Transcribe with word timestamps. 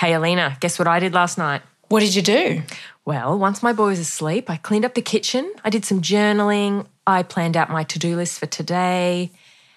Hey, 0.00 0.14
Alina, 0.14 0.56
guess 0.60 0.78
what 0.78 0.88
I 0.88 0.98
did 0.98 1.12
last 1.12 1.36
night? 1.36 1.60
What 1.88 2.00
did 2.00 2.14
you 2.14 2.22
do? 2.22 2.62
Well, 3.04 3.38
once 3.38 3.62
my 3.62 3.74
boy 3.74 3.88
was 3.88 3.98
asleep, 3.98 4.48
I 4.48 4.56
cleaned 4.56 4.86
up 4.86 4.94
the 4.94 5.02
kitchen, 5.02 5.52
I 5.62 5.68
did 5.68 5.84
some 5.84 6.00
journaling, 6.00 6.86
I 7.06 7.22
planned 7.22 7.54
out 7.54 7.68
my 7.68 7.84
to 7.84 7.98
do 7.98 8.16
list 8.16 8.38
for 8.38 8.46
today. 8.46 9.30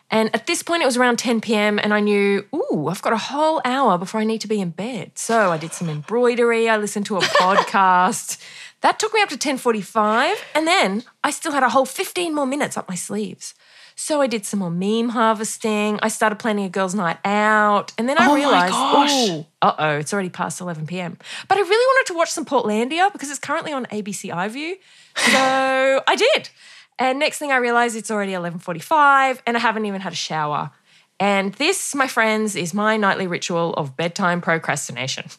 And 0.09 0.33
at 0.33 0.47
this 0.47 0.63
point, 0.63 0.81
it 0.81 0.85
was 0.85 0.95
around 0.95 1.19
10 1.19 1.41
p.m., 1.41 1.77
and 1.77 1.93
I 1.93 1.99
knew, 1.99 2.45
ooh, 2.55 2.87
I've 2.87 3.01
got 3.01 3.11
a 3.11 3.17
whole 3.17 3.59
hour 3.65 3.97
before 3.97 4.21
I 4.21 4.23
need 4.23 4.39
to 4.39 4.47
be 4.47 4.61
in 4.61 4.69
bed. 4.69 5.11
So 5.15 5.51
I 5.51 5.57
did 5.57 5.73
some 5.73 5.89
embroidery, 5.89 6.69
I 6.69 6.77
listened 6.77 7.05
to 7.07 7.17
a 7.17 7.19
podcast. 7.41 8.41
That 8.79 8.99
took 8.99 9.13
me 9.13 9.21
up 9.21 9.27
to 9.27 9.37
10:45, 9.37 10.35
and 10.55 10.65
then 10.65 11.03
I 11.21 11.31
still 11.31 11.51
had 11.51 11.63
a 11.63 11.69
whole 11.69 11.85
15 11.85 12.33
more 12.33 12.45
minutes 12.45 12.77
up 12.77 12.87
my 12.87 12.95
sleeves. 12.95 13.55
So 13.95 14.21
I 14.21 14.27
did 14.27 14.45
some 14.45 14.59
more 14.59 14.71
meme 14.71 15.09
harvesting. 15.09 15.99
I 16.01 16.07
started 16.07 16.37
planning 16.39 16.65
a 16.65 16.69
girls' 16.69 16.95
night 16.95 17.17
out, 17.23 17.93
and 17.97 18.09
then 18.09 18.17
I 18.17 18.27
Oh 18.29 18.35
realized, 18.35 18.73
oh, 18.75 19.45
uh 19.61 19.75
oh, 19.77 19.97
it's 19.97 20.13
already 20.13 20.29
past 20.29 20.59
11 20.61 20.87
p.m. 20.87 21.17
But 21.47 21.57
I 21.57 21.61
really 21.61 21.85
wanted 21.95 22.07
to 22.13 22.17
watch 22.17 22.31
some 22.31 22.45
Portlandia 22.45 23.11
because 23.13 23.29
it's 23.29 23.39
currently 23.39 23.71
on 23.73 23.85
ABC 23.87 24.31
iView. 24.31 24.75
So 25.15 26.01
I 26.07 26.15
did. 26.15 26.49
And 26.97 27.19
next 27.19 27.37
thing 27.37 27.51
I 27.51 27.57
realized, 27.57 27.95
it's 27.95 28.09
already 28.09 28.31
11:45, 28.33 29.41
and 29.45 29.55
I 29.55 29.59
haven't 29.59 29.85
even 29.85 30.01
had 30.01 30.13
a 30.13 30.15
shower. 30.15 30.71
And 31.19 31.53
this, 31.53 31.93
my 31.93 32.07
friends, 32.07 32.55
is 32.55 32.73
my 32.73 32.97
nightly 32.97 33.27
ritual 33.27 33.73
of 33.75 33.95
bedtime 33.95 34.41
procrastination. 34.41 35.25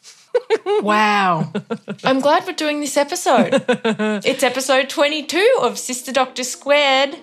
Wow. 0.81 1.53
I'm 2.03 2.19
glad 2.19 2.45
we're 2.45 2.53
doing 2.53 2.81
this 2.81 2.97
episode. 2.97 3.63
it's 4.25 4.43
episode 4.43 4.89
22 4.89 5.59
of 5.61 5.79
Sister 5.79 6.11
Doctor 6.11 6.43
Squared. 6.43 7.15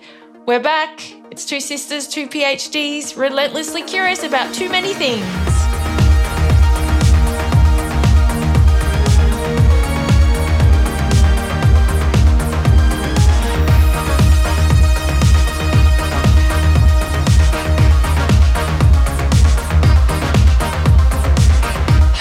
We're 0.45 0.59
back. 0.59 1.01
It's 1.31 1.45
two 1.45 1.61
sisters, 1.61 2.05
two 2.05 2.27
PhDs, 2.27 3.15
relentlessly 3.15 3.81
curious 3.81 4.23
about 4.23 4.53
too 4.53 4.69
many 4.69 4.93
things. 4.93 5.72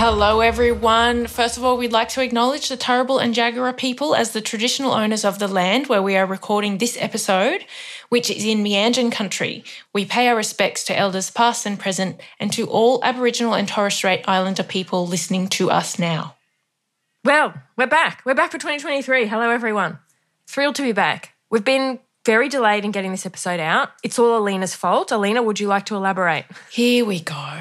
Hello, 0.05 0.41
everyone. 0.41 1.29
First 1.29 1.57
of 1.57 1.65
all, 1.65 1.77
we'd 1.77 1.93
like 1.93 2.09
to 2.09 2.23
acknowledge 2.23 2.69
the 2.69 2.77
Turrbal 2.77 3.23
and 3.23 3.33
Jagera 3.33 3.77
people 3.77 4.17
as 4.17 4.33
the 4.33 4.41
traditional 4.41 4.91
owners 4.91 5.25
of 5.25 5.39
the 5.39 5.47
land 5.47 5.87
where 5.87 6.03
we 6.03 6.17
are 6.17 6.27
recording 6.27 6.79
this 6.79 6.97
episode, 6.99 7.65
which 8.09 8.29
is 8.29 8.45
in 8.45 8.65
Meanjin 8.65 9.13
country. 9.13 9.63
We 9.93 10.05
pay 10.05 10.27
our 10.27 10.35
respects 10.35 10.83
to 10.87 10.99
elders 10.99 11.31
past 11.31 11.67
and 11.67 11.79
present 11.79 12.21
and 12.41 12.53
to 12.53 12.67
all 12.67 12.99
Aboriginal 13.05 13.55
and 13.55 13.69
Torres 13.69 13.95
Strait 13.95 14.25
Islander 14.27 14.65
people 14.65 15.07
listening 15.07 15.47
to 15.51 15.71
us 15.71 16.01
now. 16.01 16.35
Well, 17.25 17.55
we're 17.77 17.87
back. 17.87 18.23
We're 18.25 18.35
back 18.35 18.51
for 18.51 18.59
2023. 18.59 19.27
Hello, 19.27 19.51
everyone. 19.51 20.01
Thrilled 20.49 20.75
to 20.75 20.83
be 20.83 20.91
back. 20.91 21.35
We've 21.49 21.65
been 21.65 22.01
very 22.25 22.49
delayed 22.49 22.85
in 22.85 22.91
getting 22.91 23.11
this 23.11 23.27
episode 23.27 23.61
out. 23.61 23.91
It's 24.03 24.19
all 24.19 24.39
Alina's 24.39 24.75
fault. 24.75 25.11
Alina, 25.11 25.43
would 25.43 25.59
you 25.59 25.67
like 25.67 25.87
to 25.87 25.97
elaborate? 25.97 26.45
Here 26.71 27.05
we 27.05 27.21
go. 27.21 27.59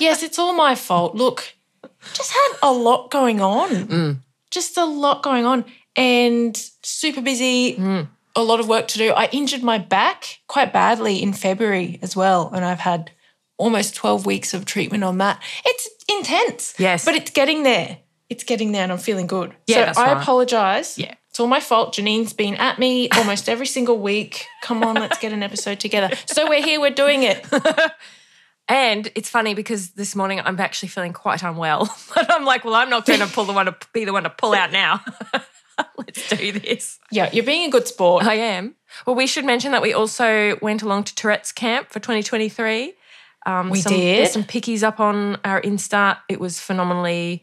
yes, 0.00 0.22
it's 0.22 0.38
all 0.38 0.52
my 0.52 0.74
fault. 0.74 1.14
Look, 1.14 1.54
just 2.14 2.32
had 2.32 2.52
a 2.62 2.72
lot 2.72 3.10
going 3.10 3.40
on. 3.40 3.68
Mm. 3.70 4.16
Just 4.50 4.76
a 4.76 4.84
lot 4.84 5.22
going 5.22 5.46
on 5.46 5.64
and 5.96 6.56
super 6.82 7.20
busy. 7.20 7.76
Mm. 7.76 8.08
A 8.34 8.42
lot 8.42 8.60
of 8.60 8.68
work 8.68 8.88
to 8.88 8.98
do. 8.98 9.12
I 9.12 9.26
injured 9.26 9.62
my 9.62 9.78
back 9.78 10.38
quite 10.46 10.72
badly 10.72 11.22
in 11.22 11.32
February 11.32 11.98
as 12.02 12.16
well. 12.16 12.50
And 12.54 12.64
I've 12.64 12.80
had 12.80 13.10
almost 13.58 13.94
12 13.94 14.24
weeks 14.26 14.54
of 14.54 14.64
treatment 14.64 15.04
on 15.04 15.18
that. 15.18 15.42
It's 15.66 15.88
intense. 16.08 16.74
Yes. 16.78 17.04
But 17.04 17.14
it's 17.14 17.30
getting 17.30 17.62
there. 17.62 17.98
It's 18.30 18.44
getting 18.44 18.72
there 18.72 18.84
and 18.84 18.92
I'm 18.92 18.98
feeling 18.98 19.26
good. 19.26 19.54
Yeah, 19.66 19.92
so 19.92 20.00
I 20.00 20.12
right. 20.14 20.22
apologize. 20.22 20.98
Yeah. 20.98 21.14
It's 21.32 21.40
all 21.40 21.46
my 21.46 21.60
fault. 21.60 21.94
Janine's 21.94 22.34
been 22.34 22.56
at 22.56 22.78
me 22.78 23.08
almost 23.08 23.48
every 23.48 23.64
single 23.64 23.98
week. 23.98 24.46
Come 24.60 24.84
on, 24.84 24.96
let's 24.96 25.18
get 25.18 25.32
an 25.32 25.42
episode 25.42 25.80
together. 25.80 26.14
So 26.26 26.46
we're 26.46 26.62
here, 26.62 26.78
we're 26.78 26.90
doing 26.90 27.22
it. 27.22 27.46
And 28.68 29.10
it's 29.16 29.28
funny 29.28 29.54
because 29.54 29.90
this 29.90 30.14
morning 30.14 30.40
I'm 30.42 30.58
actually 30.60 30.88
feeling 30.90 31.12
quite 31.12 31.42
unwell. 31.42 31.94
But 32.14 32.32
I'm 32.32 32.44
like, 32.44 32.64
well, 32.64 32.74
I'm 32.74 32.88
not 32.88 33.04
going 33.04 33.18
to 33.18 33.26
pull 33.26 33.44
the 33.44 33.52
one 33.52 33.66
to 33.66 33.76
be 33.92 34.04
the 34.04 34.12
one 34.12 34.22
to 34.22 34.30
pull 34.30 34.54
out 34.54 34.70
now. 34.70 35.02
Let's 35.98 36.28
do 36.28 36.52
this. 36.52 36.98
Yeah, 37.10 37.28
you're 37.32 37.44
being 37.44 37.68
a 37.68 37.70
good 37.70 37.88
sport. 37.88 38.24
I 38.24 38.34
am. 38.34 38.76
Well, 39.04 39.16
we 39.16 39.26
should 39.26 39.44
mention 39.44 39.72
that 39.72 39.82
we 39.82 39.92
also 39.92 40.58
went 40.62 40.82
along 40.82 41.04
to 41.04 41.14
Tourette's 41.14 41.50
camp 41.50 41.90
for 41.90 41.98
2023. 41.98 42.94
Um, 43.44 43.68
We 43.68 43.80
some, 43.80 43.92
did. 43.92 44.18
There's 44.20 44.32
some 44.32 44.44
pickies 44.44 44.84
up 44.84 45.00
on 45.00 45.38
our 45.44 45.60
Insta. 45.60 46.18
It 46.28 46.38
was 46.38 46.60
phenomenally 46.60 47.42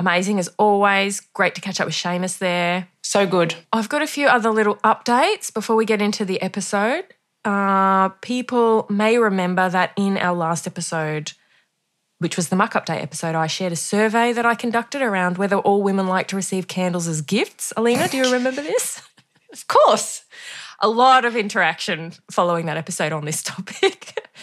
amazing 0.00 0.38
as 0.38 0.48
always. 0.58 1.20
Great 1.20 1.54
to 1.54 1.60
catch 1.60 1.78
up 1.78 1.86
with 1.86 1.94
Seamus 1.94 2.38
there. 2.38 2.88
So 3.02 3.26
good. 3.26 3.54
I've 3.72 3.88
got 3.90 4.00
a 4.02 4.06
few 4.06 4.26
other 4.26 4.50
little 4.50 4.76
updates 4.76 5.52
before 5.52 5.76
we 5.76 5.84
get 5.84 6.00
into 6.00 6.24
the 6.24 6.40
episode. 6.42 7.04
Uh, 7.44 8.08
people 8.20 8.86
may 8.88 9.18
remember 9.18 9.68
that 9.68 9.92
in 9.96 10.16
our 10.16 10.34
last 10.34 10.66
episode, 10.66 11.32
which 12.18 12.36
was 12.36 12.48
the 12.48 12.56
muck 12.56 12.72
update 12.72 13.02
episode, 13.02 13.34
I 13.34 13.46
shared 13.46 13.72
a 13.72 13.76
survey 13.76 14.32
that 14.32 14.46
I 14.46 14.54
conducted 14.54 15.02
around 15.02 15.36
whether 15.36 15.56
all 15.58 15.82
women 15.82 16.06
like 16.06 16.28
to 16.28 16.36
receive 16.36 16.66
candles 16.66 17.06
as 17.06 17.20
gifts. 17.20 17.72
Alina, 17.76 18.08
do 18.08 18.16
you 18.16 18.32
remember 18.32 18.62
this? 18.62 19.02
Of 19.52 19.66
course. 19.68 20.24
a 20.80 20.88
lot 20.88 21.26
of 21.26 21.36
interaction 21.36 22.12
following 22.30 22.64
that 22.66 22.78
episode 22.78 23.12
on 23.12 23.26
this 23.26 23.42
topic. 23.42 24.26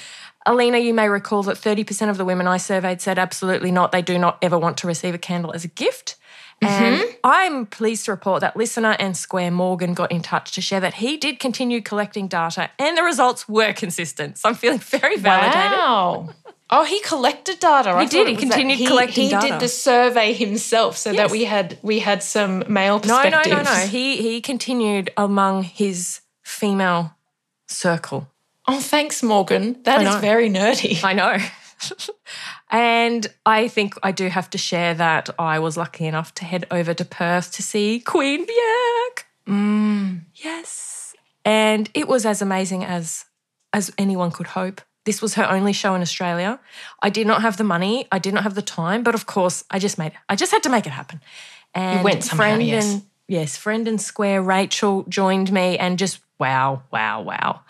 Alina, 0.47 0.77
you 0.77 0.93
may 0.93 1.09
recall 1.09 1.43
that 1.43 1.57
30% 1.57 2.09
of 2.09 2.17
the 2.17 2.25
women 2.25 2.47
I 2.47 2.57
surveyed 2.57 3.01
said 3.01 3.19
absolutely 3.19 3.69
not. 3.69 3.91
They 3.91 4.01
do 4.01 4.17
not 4.17 4.37
ever 4.41 4.57
want 4.57 4.77
to 4.77 4.87
receive 4.87 5.13
a 5.13 5.17
candle 5.17 5.51
as 5.53 5.65
a 5.65 5.67
gift. 5.67 6.15
And 6.61 7.01
mm-hmm. 7.01 7.11
I'm 7.23 7.65
pleased 7.67 8.05
to 8.05 8.11
report 8.11 8.41
that 8.41 8.57
listener 8.57 8.95
and 8.97 9.15
Square 9.15 9.51
Morgan 9.51 9.93
got 9.93 10.11
in 10.11 10.21
touch 10.21 10.53
to 10.53 10.61
share 10.61 10.79
that 10.79 10.95
he 10.95 11.17
did 11.17 11.39
continue 11.39 11.81
collecting 11.81 12.27
data 12.27 12.71
and 12.79 12.97
the 12.97 13.03
results 13.03 13.47
were 13.47 13.73
consistent. 13.73 14.39
So 14.39 14.49
I'm 14.49 14.55
feeling 14.55 14.79
very 14.79 15.17
validated. 15.17 15.77
Wow. 15.77 16.29
Oh, 16.69 16.83
he 16.83 16.99
collected 16.99 17.59
data. 17.59 17.91
I 17.91 18.03
He 18.03 18.09
did. 18.09 18.27
He 18.27 18.35
continued 18.35 18.77
he, 18.77 18.87
collecting 18.87 19.23
he 19.23 19.29
data. 19.29 19.45
He 19.45 19.51
did 19.51 19.61
the 19.61 19.69
survey 19.69 20.33
himself, 20.33 20.97
so 20.97 21.11
Yes. 21.11 21.17
that 21.17 21.31
we 21.31 21.45
had 21.45 21.77
we 21.81 21.99
had 21.99 22.21
some 22.21 22.65
male 22.67 22.99
No, 23.05 23.23
no, 23.23 23.37
perspectives. 23.37 23.69
no, 23.69 23.77
no. 23.77 23.87
He 23.87 24.17
he 24.17 24.41
continued 24.41 25.09
among 25.15 25.63
his 25.63 26.19
female 26.43 27.15
circle. 27.69 28.27
Oh, 28.67 28.79
thanks, 28.79 29.23
Morgan. 29.23 29.81
That 29.83 30.01
is 30.01 30.15
very 30.15 30.49
nerdy. 30.49 31.03
I 31.03 31.13
know. 31.13 31.37
and 32.71 33.27
I 33.45 33.67
think 33.67 33.93
I 34.03 34.11
do 34.11 34.27
have 34.27 34.49
to 34.51 34.57
share 34.57 34.93
that 34.95 35.29
I 35.39 35.59
was 35.59 35.77
lucky 35.77 36.05
enough 36.05 36.33
to 36.35 36.45
head 36.45 36.65
over 36.71 36.93
to 36.93 37.05
Perth 37.05 37.53
to 37.53 37.63
see 37.63 37.99
Queen 37.99 38.45
Björk. 38.45 39.23
Mm. 39.47 40.21
Yes. 40.35 41.15
And 41.45 41.89
it 41.93 42.07
was 42.07 42.25
as 42.25 42.41
amazing 42.41 42.83
as 42.83 43.25
as 43.73 43.91
anyone 43.97 44.31
could 44.31 44.47
hope. 44.47 44.81
This 45.05 45.21
was 45.21 45.35
her 45.35 45.49
only 45.49 45.71
show 45.71 45.95
in 45.95 46.01
Australia. 46.01 46.59
I 47.01 47.09
did 47.09 47.27
not 47.27 47.41
have 47.41 47.55
the 47.55 47.63
money, 47.63 48.07
I 48.11 48.19
did 48.19 48.33
not 48.33 48.43
have 48.43 48.55
the 48.55 48.61
time, 48.61 49.03
but 49.03 49.15
of 49.15 49.25
course, 49.25 49.63
I 49.71 49.79
just 49.79 49.97
made 49.97 50.07
it. 50.07 50.17
I 50.27 50.35
just 50.35 50.51
had 50.51 50.63
to 50.63 50.69
make 50.69 50.85
it 50.85 50.91
happen. 50.91 51.21
And 51.73 52.03
went 52.03 52.23
somehow, 52.23 52.35
friend 52.35 52.63
yes. 52.63 52.93
and 52.93 53.03
yes, 53.27 53.55
friend 53.55 53.87
and 53.87 54.01
square 54.01 54.41
Rachel 54.41 55.05
joined 55.07 55.51
me 55.51 55.77
and 55.77 55.97
just 55.97 56.19
wow, 56.39 56.83
wow, 56.91 57.21
wow. 57.21 57.61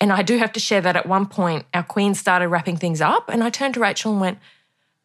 And 0.00 0.12
I 0.12 0.22
do 0.22 0.38
have 0.38 0.52
to 0.52 0.60
share 0.60 0.80
that 0.80 0.96
at 0.96 1.06
one 1.06 1.26
point 1.26 1.66
our 1.74 1.82
queen 1.82 2.14
started 2.14 2.48
wrapping 2.48 2.76
things 2.78 3.00
up 3.00 3.28
and 3.28 3.44
I 3.44 3.50
turned 3.50 3.74
to 3.74 3.80
Rachel 3.80 4.12
and 4.12 4.20
went, 4.20 4.38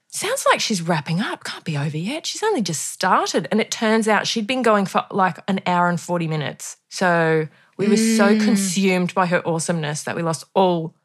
Sounds 0.08 0.46
like 0.50 0.62
she's 0.62 0.82
wrapping 0.82 1.20
up. 1.20 1.44
Can't 1.44 1.66
be 1.66 1.76
over 1.78 1.98
yet. 1.98 2.26
She's 2.26 2.42
only 2.42 2.62
just 2.62 2.86
started. 2.88 3.50
And 3.52 3.60
it 3.60 3.70
turns 3.70 4.08
out 4.08 4.26
she'd 4.26 4.48
been 4.48 4.62
going 4.62 4.86
for 4.86 5.04
like 5.12 5.38
an 5.50 5.60
hour 5.66 5.90
and 5.90 6.00
40 6.00 6.28
minutes. 6.30 6.78
So 6.88 7.50
we 7.76 7.90
were 7.90 7.96
Mm. 7.96 8.16
so 8.18 8.40
consumed 8.40 9.14
by 9.14 9.26
her 9.26 9.46
awesomeness 9.46 10.04
that 10.04 10.16
we 10.16 10.22
lost 10.22 10.46
all, 10.54 10.96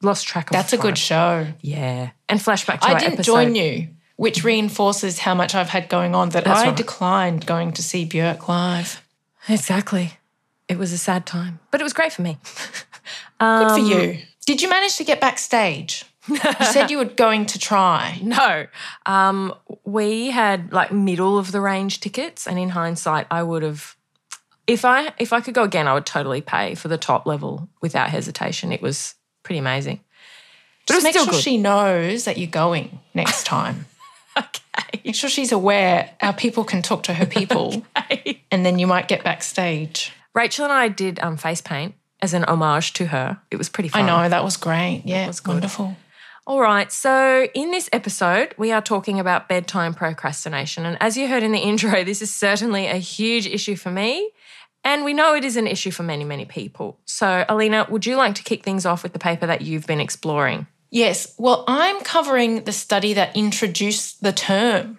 lost 0.00 0.26
track 0.26 0.48
of 0.48 0.52
That's 0.54 0.72
a 0.72 0.78
good 0.78 0.96
show. 0.96 1.48
Yeah. 1.60 2.12
And 2.30 2.40
flashback 2.40 2.80
to 2.80 2.88
I 2.88 2.98
didn't 2.98 3.14
episode. 3.14 3.30
join 3.32 3.54
you, 3.54 3.88
which 4.16 4.42
reinforces 4.42 5.18
how 5.18 5.34
much 5.34 5.54
I've 5.54 5.68
had 5.68 5.90
going 5.90 6.14
on. 6.14 6.30
That 6.30 6.44
That's 6.44 6.60
I 6.60 6.66
right. 6.68 6.76
declined 6.76 7.44
going 7.44 7.72
to 7.72 7.82
see 7.82 8.06
Björk 8.08 8.48
live. 8.48 9.02
Exactly. 9.50 10.12
It 10.66 10.78
was 10.78 10.92
a 10.92 10.98
sad 10.98 11.26
time, 11.26 11.58
but 11.70 11.82
it 11.82 11.84
was 11.84 11.92
great 11.92 12.14
for 12.14 12.22
me. 12.22 12.38
Good 13.40 13.46
Um, 13.46 13.70
for 13.70 13.78
you. 13.84 14.18
Did 14.46 14.62
you 14.62 14.68
manage 14.68 14.96
to 14.98 15.04
get 15.04 15.20
backstage? 15.20 16.04
you 16.28 16.36
said 16.62 16.90
you 16.90 16.98
were 16.98 17.04
going 17.06 17.46
to 17.46 17.58
try. 17.58 18.20
No. 18.22 18.66
Um, 19.06 19.54
we 19.84 20.30
had 20.30 20.72
like 20.72 20.92
middle 20.92 21.38
of 21.38 21.50
the 21.50 21.60
range 21.60 22.00
tickets, 22.00 22.46
and 22.46 22.58
in 22.58 22.68
hindsight, 22.70 23.26
I 23.30 23.42
would 23.42 23.62
have 23.62 23.96
if 24.66 24.84
I 24.84 25.12
if 25.18 25.32
I 25.32 25.40
could 25.40 25.54
go 25.54 25.62
again, 25.64 25.88
I 25.88 25.94
would 25.94 26.06
totally 26.06 26.40
pay 26.42 26.74
for 26.74 26.88
the 26.88 26.98
top 26.98 27.26
level 27.26 27.68
without 27.80 28.10
hesitation. 28.10 28.70
It 28.72 28.82
was 28.82 29.14
pretty 29.42 29.58
amazing. 29.58 30.00
But 30.86 30.94
Just 30.94 31.04
make 31.04 31.14
sure 31.14 31.26
good. 31.26 31.40
she 31.42 31.56
knows 31.56 32.24
that 32.24 32.36
you're 32.38 32.50
going 32.50 33.00
next 33.14 33.44
time. 33.46 33.86
okay. 34.38 35.00
Make 35.04 35.14
sure 35.14 35.30
she's 35.30 35.52
aware 35.52 36.10
our 36.20 36.32
people 36.34 36.64
can 36.64 36.82
talk 36.82 37.04
to 37.04 37.14
her 37.14 37.26
people, 37.26 37.84
and 38.50 38.64
then 38.66 38.78
you 38.78 38.86
might 38.86 39.08
get 39.08 39.24
backstage. 39.24 40.12
Rachel 40.34 40.64
and 40.64 40.72
I 40.72 40.88
did 40.88 41.18
um, 41.20 41.36
face 41.36 41.60
paint 41.60 41.94
as 42.22 42.34
an 42.34 42.44
homage 42.44 42.92
to 42.94 43.06
her. 43.06 43.38
It 43.50 43.56
was 43.56 43.68
pretty 43.68 43.88
fun. 43.88 44.02
I 44.02 44.06
know 44.06 44.28
that 44.28 44.44
was 44.44 44.56
great. 44.56 45.02
Yeah, 45.04 45.24
it 45.24 45.28
was 45.28 45.40
good. 45.40 45.52
wonderful. 45.52 45.96
All 46.46 46.60
right. 46.60 46.90
So, 46.90 47.46
in 47.54 47.70
this 47.70 47.88
episode, 47.92 48.54
we 48.58 48.72
are 48.72 48.80
talking 48.82 49.20
about 49.20 49.48
bedtime 49.48 49.94
procrastination. 49.94 50.84
And 50.86 50.96
as 51.00 51.16
you 51.16 51.28
heard 51.28 51.42
in 51.42 51.52
the 51.52 51.58
intro, 51.70 52.02
this 52.04 52.22
is 52.22 52.34
certainly 52.34 52.86
a 52.86 52.96
huge 52.96 53.46
issue 53.46 53.76
for 53.76 53.90
me. 53.90 54.30
And 54.82 55.04
we 55.04 55.12
know 55.12 55.34
it 55.34 55.44
is 55.44 55.56
an 55.56 55.66
issue 55.66 55.90
for 55.90 56.02
many, 56.02 56.24
many 56.24 56.46
people. 56.46 56.98
So, 57.04 57.44
Alina, 57.48 57.86
would 57.90 58.06
you 58.06 58.16
like 58.16 58.34
to 58.36 58.42
kick 58.42 58.64
things 58.64 58.86
off 58.86 59.02
with 59.02 59.12
the 59.12 59.18
paper 59.18 59.46
that 59.46 59.60
you've 59.60 59.86
been 59.86 60.00
exploring? 60.00 60.66
Yes. 60.90 61.34
Well, 61.38 61.64
I'm 61.68 62.00
covering 62.00 62.64
the 62.64 62.72
study 62.72 63.12
that 63.12 63.36
introduced 63.36 64.22
the 64.22 64.32
term. 64.32 64.98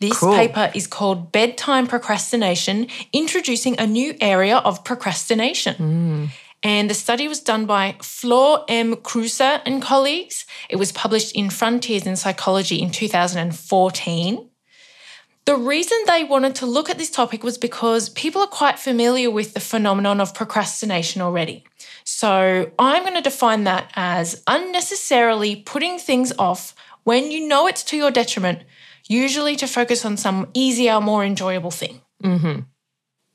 This 0.00 0.18
Cool. 0.20 0.34
paper 0.36 0.70
is 0.74 0.86
called 0.86 1.32
Bedtime 1.32 1.88
Procrastination 1.88 2.86
Introducing 3.12 3.78
a 3.80 3.86
New 3.86 4.14
Area 4.20 4.58
of 4.58 4.84
Procrastination. 4.84 5.74
Hmm. 5.74 6.24
And 6.62 6.90
the 6.90 6.94
study 6.94 7.28
was 7.28 7.40
done 7.40 7.66
by 7.66 7.96
Floor 8.02 8.64
M. 8.68 8.96
Kroese 8.96 9.62
and 9.64 9.80
colleagues. 9.80 10.44
It 10.68 10.76
was 10.76 10.90
published 10.90 11.32
in 11.36 11.50
Frontiers 11.50 12.06
in 12.06 12.16
Psychology 12.16 12.82
in 12.82 12.90
2014. 12.90 14.48
The 15.44 15.56
reason 15.56 15.96
they 16.06 16.24
wanted 16.24 16.56
to 16.56 16.66
look 16.66 16.90
at 16.90 16.98
this 16.98 17.08
topic 17.10 17.42
was 17.42 17.56
because 17.56 18.10
people 18.10 18.42
are 18.42 18.48
quite 18.48 18.78
familiar 18.78 19.30
with 19.30 19.54
the 19.54 19.60
phenomenon 19.60 20.20
of 20.20 20.34
procrastination 20.34 21.22
already. 21.22 21.64
So 22.04 22.70
I'm 22.78 23.02
going 23.02 23.14
to 23.14 23.22
define 23.22 23.64
that 23.64 23.90
as 23.94 24.42
unnecessarily 24.46 25.56
putting 25.56 25.98
things 25.98 26.34
off 26.38 26.74
when 27.04 27.30
you 27.30 27.48
know 27.48 27.66
it's 27.66 27.82
to 27.84 27.96
your 27.96 28.10
detriment, 28.10 28.64
usually 29.08 29.56
to 29.56 29.66
focus 29.66 30.04
on 30.04 30.18
some 30.18 30.48
easier, 30.52 31.00
more 31.00 31.24
enjoyable 31.24 31.70
thing. 31.70 32.02
Mm-hmm. 32.22 32.60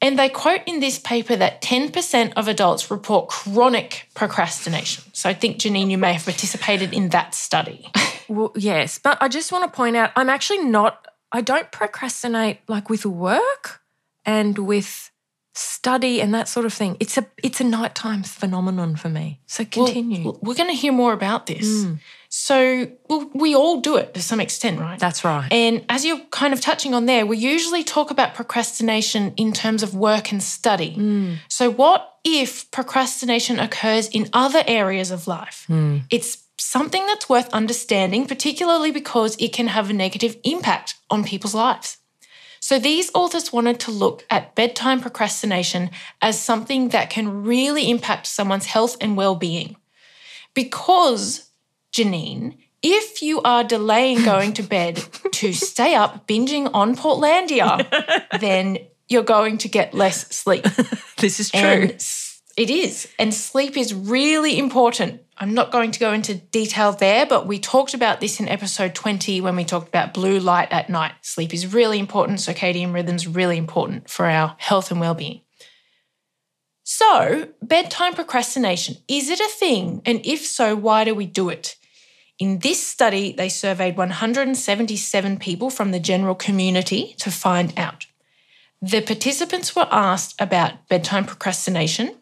And 0.03 0.19
they 0.19 0.27
quote 0.27 0.59
in 0.65 0.81
this 0.81 0.99
paper 0.99 1.33
that 1.37 1.61
10% 1.61 2.33
of 2.35 2.49
adults 2.49 2.91
report 2.91 3.29
chronic 3.29 4.09
procrastination. 4.13 5.05
So 5.13 5.29
I 5.29 5.33
think, 5.33 5.59
Janine, 5.59 5.89
you 5.89 5.97
may 5.97 6.11
have 6.11 6.25
participated 6.25 6.93
in 6.93 7.07
that 7.09 7.33
study. 7.33 7.89
Well, 8.27 8.51
yes, 8.53 8.99
but 9.01 9.17
I 9.21 9.29
just 9.29 9.53
want 9.53 9.63
to 9.63 9.73
point 9.73 9.95
out 9.95 10.11
I'm 10.17 10.29
actually 10.29 10.65
not, 10.65 11.07
I 11.31 11.39
don't 11.39 11.71
procrastinate 11.71 12.59
like 12.67 12.89
with 12.89 13.05
work 13.05 13.81
and 14.25 14.57
with 14.57 15.09
study 15.53 16.19
and 16.19 16.33
that 16.33 16.47
sort 16.47 16.65
of 16.65 16.73
thing. 16.73 16.97
It's 16.99 17.17
a 17.17 17.25
it's 17.43 17.61
a 17.61 17.63
nighttime 17.63 18.23
phenomenon 18.23 18.95
for 18.95 19.09
me. 19.09 19.39
So 19.45 19.63
continue. 19.63 20.25
Well, 20.25 20.39
we're 20.41 20.55
going 20.55 20.69
to 20.69 20.75
hear 20.75 20.91
more 20.91 21.13
about 21.13 21.45
this. 21.45 21.85
Mm. 21.85 21.99
So 22.29 22.91
well, 23.07 23.29
we 23.35 23.55
all 23.55 23.79
do 23.79 23.95
it 23.97 24.15
to 24.15 24.21
some 24.21 24.39
extent, 24.39 24.79
right? 24.79 24.99
That's 24.99 25.23
right. 25.23 25.47
And 25.51 25.85
as 25.89 26.03
you're 26.03 26.19
kind 26.31 26.53
of 26.53 26.61
touching 26.61 26.95
on 26.95 27.05
there, 27.05 27.25
we 27.25 27.37
usually 27.37 27.83
talk 27.83 28.09
about 28.09 28.33
procrastination 28.33 29.33
in 29.37 29.53
terms 29.53 29.83
of 29.83 29.93
work 29.95 30.31
and 30.31 30.41
study. 30.41 30.95
Mm. 30.95 31.37
So, 31.47 31.69
what 31.69 32.17
if 32.23 32.69
procrastination 32.71 33.59
occurs 33.59 34.07
in 34.07 34.29
other 34.33 34.63
areas 34.65 35.11
of 35.11 35.27
life? 35.27 35.65
Mm. 35.69 36.03
It's 36.09 36.43
something 36.57 37.05
that's 37.05 37.29
worth 37.29 37.49
understanding, 37.53 38.25
particularly 38.25 38.89
because 38.91 39.35
it 39.39 39.53
can 39.53 39.67
have 39.67 39.91
a 39.91 39.93
negative 39.93 40.37
impact 40.43 40.95
on 41.11 41.23
people's 41.23 41.53
lives. 41.53 41.97
So, 42.63 42.79
these 42.79 43.11
authors 43.13 43.51
wanted 43.51 43.81
to 43.81 43.91
look 43.91 44.25
at 44.29 44.55
bedtime 44.55 45.01
procrastination 45.01 45.89
as 46.21 46.41
something 46.41 46.89
that 46.89 47.09
can 47.09 47.43
really 47.43 47.89
impact 47.89 48.25
someone's 48.25 48.67
health 48.67 48.95
and 49.01 49.17
well 49.17 49.35
being. 49.35 49.75
Because 50.53 51.49
Janine, 51.91 52.55
if 52.81 53.21
you 53.21 53.41
are 53.41 53.65
delaying 53.65 54.23
going 54.23 54.53
to 54.53 54.63
bed 54.63 55.03
to 55.33 55.51
stay 55.71 55.93
up 55.93 56.25
binging 56.25 56.71
on 56.73 56.95
Portlandia, 56.95 57.85
then 58.39 58.77
you're 59.09 59.23
going 59.23 59.57
to 59.57 59.67
get 59.67 59.93
less 59.93 60.33
sleep. 60.33 60.63
this 61.17 61.41
is 61.41 61.51
true. 61.51 61.59
And 61.59 62.01
it 62.55 62.69
is. 62.69 63.07
And 63.17 63.33
sleep 63.33 63.77
is 63.77 63.93
really 63.93 64.59
important. 64.59 65.21
I'm 65.37 65.53
not 65.53 65.71
going 65.71 65.91
to 65.91 65.99
go 65.99 66.13
into 66.13 66.35
detail 66.35 66.91
there, 66.91 67.25
but 67.25 67.47
we 67.47 67.57
talked 67.59 67.93
about 67.93 68.21
this 68.21 68.39
in 68.39 68.47
episode 68.47 68.93
20 68.93 69.41
when 69.41 69.55
we 69.55 69.65
talked 69.65 69.87
about 69.87 70.13
blue 70.13 70.39
light 70.39 70.71
at 70.71 70.89
night. 70.89 71.13
Sleep 71.21 71.53
is 71.53 71.73
really 71.73 71.97
important. 71.97 72.39
Circadian 72.39 72.93
rhythms 72.93 73.27
really 73.27 73.57
important 73.57 74.09
for 74.09 74.27
our 74.27 74.55
health 74.59 74.91
and 74.91 74.99
well-being. 74.99 75.41
So, 76.83 77.49
bedtime 77.61 78.13
procrastination, 78.13 78.97
is 79.07 79.29
it 79.29 79.39
a 79.39 79.49
thing? 79.49 80.01
And 80.05 80.23
if 80.25 80.45
so, 80.45 80.75
why 80.75 81.05
do 81.05 81.15
we 81.15 81.25
do 81.25 81.49
it? 81.49 81.77
In 82.37 82.59
this 82.59 82.85
study, 82.85 83.31
they 83.31 83.49
surveyed 83.49 83.95
177 83.95 85.37
people 85.37 85.69
from 85.69 85.91
the 85.91 85.99
general 85.99 86.35
community 86.35 87.15
to 87.19 87.31
find 87.31 87.73
out. 87.77 88.05
The 88.81 89.01
participants 89.01 89.75
were 89.75 89.87
asked 89.89 90.35
about 90.41 90.89
bedtime 90.89 91.25
procrastination. 91.25 92.17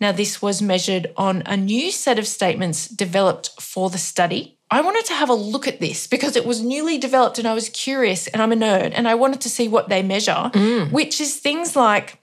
Now, 0.00 0.12
this 0.12 0.42
was 0.42 0.60
measured 0.60 1.12
on 1.16 1.42
a 1.46 1.56
new 1.56 1.90
set 1.90 2.18
of 2.18 2.26
statements 2.26 2.88
developed 2.88 3.50
for 3.60 3.90
the 3.90 3.98
study. 3.98 4.58
I 4.70 4.80
wanted 4.80 5.04
to 5.06 5.14
have 5.14 5.28
a 5.28 5.34
look 5.34 5.68
at 5.68 5.80
this 5.80 6.06
because 6.06 6.36
it 6.36 6.44
was 6.44 6.62
newly 6.62 6.98
developed 6.98 7.38
and 7.38 7.46
I 7.46 7.54
was 7.54 7.68
curious 7.68 8.26
and 8.26 8.42
I'm 8.42 8.52
a 8.52 8.56
nerd 8.56 8.92
and 8.94 9.06
I 9.06 9.14
wanted 9.14 9.40
to 9.42 9.48
see 9.48 9.68
what 9.68 9.88
they 9.88 10.02
measure, 10.02 10.50
mm. 10.52 10.90
which 10.90 11.20
is 11.20 11.36
things 11.36 11.76
like 11.76 12.18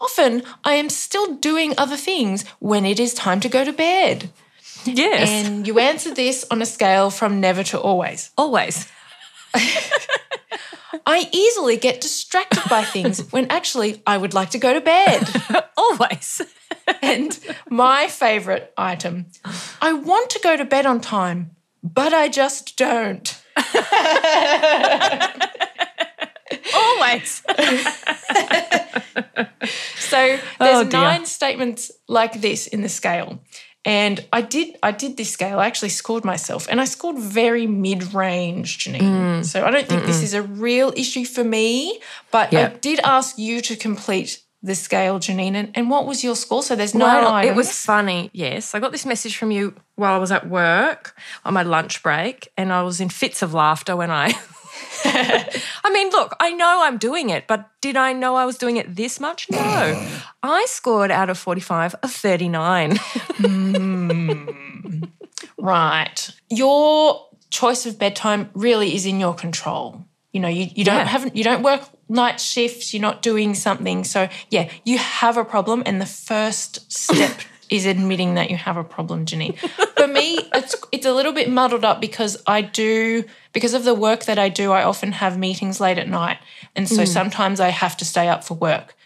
often 0.00 0.42
I 0.64 0.74
am 0.74 0.90
still 0.90 1.36
doing 1.36 1.74
other 1.78 1.96
things 1.96 2.44
when 2.58 2.84
it 2.84 3.00
is 3.00 3.14
time 3.14 3.40
to 3.40 3.48
go 3.48 3.64
to 3.64 3.72
bed. 3.72 4.30
yes. 4.84 5.28
And 5.30 5.66
you 5.66 5.78
answer 5.78 6.12
this 6.12 6.44
on 6.50 6.60
a 6.60 6.66
scale 6.66 7.10
from 7.10 7.40
never 7.40 7.62
to 7.64 7.80
always. 7.80 8.30
Always. 8.36 8.86
I 11.06 11.28
easily 11.32 11.76
get 11.76 12.00
distracted 12.00 12.62
by 12.68 12.84
things 12.84 13.20
when 13.32 13.46
actually 13.50 14.02
I 14.06 14.16
would 14.16 14.34
like 14.34 14.50
to 14.50 14.58
go 14.58 14.72
to 14.74 14.80
bed. 14.80 15.28
Always. 15.76 16.42
And 17.02 17.38
my 17.68 18.08
favorite 18.08 18.72
item 18.78 19.26
I 19.82 19.92
want 19.92 20.30
to 20.30 20.40
go 20.42 20.56
to 20.56 20.64
bed 20.64 20.86
on 20.86 21.00
time, 21.02 21.50
but 21.82 22.14
I 22.14 22.28
just 22.28 22.78
don't. 22.78 23.28
Always. 26.74 27.42
So 29.98 30.38
Oh, 30.60 30.64
there's 30.64 30.88
dear. 30.88 31.00
nine 31.00 31.26
statements 31.26 31.90
like 32.08 32.40
this 32.40 32.66
in 32.66 32.80
the 32.82 32.88
scale. 32.88 33.40
And 33.84 34.24
I 34.32 34.42
did 34.42 34.76
I 34.82 34.90
did 34.90 35.16
this 35.16 35.30
scale. 35.30 35.60
I 35.60 35.66
actually 35.66 35.88
scored 35.90 36.24
myself 36.24 36.66
and 36.70 36.80
I 36.80 36.84
scored 36.84 37.18
very 37.18 37.66
mid-range, 37.66 38.78
Janine. 38.78 39.00
Mm. 39.00 39.44
So 39.44 39.64
I 39.64 39.70
don't 39.70 39.86
think 39.86 40.04
this 40.04 40.22
is 40.22 40.34
a 40.34 40.42
real 40.42 40.92
issue 40.96 41.24
for 41.24 41.44
me, 41.44 42.00
but 42.30 42.52
I 42.52 42.68
did 42.68 43.00
ask 43.00 43.38
you 43.38 43.60
to 43.62 43.76
complete 43.76 44.42
the 44.62 44.74
scale, 44.74 45.18
Janine. 45.20 45.54
And, 45.54 45.70
and 45.74 45.88
what 45.88 46.06
was 46.06 46.24
your 46.24 46.34
score? 46.34 46.62
So 46.62 46.74
there's 46.74 46.94
nine 46.94 47.22
Well, 47.22 47.32
items. 47.32 47.52
it 47.52 47.56
was 47.56 47.70
funny. 47.72 48.30
Yes, 48.32 48.74
I 48.74 48.80
got 48.80 48.90
this 48.92 49.06
message 49.06 49.36
from 49.36 49.50
you 49.52 49.74
while 49.94 50.14
I 50.14 50.18
was 50.18 50.32
at 50.32 50.48
work 50.48 51.16
on 51.44 51.54
my 51.54 51.62
lunch 51.62 52.02
break, 52.02 52.50
and 52.56 52.72
I 52.72 52.82
was 52.82 53.00
in 53.00 53.08
fits 53.08 53.42
of 53.42 53.54
laughter 53.54 53.96
when 53.96 54.10
I. 54.10 54.32
I 55.84 55.90
mean, 55.92 56.10
look, 56.10 56.34
I 56.40 56.52
know 56.52 56.80
I'm 56.82 56.98
doing 56.98 57.30
it, 57.30 57.46
but 57.46 57.68
did 57.80 57.96
I 57.96 58.12
know 58.12 58.34
I 58.36 58.44
was 58.44 58.58
doing 58.58 58.76
it 58.76 58.96
this 58.96 59.20
much? 59.20 59.48
No. 59.50 59.58
Mm. 59.58 60.22
I 60.42 60.66
scored 60.68 61.10
out 61.10 61.30
of 61.30 61.38
45 61.38 61.94
a 62.02 62.08
39. 62.08 62.96
Mm. 62.96 65.10
Right. 65.60 66.30
Your 66.50 67.26
choice 67.50 67.84
of 67.86 67.98
bedtime 67.98 68.50
really 68.54 68.94
is 68.94 69.06
in 69.06 69.18
your 69.18 69.34
control. 69.34 70.04
You 70.32 70.40
know, 70.40 70.48
you, 70.48 70.66
you 70.74 70.84
don't 70.84 70.96
Yeah. 70.98 71.04
have 71.04 71.36
you 71.36 71.42
don't 71.42 71.62
work 71.62 71.82
night 72.08 72.40
shifts, 72.40 72.94
you're 72.94 73.00
not 73.02 73.22
doing 73.22 73.54
something. 73.54 74.04
So 74.04 74.28
yeah, 74.50 74.70
you 74.84 74.98
have 74.98 75.36
a 75.36 75.44
problem 75.44 75.82
and 75.84 76.00
the 76.00 76.06
first 76.06 76.90
step 76.92 77.40
is 77.70 77.86
admitting 77.86 78.34
that 78.34 78.50
you 78.50 78.56
have 78.56 78.76
a 78.76 78.84
problem, 78.84 79.26
Janine. 79.26 79.56
For 79.96 80.06
me, 80.06 80.38
it's 80.54 80.74
it's 80.92 81.06
a 81.06 81.12
little 81.12 81.32
bit 81.32 81.50
muddled 81.50 81.84
up 81.84 82.00
because 82.00 82.42
I 82.46 82.62
do 82.62 83.24
because 83.52 83.74
of 83.74 83.84
the 83.84 83.94
work 83.94 84.24
that 84.24 84.38
I 84.38 84.48
do, 84.48 84.72
I 84.72 84.82
often 84.84 85.12
have 85.12 85.38
meetings 85.38 85.80
late 85.80 85.98
at 85.98 86.08
night. 86.08 86.38
And 86.76 86.88
so 86.88 87.02
mm. 87.02 87.08
sometimes 87.08 87.60
I 87.60 87.68
have 87.68 87.96
to 87.98 88.04
stay 88.04 88.28
up 88.28 88.44
for 88.44 88.54
work. 88.54 88.96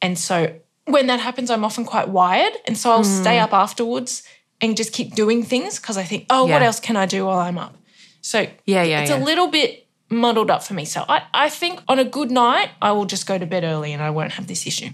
And 0.00 0.18
so 0.18 0.54
when 0.84 1.06
that 1.08 1.20
happens, 1.20 1.50
I'm 1.50 1.64
often 1.64 1.84
quite 1.84 2.08
wired. 2.08 2.52
And 2.66 2.76
so 2.76 2.90
I'll 2.90 3.04
stay 3.04 3.36
mm. 3.36 3.42
up 3.42 3.52
afterwards 3.52 4.22
and 4.60 4.76
just 4.76 4.92
keep 4.92 5.14
doing 5.14 5.42
things 5.42 5.78
because 5.78 5.96
I 5.96 6.04
think, 6.04 6.26
oh, 6.30 6.46
what 6.46 6.62
else 6.62 6.80
can 6.80 6.96
I 6.96 7.06
do 7.06 7.26
while 7.26 7.38
I'm 7.38 7.58
up? 7.58 7.76
So 8.20 8.46
Yeah, 8.66 8.82
yeah, 8.82 9.00
it's 9.00 9.10
yeah. 9.10 9.22
a 9.22 9.24
little 9.24 9.48
bit 9.48 9.86
muddled 10.10 10.50
up 10.50 10.62
for 10.62 10.74
me. 10.74 10.84
So 10.84 11.04
I, 11.08 11.22
I 11.34 11.48
think 11.48 11.80
on 11.88 11.98
a 11.98 12.04
good 12.04 12.30
night, 12.30 12.70
I 12.80 12.92
will 12.92 13.04
just 13.04 13.26
go 13.26 13.38
to 13.38 13.46
bed 13.46 13.64
early 13.64 13.92
and 13.92 14.02
I 14.02 14.10
won't 14.10 14.32
have 14.32 14.46
this 14.46 14.66
issue. 14.66 14.90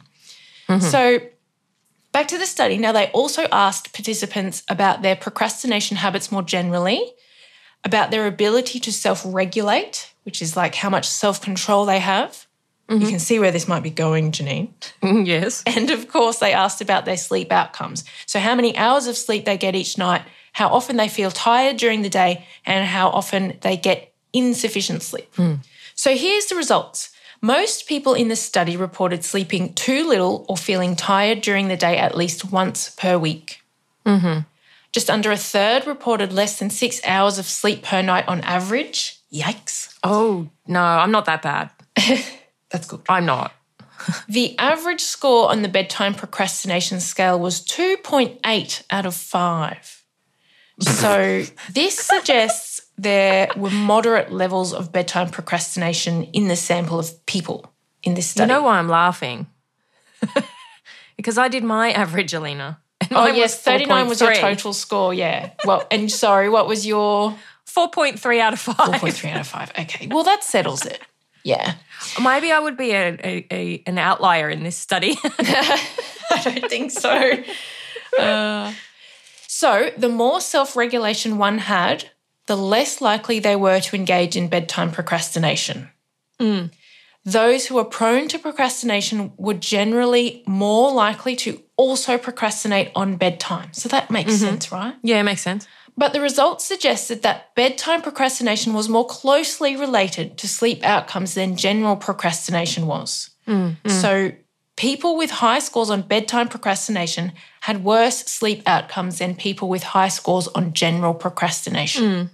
Mm-hmm. 0.68 0.80
So 0.80 1.20
back 2.14 2.28
to 2.28 2.38
the 2.38 2.46
study. 2.46 2.78
Now, 2.78 2.92
they 2.92 3.08
also 3.08 3.42
asked 3.52 3.92
participants 3.92 4.62
about 4.68 5.02
their 5.02 5.16
procrastination 5.16 5.98
habits 5.98 6.32
more 6.32 6.42
generally, 6.42 7.12
about 7.82 8.10
their 8.10 8.26
ability 8.26 8.78
to 8.80 8.92
self 8.92 9.22
regulate, 9.26 10.14
which 10.22 10.40
is 10.40 10.56
like 10.56 10.76
how 10.76 10.88
much 10.88 11.06
self 11.06 11.42
control 11.42 11.84
they 11.84 11.98
have. 11.98 12.46
You 12.88 12.98
can 12.98 13.06
mm-hmm. 13.06 13.16
see 13.16 13.38
where 13.38 13.50
this 13.50 13.66
might 13.66 13.82
be 13.82 13.90
going, 13.90 14.30
Janine. 14.30 14.68
Mm-hmm, 15.02 15.24
yes. 15.24 15.62
And 15.76 15.90
of 15.90 16.08
course, 16.08 16.38
they 16.38 16.52
asked 16.52 16.82
about 16.82 17.06
their 17.06 17.16
sleep 17.16 17.50
outcomes. 17.50 18.04
So, 18.26 18.38
how 18.38 18.54
many 18.54 18.76
hours 18.76 19.06
of 19.06 19.16
sleep 19.16 19.44
they 19.44 19.56
get 19.56 19.74
each 19.74 19.98
night, 19.98 20.22
how 20.52 20.68
often 20.68 20.96
they 20.96 21.08
feel 21.08 21.30
tired 21.30 21.78
during 21.78 22.02
the 22.02 22.10
day, 22.10 22.46
and 22.64 22.86
how 22.86 23.08
often 23.08 23.58
they 23.62 23.76
get 23.76 24.14
insufficient 24.32 25.02
sleep. 25.02 25.34
Hmm. 25.34 25.54
So, 25.94 26.14
here's 26.14 26.46
the 26.46 26.56
results. 26.56 27.13
Most 27.44 27.86
people 27.86 28.14
in 28.14 28.28
the 28.28 28.36
study 28.36 28.74
reported 28.74 29.22
sleeping 29.22 29.74
too 29.74 30.08
little 30.08 30.46
or 30.48 30.56
feeling 30.56 30.96
tired 30.96 31.42
during 31.42 31.68
the 31.68 31.76
day 31.76 31.98
at 31.98 32.16
least 32.16 32.50
once 32.50 32.88
per 32.88 33.18
week. 33.18 33.60
Mm-hmm. 34.06 34.48
Just 34.92 35.10
under 35.10 35.30
a 35.30 35.36
third 35.36 35.86
reported 35.86 36.32
less 36.32 36.58
than 36.58 36.70
six 36.70 37.02
hours 37.04 37.36
of 37.38 37.44
sleep 37.44 37.82
per 37.82 38.00
night 38.00 38.26
on 38.28 38.40
average. 38.40 39.20
Yikes. 39.30 39.94
Oh, 40.02 40.48
no, 40.66 40.80
I'm 40.80 41.10
not 41.10 41.26
that 41.26 41.42
bad. 41.42 41.68
That's 42.70 42.86
good. 42.86 43.02
I'm 43.10 43.26
not. 43.26 43.52
The 44.26 44.58
average 44.58 45.02
score 45.02 45.50
on 45.50 45.60
the 45.60 45.68
bedtime 45.68 46.14
procrastination 46.14 46.98
scale 46.98 47.38
was 47.38 47.60
2.8 47.60 48.82
out 48.90 49.04
of 49.04 49.14
5. 49.14 50.04
So 50.80 51.44
this 51.72 51.98
suggests 51.98 52.73
there 52.96 53.48
were 53.56 53.70
moderate 53.70 54.32
levels 54.32 54.72
of 54.72 54.92
bedtime 54.92 55.30
procrastination 55.30 56.24
in 56.24 56.48
the 56.48 56.56
sample 56.56 56.98
of 56.98 57.24
people 57.26 57.72
in 58.02 58.14
this 58.14 58.28
study. 58.28 58.50
You 58.50 58.56
know 58.56 58.62
why 58.62 58.78
I'm 58.78 58.88
laughing? 58.88 59.46
because 61.16 61.38
I 61.38 61.48
did 61.48 61.64
my 61.64 61.90
average, 61.92 62.32
Alina. 62.34 62.80
oh, 63.10 63.26
yes, 63.26 63.60
39 63.60 64.08
was 64.08 64.20
your 64.20 64.34
total 64.34 64.72
score, 64.72 65.12
yeah. 65.12 65.50
Well, 65.64 65.86
and 65.90 66.10
sorry, 66.10 66.48
what 66.48 66.66
was 66.66 66.86
your 66.86 67.36
4.3 67.66 68.38
out 68.38 68.52
of 68.52 68.60
5. 68.60 68.76
4.3 68.76 69.30
out 69.32 69.40
of 69.40 69.46
5? 69.46 69.72
Okay, 69.80 70.06
well, 70.06 70.24
that 70.24 70.44
settles 70.44 70.86
it. 70.86 71.00
Yeah. 71.42 71.74
Maybe 72.22 72.52
I 72.52 72.58
would 72.58 72.76
be 72.76 72.92
a, 72.92 73.18
a, 73.22 73.46
a, 73.50 73.82
an 73.86 73.98
outlier 73.98 74.48
in 74.48 74.62
this 74.62 74.76
study. 74.76 75.16
I 75.38 76.40
don't 76.42 76.70
think 76.70 76.90
so. 76.90 77.32
Uh, 78.18 78.72
so, 79.46 79.90
the 79.96 80.08
more 80.08 80.40
self 80.40 80.74
regulation 80.74 81.36
one 81.36 81.58
had, 81.58 82.10
the 82.46 82.56
less 82.56 83.00
likely 83.00 83.38
they 83.38 83.56
were 83.56 83.80
to 83.80 83.96
engage 83.96 84.36
in 84.36 84.48
bedtime 84.48 84.90
procrastination. 84.90 85.90
Those 87.24 87.66
who 87.66 87.78
are 87.78 87.84
prone 87.84 88.28
to 88.28 88.38
procrastination 88.38 89.32
were 89.38 89.54
generally 89.54 90.42
more 90.46 90.92
likely 90.92 91.36
to 91.36 91.62
also 91.76 92.18
procrastinate 92.18 92.92
on 92.94 93.16
bedtime. 93.16 93.72
So, 93.72 93.88
that 93.88 94.10
makes 94.10 94.34
mm-hmm. 94.34 94.44
sense, 94.44 94.70
right? 94.70 94.94
yeah, 95.02 95.20
it 95.20 95.22
makes 95.22 95.40
sense. 95.40 95.66
But 95.96 96.12
the 96.12 96.20
results 96.20 96.64
suggested 96.64 97.22
that 97.22 97.54
bedtime 97.54 98.02
procrastination 98.02 98.74
was 98.74 98.88
more 98.88 99.06
closely 99.06 99.76
related 99.76 100.36
to 100.38 100.48
sleep 100.48 100.82
outcomes 100.84 101.34
than 101.34 101.56
general 101.56 101.96
procrastination 101.96 102.86
was. 102.86 103.30
Mm, 103.46 103.76
mm. 103.82 103.90
So, 103.90 104.32
people 104.76 105.16
with 105.16 105.30
high 105.30 105.58
scores 105.58 105.90
on 105.90 106.02
bedtime 106.02 106.48
procrastination 106.48 107.32
had 107.62 107.84
worse 107.84 108.18
sleep 108.24 108.62
outcomes 108.66 109.18
than 109.18 109.34
people 109.34 109.68
with 109.68 109.82
high 109.82 110.08
scores 110.08 110.48
on 110.48 110.72
general 110.72 111.14
procrastination. 111.14 112.04
Hmm. 112.10 112.26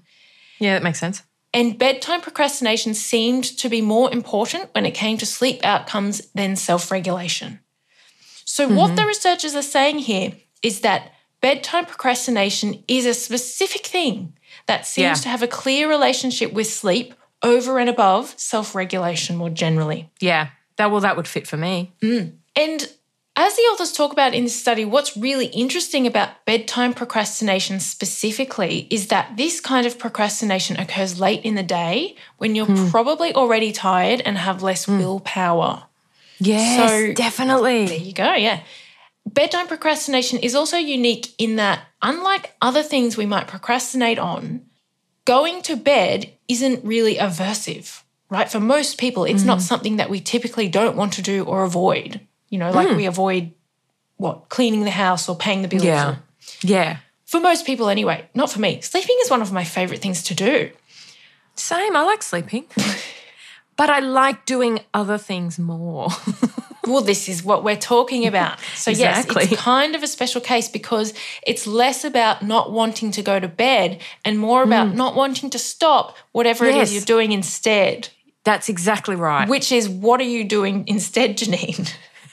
Yeah, 0.58 0.74
that 0.74 0.82
makes 0.82 1.00
sense. 1.00 1.22
And 1.52 1.78
bedtime 1.78 2.20
procrastination 2.20 2.94
seemed 2.94 3.44
to 3.44 3.68
be 3.68 3.80
more 3.80 4.12
important 4.12 4.70
when 4.72 4.86
it 4.86 4.92
came 4.92 5.18
to 5.18 5.26
sleep 5.26 5.64
outcomes 5.64 6.30
than 6.32 6.54
self 6.56 6.90
regulation. 6.90 7.60
So, 8.44 8.68
what 8.68 8.88
mm-hmm. 8.88 8.96
the 8.96 9.06
researchers 9.06 9.54
are 9.54 9.62
saying 9.62 10.00
here 10.00 10.32
is 10.62 10.80
that 10.80 11.12
bedtime 11.40 11.86
procrastination 11.86 12.84
is 12.86 13.06
a 13.06 13.14
specific 13.14 13.86
thing 13.86 14.34
that 14.66 14.86
seems 14.86 15.04
Yeah. 15.04 15.14
to 15.14 15.28
have 15.28 15.42
a 15.42 15.48
clear 15.48 15.88
relationship 15.88 16.52
with 16.52 16.70
sleep 16.70 17.14
over 17.42 17.78
and 17.78 17.88
above 17.88 18.34
self 18.36 18.74
regulation 18.74 19.36
more 19.36 19.50
generally. 19.50 20.10
Yeah, 20.20 20.48
that 20.80 20.90
well, 20.90 21.00
that 21.00 21.16
would 21.16 21.28
fit 21.28 21.46
for 21.46 21.58
me. 21.58 21.92
Mm. 22.00 22.32
And 22.56 22.88
as 23.36 23.54
the 23.54 23.62
authors 23.62 23.92
talk 23.92 24.12
about 24.12 24.34
in 24.34 24.44
this 24.44 24.58
study, 24.58 24.84
what's 24.84 25.16
really 25.16 25.46
interesting 25.46 26.06
about 26.06 26.44
bedtime 26.46 26.94
procrastination 26.94 27.80
specifically 27.80 28.86
is 28.90 29.08
that 29.08 29.36
this 29.36 29.60
kind 29.60 29.86
of 29.86 29.98
procrastination 29.98 30.78
occurs 30.78 31.20
late 31.20 31.44
in 31.44 31.54
the 31.54 31.62
day 31.62 32.16
when 32.38 32.54
you're 32.54 32.66
hmm. 32.66 32.88
probably 32.88 33.32
already 33.34 33.72
tired 33.72 34.20
and 34.22 34.36
have 34.36 34.62
less 34.62 34.86
hmm. 34.86 34.98
willpower. 34.98 35.84
Yes, 36.38 36.90
So- 36.90 37.12
definitely. 37.12 37.86
There 37.86 37.98
you 37.98 38.12
go, 38.12 38.34
yeah. 38.34 38.60
Bedtime 39.26 39.68
procrastination 39.68 40.38
is 40.40 40.54
also 40.54 40.76
unique 40.76 41.28
in 41.38 41.56
that, 41.56 41.84
unlike 42.02 42.54
other 42.60 42.82
things 42.82 43.16
we 43.16 43.26
might 43.26 43.46
procrastinate 43.46 44.18
on, 44.18 44.62
going 45.24 45.62
to 45.62 45.76
bed 45.76 46.32
isn't 46.48 46.84
really 46.84 47.16
aversive, 47.16 48.02
right? 48.30 48.50
For 48.50 48.60
most 48.60 48.98
people, 48.98 49.24
it's 49.24 49.44
not 49.44 49.58
mm. 49.58 49.62
something 49.62 49.96
that 49.96 50.08
we 50.08 50.20
typically 50.20 50.68
don't 50.68 50.96
want 50.96 51.12
to 51.14 51.22
do 51.22 51.44
or 51.44 51.64
avoid. 51.64 52.20
You 52.48 52.58
know, 52.58 52.70
like 52.70 52.96
we 52.96 53.04
mm. 53.04 53.08
avoid 53.08 53.52
what, 54.16 54.48
cleaning 54.48 54.84
the 54.84 54.90
house 54.90 55.28
or 55.28 55.36
paying 55.36 55.62
the 55.62 55.68
bills. 55.68 55.84
Yeah, 55.84 56.16
yeah. 56.62 56.98
for 57.24 57.40
most 57.40 57.66
people, 57.66 57.88
anyway, 57.88 58.28
not 58.34 58.50
for 58.50 58.60
me. 58.60 58.80
Sleeping 58.80 59.16
is 59.22 59.30
one 59.30 59.42
of 59.42 59.52
my 59.52 59.64
favorite 59.64 60.00
things 60.00 60.22
to 60.24 60.34
do. 60.34 60.70
Same. 61.54 61.94
I 61.94 62.02
like 62.02 62.22
sleeping, 62.22 62.64
but 63.76 63.90
I 63.90 64.00
like 64.00 64.46
doing 64.46 64.80
other 64.94 65.18
things 65.18 65.58
more. 65.58 66.08
Well, 66.86 67.02
this 67.02 67.28
is 67.28 67.44
what 67.44 67.62
we're 67.62 67.76
talking 67.76 68.26
about. 68.26 68.58
So, 68.74 68.90
Exactly. 68.90 69.42
yes, 69.42 69.52
it's 69.52 69.60
kind 69.60 69.94
of 69.94 70.02
a 70.02 70.06
special 70.06 70.40
case 70.40 70.68
because 70.68 71.12
it's 71.46 71.66
less 71.66 72.04
about 72.04 72.42
not 72.42 72.72
wanting 72.72 73.10
to 73.12 73.22
go 73.22 73.38
to 73.38 73.48
bed 73.48 74.00
and 74.24 74.38
more 74.38 74.62
about 74.62 74.88
mm. 74.88 74.94
not 74.94 75.14
wanting 75.14 75.50
to 75.50 75.58
stop 75.58 76.16
whatever 76.32 76.64
it 76.64 76.74
Yes. 76.74 76.88
is 76.88 76.94
you're 76.94 77.04
doing 77.04 77.32
instead, 77.32 78.08
That's 78.44 78.68
exactly 78.68 79.16
right. 79.16 79.48
which 79.48 79.70
is 79.72 79.88
what 79.88 80.20
are 80.20 80.24
you 80.24 80.44
doing 80.44 80.84
instead, 80.86 81.36
Janine? 81.38 81.92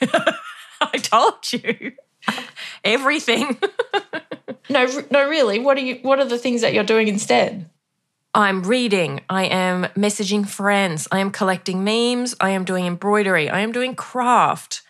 I 0.80 0.98
told 0.98 1.52
you 1.52 1.92
everything. 2.84 3.58
No, 4.70 4.86
no, 5.10 5.26
really. 5.26 5.58
What 5.58 5.78
are 5.78 5.80
you? 5.80 5.94
What 6.02 6.18
are 6.18 6.26
the 6.26 6.36
things 6.36 6.60
that 6.60 6.74
you're 6.74 6.84
doing 6.84 7.08
instead? 7.08 7.70
I'm 8.34 8.62
reading. 8.62 9.22
I 9.30 9.44
am 9.44 9.84
messaging 9.96 10.46
friends. 10.46 11.08
I 11.10 11.20
am 11.20 11.30
collecting 11.30 11.84
memes. 11.84 12.34
I 12.38 12.50
am 12.50 12.64
doing 12.64 12.84
embroidery. 12.84 13.48
I 13.48 13.60
am 13.60 13.72
doing 13.72 13.94
craft. 13.94 14.82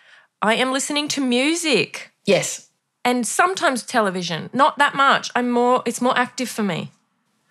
I 0.43 0.55
am 0.57 0.73
listening 0.73 1.07
to 1.09 1.21
music 1.21 2.11
Yes, 2.27 2.71
and 3.05 3.25
sometimes 3.25 3.85
television. 3.85 4.51
Not 4.53 4.79
that 4.79 4.97
much. 4.97 5.31
I'm 5.37 5.49
more. 5.49 5.83
It's 5.87 6.01
more 6.03 6.19
active 6.19 6.49
for 6.49 6.65
me. 6.65 6.91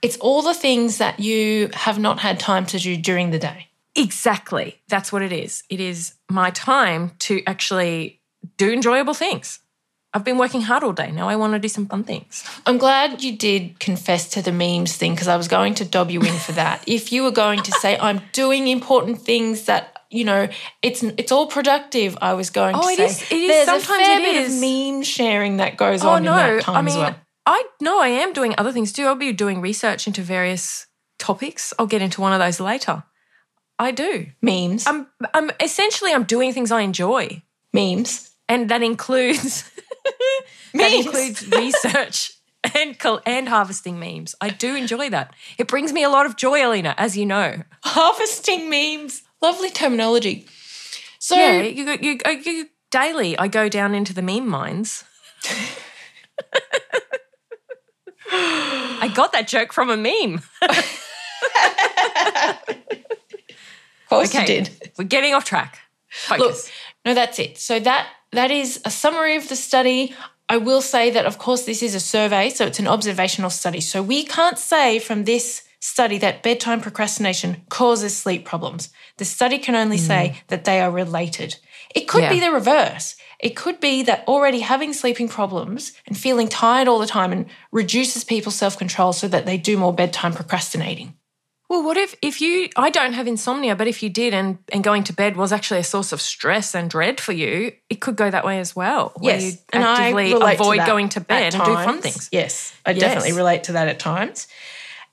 It's 0.01 0.17
all 0.17 0.41
the 0.41 0.53
things 0.53 0.97
that 0.99 1.19
you 1.19 1.69
have 1.73 1.97
not 1.99 2.19
had 2.19 2.39
time 2.39 2.65
to 2.67 2.79
do 2.79 2.95
during 2.97 3.31
the 3.31 3.39
day. 3.39 3.67
Exactly. 3.95 4.79
That's 4.87 5.11
what 5.11 5.21
it 5.21 5.31
is. 5.31 5.63
It 5.69 5.79
is 5.79 6.13
my 6.29 6.51
time 6.51 7.11
to 7.19 7.43
actually 7.45 8.21
do 8.57 8.71
enjoyable 8.71 9.13
things. 9.15 9.59
I've 10.13 10.23
been 10.23 10.37
working 10.37 10.61
hard 10.61 10.83
all 10.83 10.93
day. 10.93 11.11
Now 11.11 11.27
I 11.27 11.35
want 11.35 11.53
to 11.53 11.59
do 11.59 11.67
some 11.67 11.85
fun 11.87 12.03
things. 12.03 12.43
I'm 12.65 12.77
glad 12.77 13.21
you 13.23 13.35
did 13.35 13.79
confess 13.79 14.29
to 14.31 14.41
the 14.41 14.51
memes 14.51 14.95
thing 14.95 15.13
because 15.13 15.27
I 15.27 15.35
was 15.35 15.47
going 15.47 15.73
to 15.75 15.85
dob 15.85 16.09
you 16.11 16.21
in 16.21 16.33
for 16.37 16.53
that. 16.53 16.83
if 16.87 17.11
you 17.11 17.23
were 17.23 17.31
going 17.31 17.61
to 17.63 17.71
say 17.73 17.97
I'm 17.99 18.21
doing 18.33 18.67
important 18.67 19.19
things 19.21 19.65
that 19.65 19.93
you 20.09 20.23
know 20.23 20.47
it's 20.81 21.03
it's 21.03 21.31
all 21.31 21.47
productive, 21.47 22.17
I 22.21 22.33
was 22.33 22.49
going 22.49 22.75
Oh, 22.75 22.81
to 22.81 22.87
it 22.89 22.97
say 22.97 23.05
is- 23.05 23.21
it 23.31 23.35
is- 23.35 23.47
there's 23.67 23.83
sometimes 23.83 24.01
a 24.01 24.05
fair 24.05 24.19
it 24.19 24.23
bit 24.23 24.35
is. 24.43 24.55
of 24.55 24.61
meme 24.61 25.03
sharing 25.03 25.57
that 25.57 25.75
goes 25.75 26.03
Oh 26.03 26.09
on 26.11 26.23
no! 26.23 26.31
in 26.37 26.55
that 26.57 26.63
time 26.63 26.75
I 26.77 26.81
mean, 26.81 26.89
as 26.89 26.95
well. 26.97 27.15
I 27.47 27.63
no, 27.79 28.01
I 28.01 28.09
am 28.09 28.33
doing 28.33 28.53
other 28.57 28.73
things 28.73 28.91
too. 28.91 29.05
I'll 29.05 29.15
be 29.15 29.31
doing 29.31 29.61
research 29.61 30.05
into 30.05 30.21
various 30.21 30.85
topics. 31.17 31.73
I'll 31.79 31.87
get 31.87 32.01
into 32.01 32.19
one 32.19 32.33
of 32.33 32.39
those 32.39 32.59
later. 32.59 33.03
I 33.79 33.91
do. 33.91 34.27
Memes, 34.41 34.85
I'm, 34.85 35.07
I'm 35.33 35.51
essentially 35.61 36.11
I'm 36.11 36.23
doing 36.23 36.51
things 36.51 36.71
I 36.71 36.81
enjoy, 36.81 37.41
memes, 37.71 38.31
and 38.49 38.69
that 38.69 38.83
includes 38.83 39.71
that 40.73 40.91
includes 40.91 41.47
research 41.47 42.33
and 42.75 42.97
and 43.25 43.47
harvesting 43.47 43.97
memes. 43.97 44.35
I 44.41 44.49
do 44.49 44.75
enjoy 44.75 45.09
that. 45.11 45.33
It 45.57 45.69
brings 45.69 45.93
me 45.93 46.03
a 46.03 46.09
lot 46.09 46.25
of 46.25 46.35
joy, 46.35 46.67
Alina, 46.67 46.95
as 46.97 47.15
you 47.15 47.25
know. 47.25 47.63
harvesting 47.83 48.69
memes. 48.69 49.23
Lovely 49.41 49.69
terminology. 49.69 50.47
So 51.19 51.35
Yeah, 51.35 51.61
you, 51.61 51.85
you, 51.85 51.97
you, 52.01 52.41
you 52.43 52.69
daily. 52.91 53.37
I 53.37 53.47
go 53.47 53.69
down 53.69 53.95
into 53.95 54.13
the 54.13 54.21
meme 54.21 54.49
mines. 54.49 55.05
I 59.07 59.13
got 59.13 59.31
that 59.31 59.47
joke 59.47 59.73
from 59.73 59.89
a 59.89 59.97
meme. 59.97 60.41
of 62.35 64.09
course 64.09 64.33
you 64.33 64.45
did. 64.45 64.69
We're 64.97 65.05
getting 65.05 65.33
off 65.33 65.45
track. 65.45 65.79
Look, 66.29 66.39
Focus. 66.39 66.71
no, 67.05 67.13
that's 67.13 67.39
it. 67.39 67.57
So 67.57 67.79
that 67.79 68.07
that 68.31 68.51
is 68.51 68.81
a 68.85 68.91
summary 68.91 69.35
of 69.35 69.47
the 69.49 69.55
study. 69.55 70.15
I 70.49 70.57
will 70.57 70.81
say 70.81 71.09
that, 71.11 71.25
of 71.25 71.37
course, 71.37 71.65
this 71.65 71.83
is 71.83 71.93
a 71.93 71.99
survey, 71.99 72.49
so 72.49 72.65
it's 72.65 72.79
an 72.79 72.87
observational 72.87 73.49
study. 73.49 73.81
So 73.81 74.01
we 74.01 74.23
can't 74.23 74.57
say 74.57 74.99
from 74.99 75.25
this 75.25 75.63
study 75.79 76.17
that 76.19 76.41
bedtime 76.41 76.81
procrastination 76.81 77.63
causes 77.69 78.15
sleep 78.15 78.45
problems. 78.45 78.89
The 79.17 79.25
study 79.25 79.57
can 79.57 79.75
only 79.75 79.97
mm. 79.97 80.07
say 80.07 80.41
that 80.47 80.65
they 80.65 80.81
are 80.81 80.91
related. 80.91 81.57
It 81.97 82.07
could 82.07 82.29
be 82.29 82.39
the 82.39 82.51
reverse. 82.51 83.15
It 83.39 83.55
could 83.55 83.79
be 83.79 84.01
that 84.03 84.23
already 84.27 84.61
having 84.61 84.93
sleeping 84.93 85.27
problems 85.29 85.93
and 86.07 86.17
feeling 86.17 86.47
tired 86.47 86.87
all 86.87 86.97
the 86.99 87.05
time 87.05 87.31
and 87.31 87.45
reduces 87.71 88.23
people's 88.23 88.55
self 88.55 88.77
control 88.77 89.13
so 89.13 89.27
that 89.27 89.45
they 89.45 89.57
do 89.57 89.77
more 89.77 89.93
bedtime 89.93 90.33
procrastinating. 90.33 91.13
Well, 91.69 91.83
what 91.83 91.97
if 91.97 92.15
if 92.21 92.39
you 92.39 92.69
I 92.77 92.89
don't 92.89 93.13
have 93.13 93.27
insomnia, 93.27 93.75
but 93.75 93.87
if 93.87 94.01
you 94.01 94.09
did 94.09 94.33
and 94.33 94.57
and 94.71 94.83
going 94.83 95.03
to 95.03 95.13
bed 95.13 95.35
was 95.35 95.51
actually 95.51 95.81
a 95.81 95.83
source 95.83 96.13
of 96.13 96.21
stress 96.21 96.73
and 96.73 96.89
dread 96.89 97.19
for 97.19 97.33
you, 97.33 97.73
it 97.89 97.99
could 97.99 98.15
go 98.15 98.31
that 98.31 98.45
way 98.45 98.59
as 98.59 98.75
well. 98.75 99.11
where 99.17 99.39
you 99.39 99.51
and 99.73 99.83
I 99.83 100.09
actively 100.09 100.29
to 100.31 100.37
avoid 100.37 100.79
that 100.79 100.87
going 100.87 101.09
to 101.09 101.19
bed 101.21 101.53
and 101.53 101.63
do 101.63 101.75
fun 101.75 102.01
things. 102.01 102.29
Yes, 102.31 102.73
I 102.85 102.91
Yes. 102.91 103.01
definitely 103.01 103.33
relate 103.33 103.65
to 103.65 103.73
that 103.73 103.87
at 103.89 103.99
times. 103.99 104.47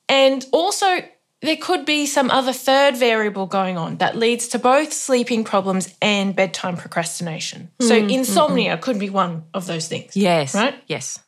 And 0.09 0.47
also, 0.53 0.99
there 1.45 1.57
could 1.57 1.85
be 1.85 2.07
some 2.07 2.31
other 2.31 2.53
third 2.53 2.97
variable 2.97 3.47
going 3.47 3.77
on 3.77 3.99
that 3.99 4.17
leads 4.17 4.49
to 4.49 4.59
both 4.59 4.93
sleeping 4.93 5.45
problems 5.45 5.95
and 6.01 6.35
bedtime 6.35 6.77
procrastination. 6.77 7.71
So, 7.81 8.01
Mm, 8.01 8.11
insomnia 8.13 8.79
could 8.79 8.99
be 8.99 9.11
one 9.11 9.45
of 9.53 9.67
those 9.67 9.87
things. 9.89 10.17
Yes. 10.17 10.55
Right? 10.55 10.75
Yes. 10.87 11.19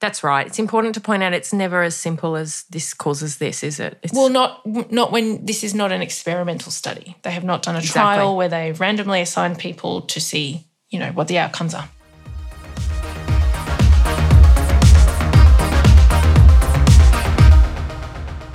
That's 0.00 0.22
right. 0.22 0.46
It's 0.46 0.58
important 0.58 0.94
to 0.96 1.00
point 1.00 1.22
out 1.22 1.32
it's 1.32 1.52
never 1.54 1.82
as 1.82 1.96
simple 1.96 2.36
as 2.36 2.64
this 2.70 2.92
causes 2.94 3.38
this, 3.38 3.62
is 3.62 3.80
it? 3.80 3.98
It's, 4.02 4.12
Well, 4.12 4.28
not 4.28 4.60
not 4.92 5.10
when 5.10 5.46
this 5.46 5.64
is 5.64 5.74
not 5.74 5.90
an 5.90 6.02
experimental 6.02 6.70
study. 6.70 7.16
They 7.22 7.30
have 7.30 7.44
not 7.44 7.62
done 7.62 7.76
a 7.76 7.78
Exactly. 7.78 8.00
trial 8.16 8.36
where 8.36 8.48
they 8.48 8.72
randomly 8.72 9.20
assign 9.22 9.56
people 9.56 10.02
to 10.02 10.20
see, 10.20 10.66
you 10.90 10.98
know, 10.98 11.12
what 11.12 11.28
the 11.28 11.38
outcomes 11.38 11.74
are. 11.74 11.88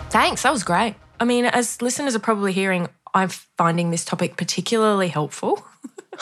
thanks. 0.09 0.43
That 0.43 0.51
was 0.51 0.63
great. 0.63 0.95
I 1.21 1.23
mean, 1.23 1.45
as 1.45 1.83
listeners 1.83 2.15
are 2.15 2.19
probably 2.19 2.51
hearing, 2.51 2.89
I'm 3.13 3.29
finding 3.29 3.91
this 3.91 4.03
topic 4.03 4.37
particularly 4.37 5.07
helpful. 5.07 5.63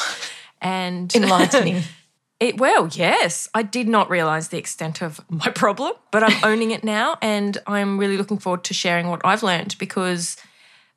and 0.61 1.13
Enlightening. 1.15 1.83
It 2.41 2.57
well, 2.57 2.87
yes. 2.87 3.49
I 3.53 3.63
did 3.63 3.89
not 3.89 4.09
realize 4.09 4.47
the 4.47 4.57
extent 4.57 5.01
of 5.01 5.19
my 5.29 5.49
problem, 5.49 5.91
but 6.09 6.23
I'm 6.23 6.41
owning 6.45 6.71
it 6.71 6.85
now 6.85 7.17
and 7.21 7.57
I'm 7.67 7.97
really 7.97 8.15
looking 8.15 8.37
forward 8.37 8.63
to 8.63 8.73
sharing 8.73 9.09
what 9.09 9.19
I've 9.25 9.43
learned 9.43 9.75
because 9.77 10.37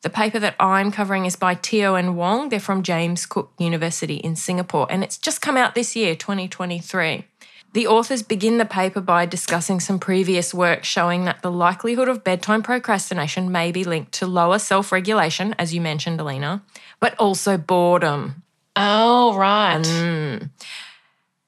the 0.02 0.10
paper 0.10 0.38
that 0.38 0.54
I'm 0.60 0.92
covering 0.92 1.26
is 1.26 1.34
by 1.34 1.54
Teo 1.54 1.96
and 1.96 2.16
Wong. 2.16 2.48
They're 2.48 2.60
from 2.60 2.84
James 2.84 3.26
Cook 3.26 3.50
University 3.58 4.18
in 4.18 4.36
Singapore 4.36 4.86
and 4.88 5.02
it's 5.02 5.18
just 5.18 5.42
come 5.42 5.56
out 5.56 5.74
this 5.74 5.96
year, 5.96 6.14
2023. 6.14 7.24
The 7.72 7.86
authors 7.86 8.22
begin 8.22 8.58
the 8.58 8.66
paper 8.66 9.00
by 9.00 9.24
discussing 9.24 9.80
some 9.80 9.98
previous 9.98 10.52
work 10.52 10.84
showing 10.84 11.24
that 11.24 11.40
the 11.40 11.50
likelihood 11.50 12.08
of 12.08 12.22
bedtime 12.22 12.62
procrastination 12.62 13.50
may 13.50 13.72
be 13.72 13.82
linked 13.82 14.12
to 14.12 14.26
lower 14.26 14.58
self 14.58 14.92
regulation, 14.92 15.54
as 15.58 15.72
you 15.72 15.80
mentioned, 15.80 16.20
Alina, 16.20 16.62
but 17.00 17.18
also 17.18 17.56
boredom. 17.56 18.42
oh, 18.76 19.34
right. 19.36 19.80
Mm. 19.80 20.50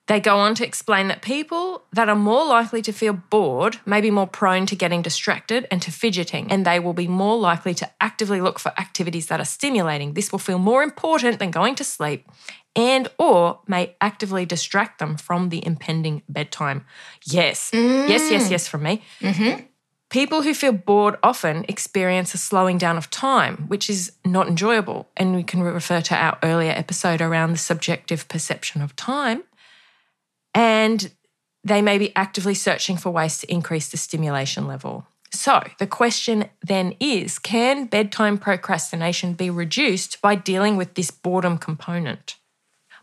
They 0.06 0.20
go 0.20 0.38
on 0.38 0.54
to 0.56 0.66
explain 0.66 1.08
that 1.08 1.22
people 1.22 1.84
that 1.94 2.10
are 2.10 2.16
more 2.16 2.44
likely 2.44 2.82
to 2.82 2.92
feel 2.92 3.14
bored 3.14 3.78
may 3.86 4.02
be 4.02 4.10
more 4.10 4.26
prone 4.26 4.66
to 4.66 4.76
getting 4.76 5.00
distracted 5.00 5.66
and 5.70 5.80
to 5.80 5.90
fidgeting, 5.90 6.50
and 6.50 6.66
they 6.66 6.78
will 6.78 6.92
be 6.92 7.08
more 7.08 7.38
likely 7.38 7.72
to 7.74 7.90
actively 8.02 8.40
look 8.40 8.58
for 8.58 8.68
activities 8.78 9.26
that 9.26 9.40
are 9.40 9.46
stimulating. 9.46 10.12
This 10.12 10.30
will 10.30 10.38
feel 10.38 10.58
more 10.58 10.82
important 10.82 11.38
than 11.38 11.50
going 11.50 11.74
to 11.76 11.84
sleep 11.84 12.28
and 12.76 13.10
or 13.18 13.60
may 13.66 13.94
actively 14.00 14.44
distract 14.44 14.98
them 14.98 15.16
from 15.16 15.48
the 15.48 15.64
impending 15.64 16.22
bedtime. 16.28 16.84
Yes. 17.24 17.70
Yes, 17.72 18.30
yes, 18.30 18.48
mm. 18.48 18.50
yes 18.50 18.68
from 18.68 18.82
me. 18.82 19.02
Mm-hmm. 19.20 19.64
People 20.10 20.42
who 20.42 20.54
feel 20.54 20.72
bored 20.72 21.16
often 21.22 21.64
experience 21.68 22.34
a 22.34 22.38
slowing 22.38 22.78
down 22.78 22.96
of 22.96 23.10
time, 23.10 23.64
which 23.68 23.90
is 23.90 24.12
not 24.24 24.46
enjoyable. 24.46 25.08
And 25.16 25.34
we 25.34 25.42
can 25.42 25.60
refer 25.62 26.00
to 26.02 26.14
our 26.14 26.38
earlier 26.42 26.70
episode 26.70 27.20
around 27.20 27.52
the 27.52 27.58
subjective 27.58 28.28
perception 28.28 28.80
of 28.80 28.94
time. 28.94 29.42
And 30.54 31.10
they 31.64 31.82
may 31.82 31.98
be 31.98 32.14
actively 32.14 32.54
searching 32.54 32.96
for 32.96 33.10
ways 33.10 33.38
to 33.38 33.52
increase 33.52 33.88
the 33.88 33.96
stimulation 33.96 34.68
level. 34.68 35.06
So, 35.32 35.64
the 35.80 35.86
question 35.88 36.48
then 36.62 36.94
is 37.00 37.40
can 37.40 37.86
bedtime 37.86 38.38
procrastination 38.38 39.32
be 39.32 39.50
reduced 39.50 40.20
by 40.22 40.36
dealing 40.36 40.76
with 40.76 40.94
this 40.94 41.10
boredom 41.10 41.58
component? 41.58 42.36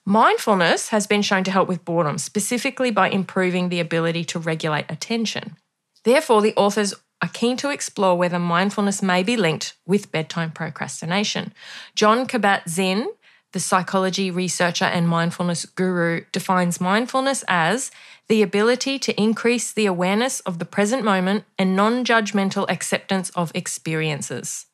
Mindfulness 0.06 0.90
has 0.90 1.06
been 1.06 1.22
shown 1.22 1.44
to 1.44 1.52
help 1.52 1.68
with 1.68 1.86
boredom, 1.86 2.18
specifically 2.18 2.90
by 2.90 3.10
improving 3.10 3.70
the 3.70 3.80
ability 3.80 4.24
to 4.26 4.40
regulate 4.40 4.86
attention. 4.90 5.58
Therefore, 6.04 6.42
the 6.42 6.56
authors 6.56 6.96
are 7.22 7.30
keen 7.30 7.56
to 7.58 7.70
explore 7.70 8.18
whether 8.18 8.40
mindfulness 8.40 9.04
may 9.04 9.22
be 9.22 9.38
linked 9.38 9.76
with 9.86 10.12
bedtime 10.12 10.52
procrastination. 10.52 11.54
Jon 11.94 12.26
Kabat 12.26 12.68
Zinn, 12.68 13.12
the 13.54 13.60
psychology 13.60 14.32
researcher 14.32 14.86
and 14.86 15.08
mindfulness 15.08 15.66
guru, 15.66 16.26
defines 16.32 16.82
mindfulness 16.82 17.44
as 17.48 17.92
the 18.28 18.42
ability 18.42 18.98
to 18.98 19.22
increase 19.22 19.72
the 19.72 19.86
awareness 19.86 20.40
of 20.42 20.58
the 20.58 20.66
present 20.66 21.04
moment 21.04 21.44
and 21.60 21.76
non 21.76 22.04
judgmental 22.04 22.66
acceptance 22.70 23.30
of 23.32 23.52
experiences. 23.54 24.66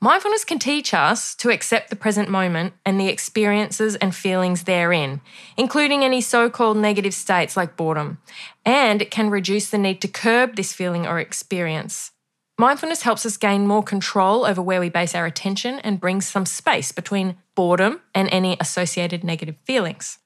Mindfulness 0.00 0.44
can 0.44 0.58
teach 0.58 0.94
us 0.94 1.34
to 1.36 1.50
accept 1.50 1.90
the 1.90 1.96
present 1.96 2.28
moment 2.28 2.74
and 2.84 2.98
the 2.98 3.08
experiences 3.08 3.96
and 3.96 4.14
feelings 4.14 4.64
therein, 4.64 5.20
including 5.56 6.04
any 6.04 6.20
so 6.20 6.48
called 6.48 6.76
negative 6.76 7.14
states 7.14 7.56
like 7.56 7.76
boredom, 7.76 8.18
and 8.64 9.02
it 9.02 9.10
can 9.10 9.30
reduce 9.30 9.70
the 9.70 9.78
need 9.78 10.00
to 10.00 10.08
curb 10.08 10.56
this 10.56 10.72
feeling 10.72 11.06
or 11.06 11.18
experience. 11.18 12.12
Mindfulness 12.58 13.02
helps 13.02 13.24
us 13.24 13.38
gain 13.38 13.66
more 13.66 13.82
control 13.82 14.44
over 14.44 14.60
where 14.60 14.80
we 14.80 14.90
base 14.90 15.14
our 15.14 15.24
attention 15.24 15.78
and 15.78 16.00
brings 16.00 16.28
some 16.28 16.44
space 16.44 16.92
between 16.92 17.36
boredom 17.54 18.00
and 18.14 18.28
any 18.30 18.56
associated 18.60 19.24
negative 19.24 19.56
feelings. 19.64 20.18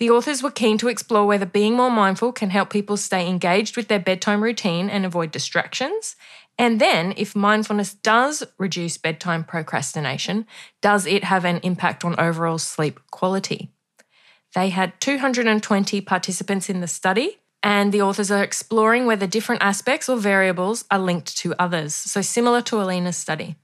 The 0.00 0.08
authors 0.08 0.42
were 0.42 0.50
keen 0.50 0.78
to 0.78 0.88
explore 0.88 1.26
whether 1.26 1.44
being 1.44 1.76
more 1.76 1.90
mindful 1.90 2.32
can 2.32 2.48
help 2.48 2.70
people 2.70 2.96
stay 2.96 3.28
engaged 3.28 3.76
with 3.76 3.88
their 3.88 3.98
bedtime 3.98 4.42
routine 4.42 4.88
and 4.88 5.04
avoid 5.04 5.30
distractions. 5.30 6.16
And 6.56 6.80
then, 6.80 7.12
if 7.18 7.36
mindfulness 7.36 7.92
does 7.92 8.42
reduce 8.56 8.96
bedtime 8.96 9.44
procrastination, 9.44 10.46
does 10.80 11.04
it 11.04 11.24
have 11.24 11.44
an 11.44 11.58
impact 11.62 12.02
on 12.02 12.18
overall 12.18 12.56
sleep 12.56 12.98
quality? 13.10 13.72
They 14.54 14.70
had 14.70 14.98
220 15.02 16.00
participants 16.00 16.70
in 16.70 16.80
the 16.80 16.88
study, 16.88 17.36
and 17.62 17.92
the 17.92 18.00
authors 18.00 18.30
are 18.30 18.42
exploring 18.42 19.04
whether 19.04 19.26
different 19.26 19.62
aspects 19.62 20.08
or 20.08 20.16
variables 20.16 20.86
are 20.90 20.98
linked 20.98 21.36
to 21.36 21.54
others. 21.58 21.94
So, 21.94 22.22
similar 22.22 22.62
to 22.62 22.80
Alina's 22.80 23.18
study. 23.18 23.56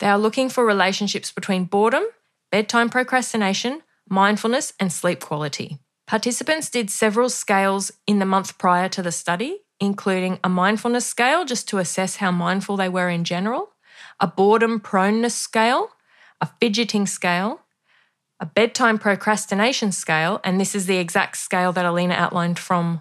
They 0.00 0.08
are 0.08 0.18
looking 0.18 0.50
for 0.50 0.66
relationships 0.66 1.32
between 1.32 1.64
boredom, 1.64 2.04
bedtime 2.50 2.90
procrastination, 2.90 3.80
mindfulness, 4.12 4.72
and 4.78 4.92
sleep 4.92 5.20
quality. 5.20 5.78
Participants 6.06 6.68
did 6.70 6.90
several 6.90 7.30
scales 7.30 7.90
in 8.06 8.18
the 8.18 8.26
month 8.26 8.58
prior 8.58 8.88
to 8.90 9.02
the 9.02 9.10
study, 9.10 9.62
including 9.80 10.38
a 10.44 10.48
mindfulness 10.48 11.06
scale 11.06 11.44
just 11.44 11.68
to 11.68 11.78
assess 11.78 12.16
how 12.16 12.30
mindful 12.30 12.76
they 12.76 12.88
were 12.88 13.08
in 13.08 13.24
general, 13.24 13.70
a 14.20 14.26
boredom 14.26 14.78
proneness 14.78 15.34
scale, 15.34 15.88
a 16.40 16.48
fidgeting 16.60 17.06
scale, 17.06 17.62
a 18.38 18.46
bedtime 18.46 18.98
procrastination 18.98 19.92
scale, 19.92 20.40
and 20.44 20.60
this 20.60 20.74
is 20.74 20.86
the 20.86 20.98
exact 20.98 21.36
scale 21.36 21.72
that 21.72 21.84
Alina 21.86 22.14
outlined 22.14 22.58
from 22.58 23.00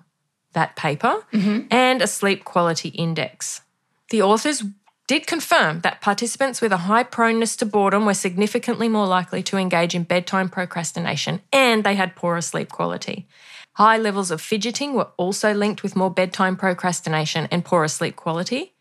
that 0.54 0.76
paper, 0.76 1.26
mm-hmm. 1.34 1.67
and 1.71 2.02
a 2.02 2.08
sleep 2.08 2.45
quality 2.45 2.89
index. 2.89 3.62
The 4.10 4.21
authors 4.21 4.63
did 5.12 5.28
confirm 5.28 5.82
that 5.82 6.00
participants 6.00 6.62
with 6.62 6.71
a 6.71 6.88
high 6.88 7.04
proneness 7.04 7.58
to 7.58 7.65
boredom 7.65 8.06
were 8.06 8.13
significantly 8.13 8.88
more 8.88 9.06
likely 9.06 9.43
to 9.43 9.58
engage 9.58 9.93
in 9.93 10.04
bedtime 10.04 10.47
procrastination 10.47 11.41
and 11.52 11.84
they 11.84 11.95
had 11.95 12.15
poorer 12.15 12.39
sleep 12.39 12.69
quality. 12.69 13.28
High 13.74 13.97
levels 13.97 14.32
of 14.32 14.39
fidgeting 14.39 14.93
were 14.93 15.10
also 15.17 15.54
linked 15.54 15.84
with 15.84 15.97
more 15.97 16.10
bedtime 16.10 16.56
procrastination 16.56 17.50
and 17.52 17.65
poorer 17.65 17.89
sleep 17.89 18.15
quality. 18.15 18.74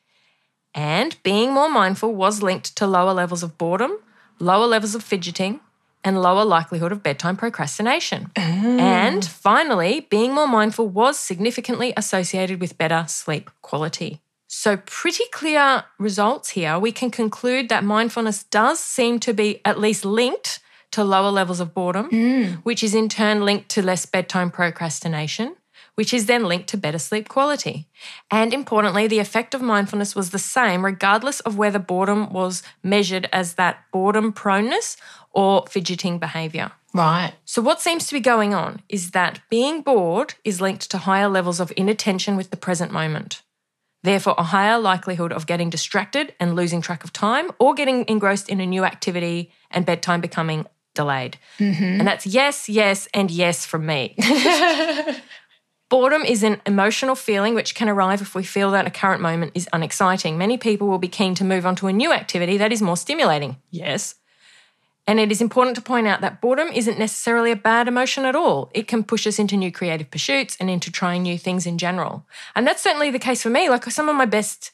And 0.72 1.20
being 1.24 1.52
more 1.52 1.68
mindful 1.68 2.14
was 2.14 2.44
linked 2.44 2.76
to 2.76 2.86
lower 2.86 3.12
levels 3.12 3.42
of 3.42 3.58
boredom, 3.58 3.98
lower 4.38 4.66
levels 4.66 4.94
of 4.94 5.02
fidgeting, 5.02 5.58
and 6.04 6.22
lower 6.22 6.44
likelihood 6.44 6.92
of 6.92 7.02
bedtime 7.02 7.36
procrastination. 7.36 8.30
Mm. 8.36 8.78
And 8.78 9.24
finally, 9.24 10.06
being 10.08 10.32
more 10.32 10.46
mindful 10.46 10.86
was 10.86 11.18
significantly 11.18 11.92
associated 11.96 12.60
with 12.60 12.78
better 12.78 13.04
sleep 13.08 13.50
quality. 13.62 14.20
So, 14.52 14.78
pretty 14.78 15.22
clear 15.30 15.84
results 15.96 16.50
here. 16.50 16.76
We 16.76 16.90
can 16.90 17.12
conclude 17.12 17.68
that 17.68 17.84
mindfulness 17.84 18.42
does 18.42 18.80
seem 18.80 19.20
to 19.20 19.32
be 19.32 19.60
at 19.64 19.78
least 19.78 20.04
linked 20.04 20.58
to 20.90 21.04
lower 21.04 21.30
levels 21.30 21.60
of 21.60 21.72
boredom, 21.72 22.10
mm. 22.10 22.56
which 22.64 22.82
is 22.82 22.92
in 22.92 23.08
turn 23.08 23.44
linked 23.44 23.68
to 23.68 23.80
less 23.80 24.06
bedtime 24.06 24.50
procrastination, 24.50 25.54
which 25.94 26.12
is 26.12 26.26
then 26.26 26.46
linked 26.46 26.68
to 26.70 26.76
better 26.76 26.98
sleep 26.98 27.28
quality. 27.28 27.86
And 28.28 28.52
importantly, 28.52 29.06
the 29.06 29.20
effect 29.20 29.54
of 29.54 29.62
mindfulness 29.62 30.16
was 30.16 30.30
the 30.30 30.38
same 30.40 30.84
regardless 30.84 31.38
of 31.38 31.56
whether 31.56 31.78
boredom 31.78 32.32
was 32.32 32.64
measured 32.82 33.28
as 33.32 33.54
that 33.54 33.84
boredom 33.92 34.32
proneness 34.32 34.96
or 35.30 35.64
fidgeting 35.68 36.18
behavior. 36.18 36.72
Right. 36.92 37.34
So, 37.44 37.62
what 37.62 37.80
seems 37.80 38.08
to 38.08 38.14
be 38.14 38.20
going 38.20 38.52
on 38.52 38.82
is 38.88 39.12
that 39.12 39.38
being 39.48 39.82
bored 39.82 40.34
is 40.42 40.60
linked 40.60 40.90
to 40.90 40.98
higher 40.98 41.28
levels 41.28 41.60
of 41.60 41.72
inattention 41.76 42.36
with 42.36 42.50
the 42.50 42.56
present 42.56 42.90
moment. 42.90 43.42
Therefore, 44.02 44.34
a 44.38 44.44
higher 44.44 44.78
likelihood 44.78 45.32
of 45.32 45.46
getting 45.46 45.70
distracted 45.70 46.34
and 46.40 46.56
losing 46.56 46.80
track 46.80 47.04
of 47.04 47.12
time 47.12 47.50
or 47.58 47.74
getting 47.74 48.06
engrossed 48.08 48.48
in 48.48 48.60
a 48.60 48.66
new 48.66 48.84
activity 48.84 49.52
and 49.70 49.84
bedtime 49.84 50.20
becoming 50.20 50.66
delayed. 50.94 51.38
Mm-hmm. 51.58 51.84
And 51.84 52.06
that's 52.06 52.26
yes, 52.26 52.68
yes, 52.68 53.08
and 53.12 53.30
yes 53.30 53.66
from 53.66 53.86
me. 53.86 54.16
Boredom 55.90 56.22
is 56.22 56.44
an 56.44 56.62
emotional 56.66 57.16
feeling 57.16 57.54
which 57.54 57.74
can 57.74 57.88
arrive 57.88 58.22
if 58.22 58.34
we 58.34 58.44
feel 58.44 58.70
that 58.70 58.86
a 58.86 58.90
current 58.90 59.20
moment 59.20 59.52
is 59.56 59.68
unexciting. 59.72 60.38
Many 60.38 60.56
people 60.56 60.86
will 60.86 60.98
be 60.98 61.08
keen 61.08 61.34
to 61.34 61.44
move 61.44 61.66
on 61.66 61.74
to 61.76 61.88
a 61.88 61.92
new 61.92 62.12
activity 62.12 62.56
that 62.58 62.72
is 62.72 62.80
more 62.80 62.96
stimulating. 62.96 63.56
Yes. 63.70 64.14
And 65.10 65.18
it 65.18 65.32
is 65.32 65.40
important 65.40 65.74
to 65.74 65.82
point 65.82 66.06
out 66.06 66.20
that 66.20 66.40
boredom 66.40 66.68
isn't 66.68 66.96
necessarily 66.96 67.50
a 67.50 67.56
bad 67.56 67.88
emotion 67.88 68.24
at 68.24 68.36
all. 68.36 68.70
It 68.72 68.86
can 68.86 69.02
push 69.02 69.26
us 69.26 69.40
into 69.40 69.56
new 69.56 69.72
creative 69.72 70.08
pursuits 70.08 70.56
and 70.60 70.70
into 70.70 70.92
trying 70.92 71.24
new 71.24 71.36
things 71.36 71.66
in 71.66 71.78
general. 71.78 72.24
And 72.54 72.64
that's 72.64 72.80
certainly 72.80 73.10
the 73.10 73.18
case 73.18 73.42
for 73.42 73.50
me. 73.50 73.68
Like 73.68 73.82
some 73.86 74.08
of 74.08 74.14
my 74.14 74.24
best 74.24 74.70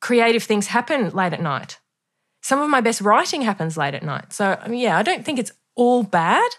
creative 0.00 0.44
things 0.44 0.68
happen 0.68 1.10
late 1.10 1.34
at 1.34 1.42
night. 1.42 1.78
Some 2.40 2.62
of 2.62 2.70
my 2.70 2.80
best 2.80 3.02
writing 3.02 3.42
happens 3.42 3.76
late 3.76 3.92
at 3.92 4.02
night. 4.02 4.32
So, 4.32 4.58
yeah, 4.70 4.96
I 4.96 5.02
don't 5.02 5.26
think 5.26 5.38
it's 5.38 5.52
all 5.74 6.04
bad. 6.04 6.50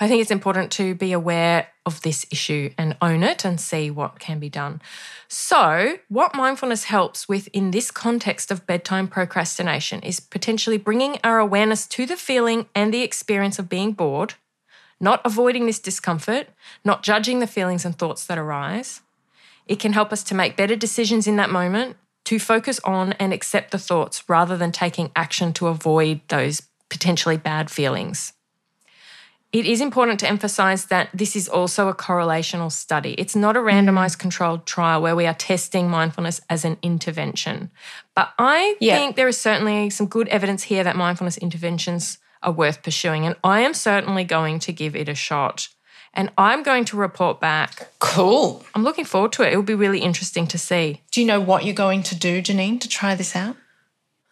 I 0.00 0.08
think 0.08 0.22
it's 0.22 0.30
important 0.30 0.72
to 0.72 0.94
be 0.94 1.12
aware 1.12 1.66
of 1.86 2.00
this 2.02 2.26
issue 2.30 2.70
and 2.78 2.96
own 3.02 3.22
it 3.22 3.44
and 3.44 3.60
see 3.60 3.90
what 3.90 4.18
can 4.18 4.38
be 4.38 4.48
done. 4.48 4.80
So, 5.28 5.98
what 6.08 6.34
mindfulness 6.34 6.84
helps 6.84 7.28
with 7.28 7.48
in 7.52 7.70
this 7.70 7.90
context 7.90 8.50
of 8.50 8.66
bedtime 8.66 9.08
procrastination 9.08 10.00
is 10.02 10.20
potentially 10.20 10.78
bringing 10.78 11.18
our 11.24 11.38
awareness 11.38 11.86
to 11.88 12.06
the 12.06 12.16
feeling 12.16 12.66
and 12.74 12.92
the 12.92 13.02
experience 13.02 13.58
of 13.58 13.68
being 13.68 13.92
bored, 13.92 14.34
not 15.00 15.20
avoiding 15.24 15.66
this 15.66 15.78
discomfort, 15.78 16.48
not 16.84 17.02
judging 17.02 17.40
the 17.40 17.46
feelings 17.46 17.84
and 17.84 17.98
thoughts 17.98 18.26
that 18.26 18.38
arise. 18.38 19.00
It 19.66 19.80
can 19.80 19.94
help 19.94 20.12
us 20.12 20.22
to 20.24 20.34
make 20.34 20.56
better 20.56 20.76
decisions 20.76 21.26
in 21.26 21.36
that 21.36 21.50
moment, 21.50 21.96
to 22.26 22.38
focus 22.38 22.80
on 22.84 23.12
and 23.14 23.32
accept 23.32 23.70
the 23.70 23.78
thoughts 23.78 24.28
rather 24.28 24.56
than 24.56 24.72
taking 24.72 25.10
action 25.16 25.52
to 25.54 25.68
avoid 25.68 26.20
those 26.28 26.62
potentially 26.90 27.36
bad 27.36 27.70
feelings. 27.70 28.33
It 29.54 29.66
is 29.66 29.80
important 29.80 30.18
to 30.18 30.28
emphasize 30.28 30.86
that 30.86 31.10
this 31.14 31.36
is 31.36 31.48
also 31.48 31.86
a 31.86 31.94
correlational 31.94 32.72
study. 32.72 33.12
It's 33.12 33.36
not 33.36 33.56
a 33.56 33.60
randomized 33.60 34.18
controlled 34.18 34.66
trial 34.66 35.00
where 35.00 35.14
we 35.14 35.28
are 35.28 35.34
testing 35.34 35.88
mindfulness 35.88 36.40
as 36.50 36.64
an 36.64 36.76
intervention. 36.82 37.70
But 38.16 38.32
I 38.36 38.74
Yeah. 38.80 38.96
think 38.96 39.14
there 39.14 39.28
is 39.28 39.40
certainly 39.40 39.90
some 39.90 40.06
good 40.08 40.26
evidence 40.26 40.64
here 40.64 40.82
that 40.82 40.96
mindfulness 40.96 41.38
interventions 41.38 42.18
are 42.42 42.50
worth 42.50 42.82
pursuing. 42.82 43.26
And 43.26 43.36
I 43.44 43.60
am 43.60 43.74
certainly 43.74 44.24
going 44.24 44.58
to 44.58 44.72
give 44.72 44.96
it 44.96 45.08
a 45.08 45.14
shot. 45.14 45.68
And 46.12 46.32
I'm 46.36 46.64
going 46.64 46.84
to 46.86 46.96
report 46.96 47.40
back. 47.40 47.90
Cool. 48.00 48.64
I'm 48.74 48.82
looking 48.82 49.04
forward 49.04 49.32
to 49.34 49.44
it. 49.44 49.52
It 49.52 49.56
will 49.56 49.62
be 49.62 49.76
really 49.76 50.00
interesting 50.00 50.48
to 50.48 50.58
see. 50.58 51.02
Do 51.12 51.20
you 51.20 51.26
know 51.28 51.38
what 51.38 51.64
you're 51.64 51.74
going 51.74 52.02
to 52.04 52.16
do, 52.16 52.42
Janine, 52.42 52.80
to 52.80 52.88
try 52.88 53.14
this 53.14 53.36
out? 53.36 53.56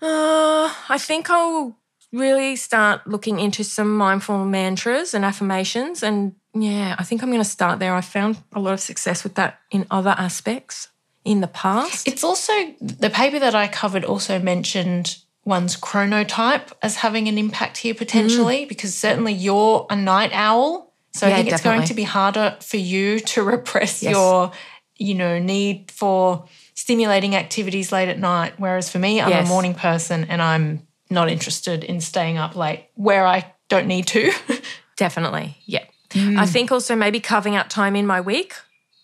Uh, 0.02 0.72
I 0.88 0.98
think 0.98 1.30
I'll 1.30 1.76
really 2.12 2.56
start 2.56 3.06
looking 3.06 3.40
into 3.40 3.64
some 3.64 3.96
mindful 3.96 4.44
mantras 4.44 5.14
and 5.14 5.24
affirmations. 5.24 6.02
And 6.02 6.34
yeah, 6.54 6.94
I 6.98 7.04
think 7.04 7.22
I'm 7.22 7.30
going 7.30 7.42
to 7.42 7.48
start 7.48 7.78
there. 7.78 7.94
I 7.94 8.02
found 8.02 8.36
a 8.52 8.60
lot 8.60 8.74
of 8.74 8.80
success 8.80 9.24
with 9.24 9.34
that 9.36 9.60
in 9.70 9.86
other 9.90 10.14
aspects 10.18 10.88
in 11.24 11.40
the 11.40 11.46
past. 11.46 12.06
It's 12.06 12.24
also 12.24 12.52
the 12.80 13.10
paper 13.10 13.38
that 13.38 13.54
I 13.54 13.68
covered 13.68 14.04
also 14.04 14.38
mentioned 14.38 15.18
one's 15.44 15.76
chronotype 15.76 16.72
as 16.82 16.96
having 16.96 17.28
an 17.28 17.38
impact 17.38 17.78
here 17.78 17.94
potentially 17.94 18.64
mm. 18.64 18.68
because 18.68 18.94
certainly 18.94 19.32
you're 19.32 19.86
a 19.90 19.96
night 19.96 20.30
owl. 20.32 20.92
So 21.14 21.26
Yeah, 21.26 21.34
I 21.34 21.36
think 21.38 21.52
it's 21.52 21.62
going 21.62 21.84
to 21.84 21.94
be 21.94 22.04
harder 22.04 22.56
for 22.60 22.76
you 22.76 23.20
to 23.20 23.42
repress 23.56 24.02
Yes. 24.02 24.12
your, 24.12 24.52
you 24.96 25.14
know, 25.14 25.38
need 25.38 25.90
for 25.90 26.46
stimulating 26.74 27.34
activities 27.36 27.92
late 27.92 28.08
at 28.08 28.18
night. 28.18 28.54
Whereas 28.58 28.90
for 28.90 28.98
me, 28.98 29.20
I'm 29.20 29.30
Yes. 29.30 29.46
a 29.46 29.48
morning 29.48 29.74
person 29.74 30.24
and 30.24 30.40
I'm 30.40 30.86
not 31.12 31.30
interested 31.30 31.84
in 31.84 32.00
staying 32.00 32.38
up 32.38 32.56
late 32.56 32.86
where 32.94 33.26
I 33.26 33.52
don't 33.68 33.86
need 33.86 34.06
to. 34.08 34.32
Definitely. 34.96 35.56
Yeah. 35.66 35.84
Hmm. 36.12 36.38
I 36.38 36.46
think 36.46 36.70
also 36.72 36.94
maybe 36.96 37.20
carving 37.20 37.56
out 37.56 37.70
time 37.70 37.96
in 37.96 38.06
my 38.06 38.20
week, 38.20 38.54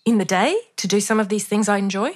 in 0.05 0.17
the 0.17 0.25
day, 0.25 0.55
to 0.77 0.87
do 0.87 0.99
some 0.99 1.19
of 1.19 1.29
these 1.29 1.45
things 1.47 1.67
I 1.67 1.77
enjoy, 1.77 2.11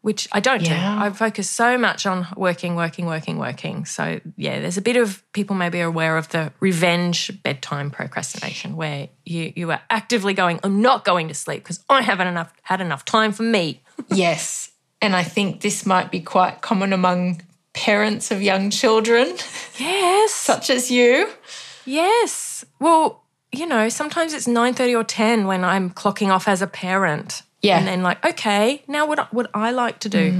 which 0.00 0.28
I 0.32 0.40
don't 0.40 0.62
Yeah. 0.62 0.94
do. 0.98 1.04
I 1.04 1.10
focus 1.10 1.50
so 1.50 1.76
much 1.76 2.06
on 2.06 2.26
working, 2.36 2.76
working, 2.76 3.06
working, 3.06 3.38
working. 3.38 3.84
So, 3.84 4.20
yeah, 4.36 4.60
there's 4.60 4.76
a 4.78 4.82
bit 4.82 4.96
of 4.96 5.22
people 5.32 5.56
maybe 5.56 5.80
are 5.80 5.86
aware 5.88 6.16
of 6.16 6.28
the 6.28 6.52
revenge 6.60 7.42
bedtime 7.42 7.90
procrastination 7.90 8.76
where 8.76 9.08
you, 9.24 9.52
you 9.56 9.70
are 9.72 9.80
actively 9.90 10.34
going, 10.34 10.60
I'm 10.62 10.80
not 10.82 11.04
going 11.04 11.28
to 11.28 11.34
sleep 11.34 11.62
because 11.64 11.82
I 11.88 12.02
haven't 12.02 12.28
enough 12.28 12.52
had 12.62 12.80
enough 12.80 13.04
time 13.04 13.32
for 13.32 13.42
me. 13.42 13.82
yes. 14.08 14.70
And 15.00 15.16
I 15.16 15.24
think 15.24 15.62
this 15.62 15.84
might 15.84 16.12
be 16.12 16.20
quite 16.20 16.60
common 16.60 16.92
among 16.92 17.42
parents 17.72 18.30
of 18.30 18.42
young 18.42 18.70
children, 18.70 19.28
Yes. 19.78 20.32
such 20.50 20.70
as 20.70 20.90
you. 20.90 21.28
Yes. 21.84 22.64
Well, 22.78 23.22
you 23.50 23.66
know, 23.66 23.88
sometimes 23.88 24.32
it's 24.32 24.46
9:30 24.46 24.98
or 24.98 25.04
10 25.04 25.46
when 25.46 25.64
I'm 25.64 25.90
clocking 25.90 26.28
off 26.28 26.48
as 26.48 26.62
a 26.62 26.66
parent. 26.66 27.42
Yeah. 27.60 27.78
And 27.78 27.86
then 27.86 28.02
like, 28.02 28.24
okay, 28.24 28.82
now 28.88 29.06
what 29.06 29.32
what 29.32 29.50
I 29.54 29.70
like 29.70 30.00
to 30.00 30.08
do. 30.08 30.32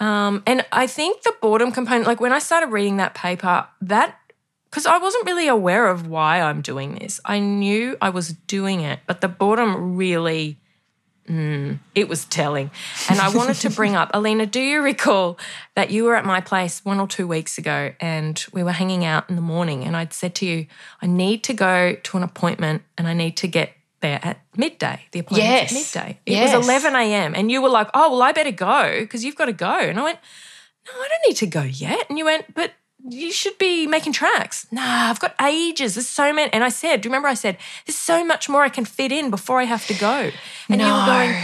Um, 0.00 0.42
and 0.46 0.64
I 0.72 0.86
think 0.86 1.22
the 1.22 1.34
boredom 1.40 1.72
component, 1.72 2.06
like 2.06 2.20
when 2.20 2.32
I 2.32 2.38
started 2.38 2.68
reading 2.68 2.98
that 2.98 3.14
paper, 3.14 3.66
that 3.82 4.18
because 4.70 4.86
I 4.86 4.98
wasn't 4.98 5.24
really 5.26 5.48
aware 5.48 5.86
of 5.88 6.06
why 6.06 6.40
I'm 6.40 6.60
doing 6.60 6.96
this. 6.96 7.20
I 7.24 7.38
knew 7.38 7.96
I 8.00 8.10
was 8.10 8.32
doing 8.46 8.80
it, 8.80 9.00
but 9.06 9.20
the 9.20 9.28
boredom 9.28 9.96
really 9.96 10.58
mm, 11.26 11.78
it 11.94 12.08
was 12.08 12.24
telling. 12.24 12.70
And 13.08 13.20
I 13.20 13.28
wanted 13.28 13.56
to 13.56 13.70
bring 13.70 13.94
up, 13.94 14.10
Alina, 14.14 14.46
do 14.46 14.60
you 14.60 14.80
recall 14.82 15.38
that 15.74 15.90
you 15.90 16.04
were 16.04 16.16
at 16.16 16.24
my 16.24 16.40
place 16.40 16.84
one 16.84 16.98
or 17.00 17.06
two 17.08 17.26
weeks 17.26 17.58
ago 17.58 17.92
and 18.00 18.44
we 18.52 18.62
were 18.62 18.72
hanging 18.72 19.04
out 19.04 19.28
in 19.28 19.36
the 19.36 19.42
morning 19.42 19.84
and 19.84 19.96
I'd 19.96 20.12
said 20.12 20.34
to 20.36 20.46
you, 20.46 20.66
I 21.02 21.06
need 21.06 21.42
to 21.44 21.54
go 21.54 21.94
to 21.94 22.16
an 22.16 22.22
appointment 22.22 22.82
and 22.96 23.06
I 23.08 23.12
need 23.12 23.36
to 23.38 23.48
get 23.48 23.72
there 24.00 24.20
at 24.22 24.40
midday. 24.56 25.00
The 25.12 25.20
appointment 25.20 25.50
Yes. 25.50 25.72
at 25.72 25.74
midday. 26.02 26.18
It 26.26 26.32
Yes. 26.32 26.54
was 26.54 26.64
11 26.66 26.94
a.m. 26.94 27.34
and 27.34 27.50
you 27.50 27.62
were 27.62 27.68
like, 27.70 27.88
oh, 27.94 28.10
well, 28.12 28.22
I 28.22 28.32
better 28.32 28.50
go 28.52 29.00
because 29.00 29.24
you've 29.24 29.36
got 29.36 29.46
to 29.46 29.52
go. 29.52 29.72
And 29.78 29.98
I 29.98 30.02
went, 30.02 30.18
no, 30.86 30.92
I 31.00 31.08
don't 31.08 31.28
need 31.28 31.36
to 31.38 31.46
go 31.46 31.62
yet. 31.62 32.06
And 32.08 32.18
you 32.18 32.24
went, 32.26 32.54
but 32.54 32.72
you 33.08 33.32
should 33.32 33.56
be 33.58 33.86
making 33.86 34.12
tracks. 34.12 34.66
Nah, 34.70 35.10
I've 35.10 35.20
got 35.20 35.34
ages. 35.42 35.94
There's 35.94 36.08
so 36.08 36.32
many. 36.32 36.52
And 36.52 36.64
I 36.64 36.68
said, 36.70 37.00
do 37.00 37.06
you 37.06 37.10
remember 37.10 37.28
I 37.28 37.34
said, 37.34 37.56
there's 37.86 37.96
so 37.96 38.24
much 38.24 38.48
more 38.48 38.62
I 38.64 38.68
can 38.68 38.84
fit 38.84 39.12
in 39.12 39.30
before 39.30 39.60
I 39.60 39.64
have 39.64 39.86
to 39.88 39.94
go. 39.94 40.30
And 40.68 40.80
you 40.80 40.86
were 40.86 40.92
No. 41.00 41.06
going, 41.06 41.34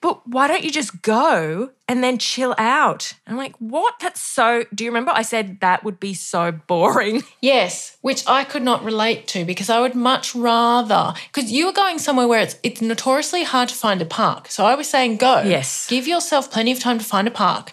but 0.00 0.28
why 0.28 0.46
don't 0.46 0.62
you 0.62 0.70
just 0.70 1.02
go 1.02 1.70
and 1.88 2.04
then 2.04 2.18
chill 2.18 2.54
out? 2.56 3.14
And 3.26 3.32
I'm 3.34 3.36
like, 3.38 3.56
what? 3.58 3.94
That's 4.00 4.20
so. 4.20 4.64
Do 4.72 4.84
you 4.84 4.90
remember 4.90 5.10
I 5.12 5.22
said 5.22 5.58
that 5.60 5.82
would 5.82 5.98
be 5.98 6.14
so 6.14 6.52
boring? 6.52 7.22
Yes, 7.40 7.96
which 8.00 8.22
I 8.26 8.44
could 8.44 8.62
not 8.62 8.84
relate 8.84 9.26
to 9.28 9.44
because 9.44 9.70
I 9.70 9.80
would 9.80 9.94
much 9.96 10.34
rather 10.36 11.14
because 11.32 11.50
you 11.50 11.66
were 11.66 11.72
going 11.72 11.98
somewhere 11.98 12.28
where 12.28 12.40
it's 12.42 12.56
it's 12.62 12.80
notoriously 12.80 13.42
hard 13.44 13.68
to 13.70 13.74
find 13.74 14.00
a 14.02 14.04
park. 14.04 14.48
So 14.50 14.64
I 14.66 14.74
was 14.76 14.88
saying 14.88 15.16
go. 15.16 15.42
Yes. 15.42 15.88
Give 15.88 16.06
yourself 16.06 16.50
plenty 16.50 16.70
of 16.72 16.78
time 16.80 16.98
to 16.98 17.04
find 17.04 17.26
a 17.26 17.30
park 17.32 17.72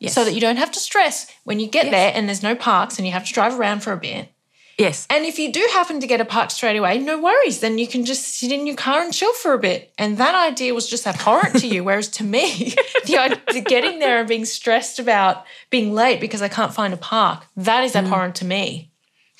Yes. 0.00 0.14
so 0.14 0.24
that 0.24 0.32
you 0.32 0.40
don't 0.40 0.56
have 0.56 0.72
to 0.72 0.80
stress 0.80 1.30
when 1.44 1.60
you 1.60 1.68
get 1.68 1.84
Yes. 1.84 1.92
there 1.92 2.12
and 2.14 2.26
there's 2.28 2.42
no 2.42 2.56
parks 2.56 2.98
and 2.98 3.06
you 3.06 3.12
have 3.12 3.26
to 3.26 3.32
drive 3.32 3.58
around 3.60 3.82
for 3.84 3.92
a 3.92 3.96
bit. 3.98 4.32
yes. 4.78 5.06
And 5.10 5.26
if 5.26 5.38
you 5.38 5.52
do 5.52 5.60
happen 5.72 6.00
to 6.00 6.06
get 6.06 6.22
a 6.22 6.24
park 6.24 6.50
straight 6.50 6.76
away, 6.78 6.96
no 6.98 7.20
worries. 7.20 7.60
Then 7.60 7.76
you 7.76 7.86
can 7.86 8.06
just 8.06 8.38
sit 8.38 8.50
in 8.50 8.66
your 8.66 8.76
car 8.76 9.02
and 9.02 9.12
chill 9.12 9.34
for 9.34 9.52
a 9.52 9.58
bit. 9.58 9.92
And 9.98 10.16
that 10.16 10.34
idea 10.34 10.72
was 10.72 10.88
just 10.88 11.06
abhorrent 11.06 11.56
to 11.60 11.66
you. 11.66 11.84
Whereas 11.84 12.08
to 12.08 12.24
me, 12.24 12.74
the 13.04 13.18
idea 13.18 13.40
of 13.46 13.64
getting 13.66 13.98
there 13.98 14.20
and 14.20 14.28
being 14.28 14.46
stressed 14.46 14.98
about 14.98 15.44
being 15.68 15.92
late 15.92 16.18
because 16.18 16.40
I 16.40 16.48
can't 16.48 16.72
find 16.72 16.94
a 16.94 16.96
park, 16.96 17.44
that 17.56 17.84
is 17.84 17.92
mm. 17.92 18.04
abhorrent 18.04 18.36
to 18.36 18.46
me. 18.46 18.89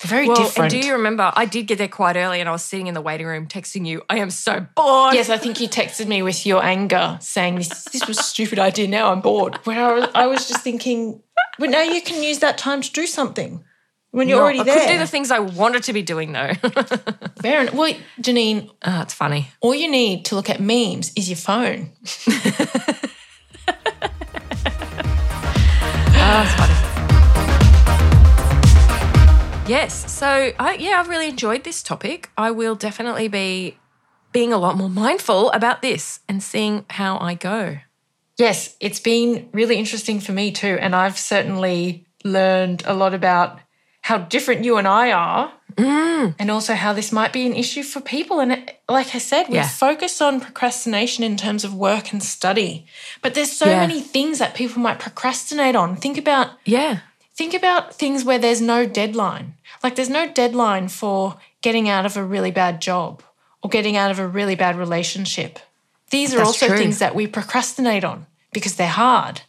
Very. 0.03 0.27
Well, 0.27 0.35
different. 0.35 0.73
and 0.73 0.81
do 0.81 0.87
you 0.87 0.93
remember? 0.93 1.31
I 1.35 1.45
did 1.45 1.67
get 1.67 1.77
there 1.77 1.87
quite 1.87 2.15
early, 2.15 2.39
and 2.39 2.49
I 2.49 2.51
was 2.51 2.63
sitting 2.63 2.87
in 2.87 2.93
the 2.93 3.01
waiting 3.01 3.27
room 3.27 3.47
texting 3.47 3.85
you. 3.85 4.01
I 4.09 4.17
am 4.17 4.31
so 4.31 4.65
bored. 4.75 5.13
Yes, 5.13 5.29
I 5.29 5.37
think 5.37 5.59
you 5.59 5.67
texted 5.69 6.07
me 6.07 6.23
with 6.23 6.45
your 6.45 6.63
anger, 6.63 7.17
saying 7.21 7.55
this 7.55 7.83
this 7.85 8.07
was 8.07 8.19
a 8.19 8.23
stupid 8.23 8.59
idea. 8.59 8.87
Now 8.87 9.11
I'm 9.11 9.21
bored. 9.21 9.57
When 9.65 9.77
I 9.77 9.93
was, 9.93 10.09
I 10.15 10.27
was 10.27 10.47
just 10.47 10.61
thinking, 10.63 11.21
well, 11.59 11.69
now 11.69 11.83
you 11.83 12.01
can 12.01 12.21
use 12.23 12.39
that 12.39 12.57
time 12.57 12.81
to 12.81 12.91
do 12.91 13.05
something 13.05 13.63
when 14.11 14.27
you're 14.27 14.37
No, 14.39 14.43
already 14.43 14.59
I 14.59 14.63
there. 14.63 14.73
couldn't 14.73 14.91
do 14.93 14.97
the 14.99 15.07
things 15.07 15.31
I 15.31 15.39
wanted 15.39 15.83
to 15.83 15.93
be 15.93 16.01
doing 16.01 16.31
though. 16.33 16.53
Fair 17.41 17.61
enough. 17.61 17.73
Well, 17.75 17.93
Janine, 18.19 18.69
oh, 18.83 19.01
it's 19.01 19.13
funny. 19.13 19.49
all 19.61 19.75
you 19.75 19.89
need 19.89 20.25
to 20.25 20.35
look 20.35 20.49
at 20.49 20.59
memes 20.59 21.11
is 21.15 21.29
your 21.29 21.37
phone. 21.37 21.91
Oh, 22.03 22.07
it's 26.43 26.53
funny. 26.55 26.80
Yes. 29.71 30.11
So, 30.11 30.51
I, 30.59 30.73
yeah, 30.75 30.99
I've 30.99 31.07
really 31.07 31.29
enjoyed 31.29 31.63
this 31.63 31.81
topic. 31.81 32.29
I 32.37 32.51
will 32.51 32.75
definitely 32.75 33.29
be 33.29 33.77
being 34.33 34.51
a 34.51 34.57
lot 34.57 34.75
more 34.75 34.89
mindful 34.89 35.49
about 35.51 35.81
this 35.81 36.19
and 36.27 36.43
seeing 36.43 36.83
how 36.89 37.17
I 37.19 37.35
go. 37.35 37.77
Yes, 38.37 38.75
it's 38.81 38.99
been 38.99 39.47
really 39.53 39.77
interesting 39.77 40.19
for 40.19 40.33
me 40.33 40.51
too. 40.51 40.77
And 40.81 40.93
I've 40.93 41.17
certainly 41.17 42.05
learned 42.25 42.83
a 42.85 42.93
lot 42.93 43.13
about 43.13 43.59
how 44.01 44.17
different 44.17 44.65
you 44.65 44.75
and 44.77 44.87
I 44.89 45.13
are. 45.13 45.53
Mm. 45.75 46.35
And 46.37 46.51
also 46.51 46.73
how 46.73 46.91
this 46.91 47.13
might 47.13 47.31
be 47.31 47.45
an 47.45 47.53
issue 47.53 47.83
for 47.83 48.01
people. 48.01 48.41
And 48.41 48.51
it, 48.51 48.81
like 48.89 49.15
I 49.15 49.19
said, 49.19 49.47
we 49.47 49.55
Yeah. 49.55 49.69
focus 49.69 50.19
on 50.21 50.41
procrastination 50.41 51.23
in 51.23 51.37
terms 51.37 51.63
of 51.63 51.73
work 51.73 52.11
and 52.11 52.21
study. 52.21 52.87
But 53.21 53.35
there's 53.35 53.53
so 53.53 53.67
Yeah. 53.69 53.79
many 53.87 54.01
things 54.01 54.39
that 54.39 54.53
people 54.53 54.81
might 54.81 54.99
procrastinate 54.99 55.77
on. 55.77 55.95
Think 55.95 56.17
about 56.17 56.49
Yeah. 56.65 56.97
Think 57.35 57.53
about 57.53 57.93
things 57.93 58.23
where 58.23 58.39
there's 58.39 58.61
no 58.61 58.85
deadline. 58.85 59.55
Like 59.83 59.95
there's 59.95 60.09
no 60.09 60.31
deadline 60.31 60.87
for 60.87 61.37
getting 61.61 61.89
out 61.89 62.05
of 62.05 62.17
a 62.17 62.23
really 62.23 62.51
bad 62.51 62.81
job 62.81 63.23
or 63.63 63.69
getting 63.69 63.97
out 63.97 64.11
of 64.11 64.19
a 64.19 64.27
really 64.27 64.55
bad 64.55 64.77
relationship. 64.77 65.59
These 66.09 66.33
are 66.33 66.37
That's 66.37 66.47
also 66.49 66.67
true. 66.67 66.77
things 66.77 66.99
that 66.99 67.15
we 67.15 67.27
procrastinate 67.27 68.03
on 68.03 68.25
because 68.51 68.75
they're 68.75 68.87
hard. 68.87 69.41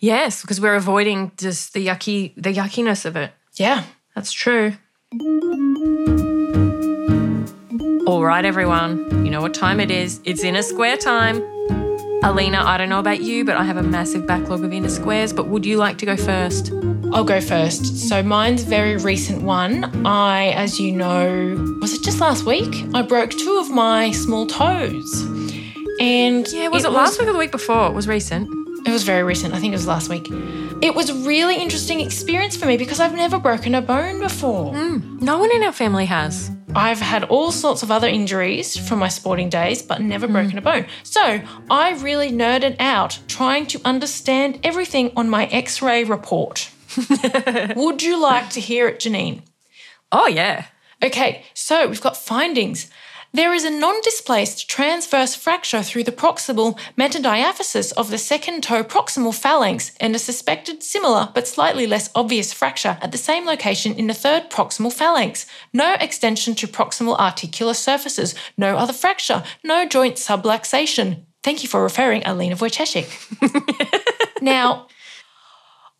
Yes, 0.00 0.40
because 0.40 0.60
we're 0.60 0.74
avoiding 0.74 1.32
just 1.36 1.74
the 1.74 1.86
yucky, 1.86 2.32
the 2.36 2.52
yuckiness 2.52 3.04
of 3.04 3.16
it. 3.16 3.32
Yeah. 3.54 3.84
That's 4.14 4.32
true. 4.32 4.74
All 8.06 8.24
right, 8.24 8.44
everyone. 8.44 9.24
You 9.24 9.30
know 9.30 9.42
what 9.42 9.52
time 9.52 9.80
it 9.80 9.90
is. 9.90 10.20
It's 10.24 10.42
inner 10.42 10.62
square 10.62 10.96
time. 10.96 11.42
Alina, 12.24 12.62
I 12.64 12.78
don't 12.78 12.88
know 12.88 12.98
about 12.98 13.20
you, 13.20 13.44
but 13.44 13.56
I 13.56 13.64
have 13.64 13.76
a 13.76 13.82
massive 13.82 14.26
backlog 14.26 14.64
of 14.64 14.72
inner 14.72 14.88
squares. 14.88 15.32
But 15.32 15.48
would 15.48 15.64
you 15.66 15.76
like 15.76 15.98
to 15.98 16.06
go 16.06 16.16
first? 16.16 16.72
I'll 17.12 17.24
go 17.24 17.40
first. 17.40 18.08
So 18.08 18.22
mine's 18.22 18.62
a 18.62 18.66
very 18.66 18.96
recent 18.96 19.42
one. 19.42 20.06
I, 20.06 20.48
as 20.50 20.78
you 20.78 20.92
know, 20.92 21.78
was 21.80 21.94
it 21.94 22.02
just 22.02 22.20
last 22.20 22.44
week? 22.44 22.84
I 22.94 23.02
broke 23.02 23.30
two 23.30 23.58
of 23.58 23.70
my 23.70 24.10
small 24.12 24.46
toes. 24.46 25.22
And 26.00 26.46
Yeah, 26.52 26.68
was 26.68 26.84
it, 26.84 26.90
last 26.90 27.18
week 27.18 27.28
or 27.28 27.32
the 27.32 27.38
week 27.38 27.50
before? 27.50 27.86
It 27.86 27.94
was 27.94 28.06
recent. 28.06 28.48
It 28.86 28.92
was 28.92 29.02
very 29.02 29.22
recent. 29.22 29.54
I 29.54 29.58
think 29.58 29.72
it 29.72 29.76
was 29.76 29.86
last 29.86 30.08
week. 30.08 30.28
It 30.80 30.94
was 30.94 31.10
a 31.10 31.14
really 31.14 31.56
interesting 31.56 32.00
experience 32.00 32.56
for 32.56 32.66
me 32.66 32.76
because 32.76 33.00
I've 33.00 33.14
never 33.14 33.38
broken 33.38 33.74
a 33.74 33.82
bone 33.82 34.20
before. 34.20 34.72
Hmm. 34.74 35.18
No 35.18 35.38
one 35.38 35.50
in 35.52 35.62
our 35.64 35.72
family 35.72 36.06
has. 36.06 36.50
I've 36.74 37.00
had 37.00 37.24
all 37.24 37.50
sorts 37.50 37.82
of 37.82 37.90
other 37.90 38.06
injuries 38.06 38.76
from 38.76 38.98
my 39.00 39.08
sporting 39.08 39.48
days, 39.48 39.82
but 39.82 40.00
never 40.00 40.26
hmm. 40.26 40.34
broken 40.34 40.58
a 40.58 40.62
bone. 40.62 40.86
So 41.02 41.40
I 41.70 41.92
really 41.94 42.30
nerded 42.30 42.76
out 42.78 43.18
trying 43.26 43.66
to 43.68 43.80
understand 43.84 44.60
everything 44.62 45.10
on 45.16 45.28
my 45.28 45.46
x 45.46 45.82
ray 45.82 46.04
report. 46.04 46.70
Would 47.76 48.02
you 48.02 48.20
like 48.20 48.50
to 48.50 48.60
hear 48.60 48.88
it, 48.88 49.00
Janine? 49.00 49.42
Oh, 50.10 50.26
yeah. 50.26 50.66
Okay, 51.02 51.44
so 51.54 51.86
we've 51.88 52.00
got 52.00 52.16
findings. 52.16 52.90
There 53.32 53.52
is 53.52 53.64
a 53.64 53.70
non 53.70 54.00
displaced 54.00 54.70
transverse 54.70 55.34
fracture 55.34 55.82
through 55.82 56.04
the 56.04 56.12
proximal 56.12 56.78
metadiaphysis 56.96 57.92
of 57.92 58.10
the 58.10 58.16
second 58.16 58.62
toe 58.62 58.82
proximal 58.82 59.34
phalanx 59.34 59.92
and 60.00 60.16
a 60.16 60.18
suspected 60.18 60.82
similar 60.82 61.28
but 61.34 61.46
slightly 61.46 61.86
less 61.86 62.08
obvious 62.14 62.54
fracture 62.54 62.96
at 63.02 63.12
the 63.12 63.18
same 63.18 63.44
location 63.44 63.94
in 63.94 64.06
the 64.06 64.14
third 64.14 64.48
proximal 64.50 64.92
phalanx. 64.92 65.44
No 65.74 65.94
extension 66.00 66.54
to 66.54 66.66
proximal 66.66 67.18
articular 67.18 67.74
surfaces, 67.74 68.34
no 68.56 68.78
other 68.78 68.94
fracture, 68.94 69.44
no 69.62 69.86
joint 69.86 70.16
subluxation. 70.16 71.24
Thank 71.42 71.62
you 71.62 71.68
for 71.68 71.82
referring, 71.82 72.24
Alina 72.24 72.56
Wojciechik. 72.56 73.10
now, 74.42 74.88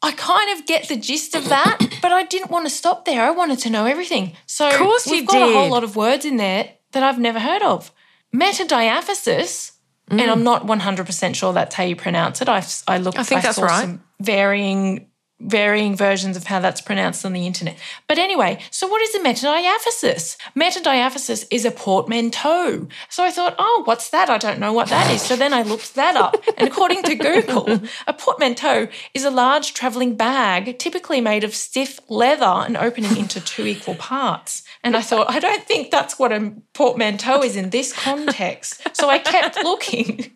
I 0.01 0.13
kind 0.13 0.57
of 0.59 0.67
get 0.67 0.89
the 0.89 0.97
gist 0.97 1.35
of 1.35 1.49
that, 1.49 1.79
but 2.03 2.13
I 2.13 2.23
didn't 2.23 2.51
want 2.51 2.67
to 2.67 2.71
stop 2.71 3.05
there. 3.05 3.23
I 3.23 3.31
wanted 3.31 3.59
to 3.61 3.71
know 3.71 3.85
everything. 3.87 4.37
So 4.47 4.69
of 4.69 4.75
course 4.75 5.07
we've 5.07 5.27
got 5.27 5.49
a 5.49 5.53
whole 5.53 5.69
lot 5.71 5.83
of 5.85 5.97
words 5.97 6.25
in 6.25 6.37
there 6.37 6.71
that 6.93 7.03
I've 7.03 7.19
never 7.19 7.41
heard 7.41 7.63
of. 7.63 7.91
Metadiaphysis, 8.35 9.73
and 10.11 10.21
Mm. 10.21 10.29
I'm 10.33 10.43
not 10.43 10.67
100% 10.67 11.35
sure 11.35 11.53
that's 11.53 11.75
how 11.75 11.85
you 11.85 11.97
pronounce 11.97 12.41
it. 12.41 12.49
I, 12.49 12.65
I 12.87 12.99
looked 12.99 13.19
I 13.19 13.23
think 13.25 13.43
that's 13.43 13.57
saw 13.57 13.65
right. 13.65 13.83
some 13.83 14.03
varying 14.21 15.09
varying 15.41 15.97
versions 15.97 16.37
of 16.37 16.45
how 16.45 16.61
that's 16.61 16.81
pronounced 16.81 17.25
on 17.25 17.33
the 17.33 17.47
internet. 17.47 17.77
But 18.09 18.19
anyway, 18.19 18.59
so 18.71 18.87
what 18.89 19.03
is 19.03 19.15
a 19.15 19.21
metadiaphysis? 19.21 20.37
Metadiaphysis 20.57 21.47
is 21.51 21.65
a 21.65 21.71
portmanteau. 21.71 22.89
So 23.09 23.23
I 23.23 23.31
thought, 23.31 23.55
oh, 23.59 23.83
what's 23.85 24.11
that? 24.11 24.31
I 24.31 24.39
don't 24.39 24.59
know 24.59 24.73
what 24.73 24.89
that 24.89 25.13
is. 25.13 25.23
So 25.23 25.37
then 25.37 25.55
I 25.55 25.63
looked 25.63 25.95
that 25.95 26.17
up. 26.17 26.37
And 26.57 26.69
according 26.69 27.03
to 27.05 27.15
Google, 27.15 27.81
a 28.07 28.13
portmanteau 28.13 28.89
is 29.15 29.25
a 29.25 29.31
large 29.31 29.75
traveling 29.75 30.17
bag, 30.17 30.79
typically 30.79 31.21
made 31.21 31.45
of 31.45 31.55
stiff 31.55 32.01
leather 32.09 32.45
and 32.45 32.77
opening 32.77 33.17
into 33.17 33.41
two 33.41 33.67
equal 33.67 33.95
parts. 33.95 34.65
And 34.83 34.97
I 34.97 35.03
thought, 35.03 35.31
I 35.31 35.39
don't 35.39 35.65
think 35.65 35.91
that's 35.91 36.19
what 36.19 36.33
a 36.33 36.53
portmanteau 36.75 37.43
is 37.43 37.57
in 37.57 37.71
this 37.71 37.93
context. 37.93 38.83
So 38.97 39.09
I 39.09 39.19
kept 39.19 39.57
looking. 39.63 40.33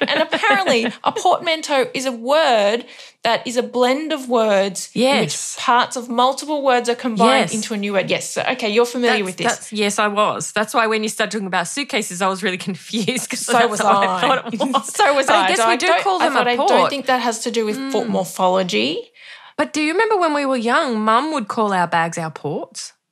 And 0.00 0.20
apparently, 0.22 0.86
a 1.04 1.12
portmanteau 1.12 1.90
is 1.94 2.06
a 2.06 2.12
word 2.12 2.84
that 3.22 3.46
is 3.46 3.56
a 3.56 3.62
blend 3.62 4.12
of 4.12 4.28
words 4.28 4.90
in 4.94 5.02
Yes. 5.02 5.20
which 5.56 5.64
parts 5.64 5.96
of 5.96 6.08
multiple 6.08 6.62
words 6.62 6.88
are 6.88 6.94
combined 6.94 7.50
Yes. 7.50 7.54
into 7.54 7.74
a 7.74 7.76
new 7.76 7.92
word. 7.92 8.08
Yes. 8.10 8.30
So, 8.30 8.42
okay, 8.52 8.68
you're 8.70 8.86
familiar 8.86 9.24
That's- 9.24 9.58
with 9.58 9.68
this. 9.68 9.72
yes, 9.72 9.98
I 9.98 10.08
was. 10.08 10.52
That's 10.52 10.72
why 10.74 10.86
when 10.86 11.02
you 11.02 11.08
started 11.08 11.32
talking 11.32 11.46
about 11.46 11.68
suitcases, 11.68 12.22
I 12.22 12.28
was 12.28 12.42
really 12.42 12.58
confused. 12.68 13.28
'cause 13.30 13.40
So 13.40 13.66
was 13.66 13.80
what 13.82 13.96
I. 14.08 14.20
thought 14.20 14.54
it 14.54 14.60
was. 14.72 14.94
so 14.94 15.14
was 15.14 15.28
I. 15.28 15.44
I 15.44 15.48
guess 15.48 15.66
we 15.66 15.76
do 15.76 15.92
call 16.02 16.18
them 16.18 16.32
thought 16.34 16.46
a 16.46 16.50
I 16.50 16.56
port. 16.56 16.70
Hmm. 16.70 16.76
don't 16.76 16.90
think 16.90 17.06
that 17.06 17.20
has 17.20 17.40
to 17.40 17.50
do 17.50 17.64
with 17.66 17.76
fo- 17.92 18.04
morphology. 18.04 19.10
But 19.56 19.72
do 19.72 19.80
you 19.82 19.92
remember 19.92 20.16
when 20.18 20.34
we 20.34 20.44
were 20.46 20.56
young, 20.56 21.00
Mum 21.00 21.32
would 21.32 21.48
call 21.48 21.72
our 21.72 21.86
bags 21.86 22.18
our 22.18 22.30
ports? 22.30 22.92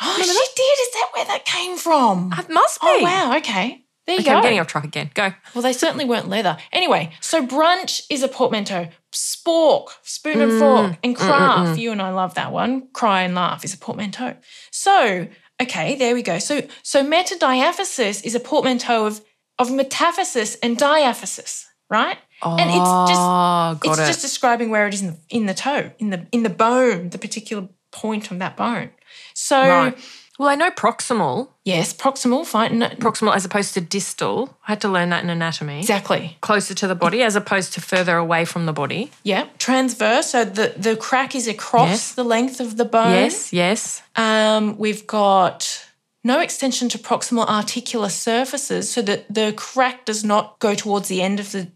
Oh, 0.00 0.16
she 0.18 0.24
did. 0.24 0.78
Is 0.86 0.92
that 0.94 1.08
where 1.14 1.24
that 1.26 1.44
came 1.44 1.76
from? 1.76 2.32
It 2.36 2.50
must 2.50 2.80
be. 2.80 2.86
Oh, 2.88 3.00
wow. 3.02 3.36
Okay. 3.36 3.83
There 4.06 4.16
you 4.16 4.20
Okay, 4.20 4.30
go. 4.30 4.36
I'm 4.36 4.42
getting 4.42 4.60
off 4.60 4.66
track 4.66 4.84
again. 4.84 5.10
Go. 5.14 5.32
Well, 5.54 5.62
they 5.62 5.72
certainly 5.72 6.04
weren't 6.04 6.28
leather. 6.28 6.58
Anyway, 6.72 7.12
so 7.20 7.46
brunch 7.46 8.02
is 8.10 8.22
a 8.22 8.28
portmanteau. 8.28 8.88
Spork, 9.12 9.88
spoon 10.02 10.40
and 10.40 10.58
fork, 10.58 10.90
mm, 10.90 10.98
and 11.02 11.16
mm, 11.16 11.20
mm, 11.20 11.26
craft. 11.26 11.78
You 11.78 11.92
and 11.92 12.02
I 12.02 12.10
love 12.10 12.34
that 12.34 12.52
one. 12.52 12.88
Cry 12.92 13.22
and 13.22 13.34
laugh 13.34 13.64
is 13.64 13.72
a 13.72 13.78
portmanteau. 13.78 14.36
So, 14.70 15.28
okay, 15.62 15.94
there 15.96 16.14
we 16.14 16.22
go. 16.22 16.38
So, 16.38 16.62
so 16.82 17.04
metadiaphysis 17.04 18.24
is 18.24 18.34
a 18.34 18.40
portmanteau 18.40 19.06
of 19.06 19.24
of 19.58 19.70
metaphysis 19.70 20.56
and 20.56 20.76
diaphysis, 20.76 21.64
right? 21.88 22.18
Oh, 22.42 22.56
and 22.56 22.68
it's 22.68 23.10
just 23.10 23.20
ah, 23.20 23.76
got 23.80 23.92
it's 23.92 24.00
it. 24.00 24.06
just 24.06 24.20
describing 24.20 24.70
where 24.70 24.86
it 24.86 24.94
is 24.94 25.02
in 25.02 25.08
the 25.08 25.18
in 25.30 25.46
the 25.46 25.54
toe, 25.54 25.92
in 25.98 26.10
the 26.10 26.26
in 26.32 26.42
the 26.42 26.50
bone, 26.50 27.10
the 27.10 27.18
particular 27.18 27.68
point 27.90 28.30
of 28.30 28.38
that 28.40 28.56
bone. 28.56 28.90
So, 29.32 29.60
right. 29.60 29.98
Well, 30.38 30.48
I 30.48 30.56
know 30.56 30.70
proximal, 30.70 31.48
yes, 31.64 31.92
proximal, 31.94 32.44
fine, 32.44 32.80
no, 32.80 32.88
proximal 32.88 33.34
as 33.36 33.44
opposed 33.44 33.74
to 33.74 33.80
distal. 33.80 34.56
I 34.66 34.72
had 34.72 34.80
to 34.80 34.88
learn 34.88 35.10
that 35.10 35.22
in 35.22 35.30
anatomy. 35.30 35.78
exactly. 35.78 36.36
Closer 36.40 36.74
to 36.74 36.88
the 36.88 36.96
body 36.96 37.22
as 37.22 37.36
opposed 37.36 37.72
to 37.74 37.80
further 37.80 38.16
away 38.16 38.44
from 38.44 38.66
the 38.66 38.72
body. 38.72 39.12
Yeah, 39.22 39.46
transverse. 39.58 40.30
So 40.30 40.44
the 40.44 40.74
the 40.76 40.96
crack 40.96 41.34
is 41.36 41.46
across 41.46 41.88
Yes. 41.88 42.14
the 42.14 42.24
length 42.24 42.58
of 42.60 42.76
the 42.76 42.84
bone. 42.84 43.12
Yes, 43.12 43.52
yes. 43.52 44.02
Um, 44.16 44.76
we've 44.76 45.06
got 45.06 45.86
no 46.24 46.40
extension 46.40 46.88
to 46.88 46.98
proximal 46.98 47.46
articular 47.46 48.08
surfaces, 48.08 48.90
so 48.90 49.02
that 49.02 49.32
the 49.32 49.52
crack 49.56 50.04
does 50.04 50.24
not 50.24 50.58
go 50.58 50.74
towards 50.74 51.06
the 51.08 51.22
end 51.22 51.38
of 51.38 51.52
the 51.52 51.70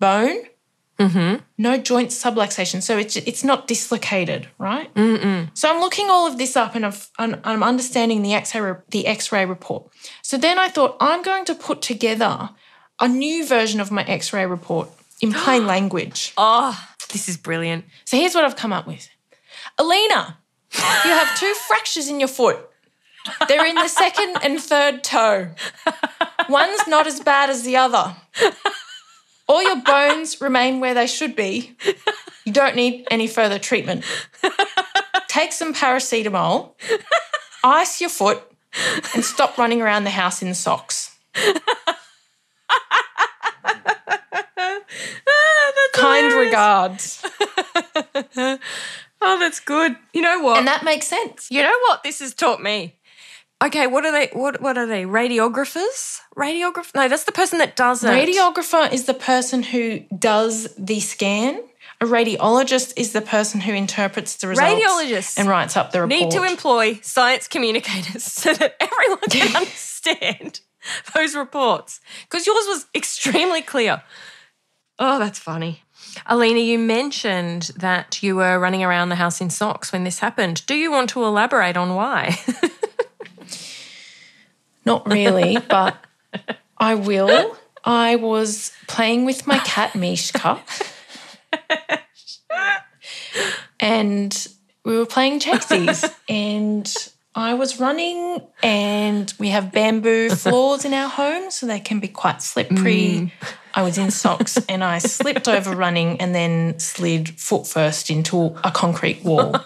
bone. 0.00 0.38
Mm-hmm. 1.02 1.42
No 1.58 1.78
joint 1.78 2.10
subluxation, 2.10 2.80
so 2.80 2.96
it's 2.96 3.16
it's 3.16 3.42
not 3.42 3.66
dislocated, 3.66 4.46
right? 4.58 4.92
Mm-mm. 4.94 5.50
So 5.54 5.68
I'm 5.68 5.80
looking 5.80 6.08
all 6.08 6.28
of 6.28 6.38
this 6.38 6.56
up, 6.56 6.76
and 6.76 6.86
I've, 6.86 7.10
I'm, 7.18 7.40
I'm 7.42 7.62
understanding 7.64 8.22
the 8.22 8.34
X-ray 8.34 8.74
the 8.90 9.06
X-ray 9.06 9.44
report. 9.44 9.90
So 10.22 10.38
then 10.38 10.60
I 10.60 10.68
thought 10.68 10.96
I'm 11.00 11.22
going 11.22 11.44
to 11.46 11.56
put 11.56 11.82
together 11.82 12.50
a 13.00 13.08
new 13.08 13.44
version 13.44 13.80
of 13.80 13.90
my 13.90 14.04
X-ray 14.04 14.46
report 14.46 14.90
in 15.20 15.32
plain 15.44 15.66
language. 15.66 16.32
Oh, 16.36 16.78
this 17.10 17.28
is 17.28 17.36
brilliant. 17.36 17.84
So 18.04 18.16
here's 18.16 18.34
what 18.34 18.44
I've 18.44 18.56
come 18.56 18.72
up 18.72 18.86
with. 18.86 19.08
Alina, 19.78 20.38
you 20.72 21.10
have 21.10 21.36
two 21.36 21.52
fractures 21.68 22.08
in 22.08 22.20
your 22.20 22.28
foot. 22.28 22.58
They're 23.48 23.66
in 23.66 23.76
the 23.76 23.88
second 23.88 24.36
and 24.42 24.60
third 24.60 25.02
toe. 25.04 25.50
One's 26.48 26.86
not 26.88 27.06
as 27.06 27.20
bad 27.20 27.50
as 27.50 27.62
the 27.62 27.76
other. 27.76 28.16
All 29.48 29.62
your 29.62 29.82
bones 29.82 30.40
remain 30.40 30.80
where 30.80 30.94
they 30.94 31.06
should 31.06 31.36
be. 31.36 31.76
You 32.44 32.52
don't 32.52 32.76
need 32.76 33.06
any 33.10 33.26
further 33.26 33.58
treatment. 33.58 34.04
Take 35.28 35.52
some 35.52 35.74
paracetamol, 35.74 36.72
ice 37.64 38.00
your 38.00 38.10
foot, 38.10 38.42
and 39.14 39.24
stop 39.24 39.58
running 39.58 39.80
around 39.82 40.04
the 40.04 40.10
house 40.10 40.42
in 40.42 40.54
socks. 40.54 41.16
Kind 45.94 46.32
regards. 46.32 47.24
Oh, 49.24 49.38
that's 49.38 49.60
good. 49.60 49.94
You 50.12 50.20
know 50.20 50.40
what? 50.40 50.58
And 50.58 50.66
that 50.66 50.82
makes 50.82 51.06
sense. 51.06 51.48
you 51.48 51.62
know 51.62 51.78
what 51.86 52.02
this 52.02 52.18
has 52.18 52.34
taught 52.34 52.60
me? 52.60 52.96
Okay, 53.62 53.86
what 53.86 54.04
are 54.04 54.12
they? 54.12 54.28
What 54.32 54.60
what 54.60 54.76
are 54.76 54.86
they? 54.86 55.04
Radiographers? 55.04 56.20
Radiographer? 56.36 56.94
No, 56.94 57.08
that's 57.08 57.24
the 57.24 57.32
person 57.32 57.58
that 57.58 57.76
does 57.76 58.02
it. 58.02 58.08
Radiographer 58.08 58.92
is 58.92 59.04
the 59.04 59.14
person 59.14 59.62
who 59.62 60.00
does 60.18 60.74
the 60.76 61.00
scan. 61.00 61.62
A 62.00 62.04
radiologist 62.04 62.94
is 62.96 63.12
the 63.12 63.20
person 63.20 63.60
who 63.60 63.72
interprets 63.72 64.36
the 64.36 64.48
results 64.48 64.72
Radiologists 64.74 65.38
and 65.38 65.48
writes 65.48 65.76
up 65.76 65.92
the 65.92 66.00
report. 66.02 66.20
need 66.20 66.30
to 66.32 66.42
employ 66.42 66.98
science 67.02 67.46
communicators 67.46 68.24
so 68.32 68.52
that 68.52 68.74
everyone 68.80 69.20
can 69.30 69.56
understand 69.56 70.60
those 71.14 71.36
reports. 71.36 72.00
Because 72.24 72.44
yours 72.44 72.64
was 72.66 72.86
extremely 72.94 73.62
clear. 73.62 74.02
Oh, 74.98 75.20
that's 75.20 75.38
funny. 75.38 75.84
Alina, 76.26 76.58
you 76.58 76.78
mentioned 76.78 77.70
that 77.76 78.22
you 78.22 78.36
were 78.36 78.58
running 78.58 78.82
around 78.82 79.08
the 79.08 79.14
house 79.14 79.40
in 79.40 79.50
socks 79.50 79.92
when 79.92 80.04
this 80.04 80.18
happened. 80.18 80.66
Do 80.66 80.74
you 80.74 80.90
want 80.90 81.10
to 81.10 81.24
elaborate 81.24 81.76
on 81.76 81.94
why? 81.94 82.36
Not 84.84 85.10
really, 85.10 85.58
but 85.68 85.96
I 86.78 86.94
will. 86.94 87.56
I 87.84 88.16
was 88.16 88.72
playing 88.86 89.24
with 89.24 89.46
my 89.46 89.58
cat 89.58 89.94
Mishka. 89.94 90.60
and 93.80 94.48
we 94.84 94.96
were 94.96 95.06
playing 95.06 95.40
chassis 95.40 96.08
and 96.28 96.92
I 97.34 97.54
was 97.54 97.80
running 97.80 98.42
and 98.62 99.32
we 99.38 99.48
have 99.48 99.72
bamboo 99.72 100.30
floors 100.30 100.84
in 100.84 100.92
our 100.92 101.08
home 101.08 101.50
so 101.50 101.66
they 101.66 101.80
can 101.80 101.98
be 101.98 102.08
quite 102.08 102.42
slippery. 102.42 103.30
Mm. 103.30 103.32
I 103.74 103.82
was 103.82 103.96
in 103.96 104.10
socks 104.10 104.58
and 104.68 104.84
I 104.84 104.98
slipped 104.98 105.48
over 105.48 105.74
running 105.74 106.20
and 106.20 106.34
then 106.34 106.78
slid 106.78 107.30
foot 107.40 107.66
first 107.66 108.10
into 108.10 108.54
a 108.62 108.70
concrete 108.70 109.24
wall. 109.24 109.56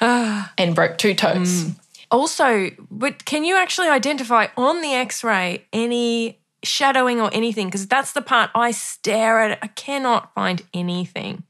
and 0.00 0.74
broke 0.74 0.98
two 0.98 1.14
toes. 1.14 1.64
Mm. 1.64 1.76
Also, 2.12 2.70
but 2.90 3.24
can 3.24 3.44
you 3.44 3.56
actually 3.56 3.88
identify 3.88 4.46
on 4.56 4.80
the 4.82 4.92
x 4.94 5.24
ray 5.24 5.64
any 5.72 6.38
shadowing 6.64 7.20
or 7.20 7.28
anything 7.32 7.66
because 7.66 7.86
that's 7.88 8.12
the 8.12 8.22
part 8.22 8.50
I 8.54 8.70
stare 8.70 9.40
at. 9.40 9.58
I 9.62 9.66
cannot 9.66 10.32
find 10.34 10.62
anything. 10.72 11.42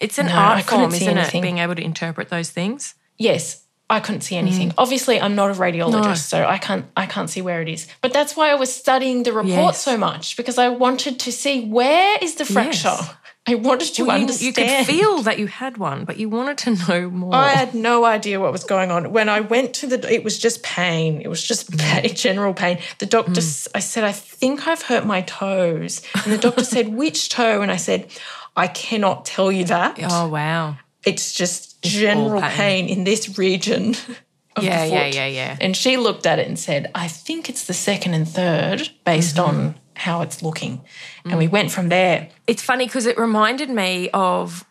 It's 0.00 0.18
an 0.18 0.26
No, 0.26 0.34
art 0.36 0.64
form, 0.64 0.92
isn't 0.94 1.06
anything. 1.18 1.40
it? 1.40 1.42
Being 1.42 1.58
able 1.58 1.74
to 1.74 1.82
interpret 1.84 2.28
those 2.30 2.48
things. 2.50 2.94
Yes, 3.18 3.62
I 3.90 4.00
couldn't 4.00 4.22
see 4.22 4.36
anything. 4.36 4.70
Mm. 4.70 4.74
Obviously, 4.78 5.20
I'm 5.20 5.34
not 5.34 5.50
a 5.50 5.54
radiologist, 5.54 6.28
so 6.28 6.46
I 6.46 6.56
can't 6.58 6.86
I 6.96 7.04
can't 7.06 7.28
see 7.28 7.42
where 7.42 7.60
it 7.60 7.68
is. 7.68 7.86
But 8.00 8.12
that's 8.14 8.34
why 8.36 8.50
I 8.50 8.54
was 8.54 8.72
studying 8.72 9.22
the 9.24 9.32
report 9.32 9.48
Yes. 9.74 9.82
so 9.82 9.96
much 9.98 10.36
because 10.38 10.56
I 10.58 10.68
wanted 10.68 11.20
to 11.20 11.30
see 11.32 11.66
where 11.66 12.16
is 12.22 12.36
the 12.36 12.44
fracture. 12.46 12.88
Yes. 12.98 13.14
I 13.46 13.56
wanted 13.56 13.92
to 13.94 14.04
Well, 14.06 14.16
you, 14.16 14.22
understand. 14.22 14.46
you 14.46 14.52
could 14.54 14.86
feel 14.86 15.22
that 15.22 15.38
you 15.38 15.46
had 15.48 15.76
one, 15.76 16.06
but 16.06 16.16
you 16.16 16.30
wanted 16.30 16.56
to 16.58 16.70
know 16.88 17.10
more. 17.10 17.34
I 17.34 17.48
had 17.50 17.74
no 17.74 18.06
idea 18.06 18.40
what 18.40 18.50
was 18.52 18.64
going 18.64 18.90
on. 18.90 19.12
When 19.12 19.28
I 19.28 19.40
went 19.40 19.74
to 19.74 19.86
the, 19.86 20.10
it 20.12 20.24
was 20.24 20.38
just 20.38 20.62
pain. 20.62 21.20
It 21.20 21.28
was 21.28 21.42
just 21.42 21.70
Mm. 21.70 22.14
general 22.26 22.54
pain. 22.54 22.78
The 23.00 23.06
doctor, 23.06 23.40
I 23.74 23.80
said, 23.80 24.02
I 24.04 24.12
think 24.12 24.66
I've 24.66 24.82
hurt 24.82 25.04
my 25.04 25.20
toes. 25.22 26.00
And 26.24 26.32
the 26.32 26.38
doctor 26.38 26.64
said, 26.64 26.88
which 26.94 27.28
toe? 27.28 27.60
And 27.60 27.70
I 27.70 27.76
said, 27.76 28.08
I 28.56 28.66
cannot 28.68 29.26
tell 29.26 29.52
you 29.52 29.64
that. 29.66 29.98
oh 30.02 30.28
wow. 30.28 30.76
It's 31.04 31.34
just 31.34 31.82
general 31.82 32.40
pain. 32.40 32.50
pain. 32.86 32.88
in 32.88 33.04
this 33.04 33.36
region 33.38 33.90
of 34.56 34.64
Yeah, 34.64 34.84
yeah, 34.84 35.04
yeah, 35.06 35.26
yeah. 35.26 35.56
And 35.60 35.76
she 35.76 35.98
looked 35.98 36.24
at 36.24 36.38
it 36.38 36.46
and 36.48 36.58
said, 36.58 36.90
I 36.94 37.08
think 37.08 37.50
it's 37.50 37.66
the 37.66 37.74
second 37.74 38.14
and 38.14 38.26
third 38.26 38.88
based 39.04 39.36
Mm-hmm. 39.36 39.56
on 39.58 39.74
how 39.96 40.22
it's 40.22 40.42
looking. 40.42 40.84
And 41.24 41.34
Mm. 41.34 41.38
we 41.38 41.48
went 41.48 41.70
from 41.70 41.88
there. 41.88 42.28
It's 42.46 42.62
funny 42.62 42.86
because 42.86 43.06
it 43.06 43.18
reminded 43.18 43.70
me 43.70 44.10
of, 44.12 44.64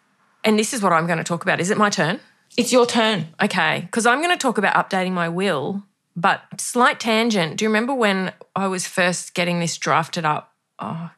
and 0.44 0.58
this 0.60 0.74
is 0.74 0.82
what 0.82 0.94
I'm 0.94 1.06
going 1.06 1.18
to 1.18 1.24
talk 1.24 1.44
about. 1.44 1.60
Is 1.60 1.70
it 1.70 1.78
my 1.78 1.90
turn? 1.90 2.20
It's 2.58 2.72
your 2.72 2.86
turn. 2.86 3.28
Okay, 3.42 3.82
because 3.82 4.06
I'm 4.06 4.20
going 4.22 4.32
to 4.32 4.38
talk 4.38 4.58
about 4.58 4.76
updating 4.76 5.12
my 5.14 5.28
will, 5.30 5.84
but 6.16 6.42
slight 6.60 7.00
tangent. 7.00 7.58
Do 7.58 7.66
you 7.66 7.70
remember 7.70 7.94
when 7.96 8.32
I 8.56 8.68
was 8.68 8.86
first 8.86 9.34
getting 9.34 9.60
this 9.60 9.78
drafted 9.78 10.24
up 10.26 10.54
oh, 10.78 11.10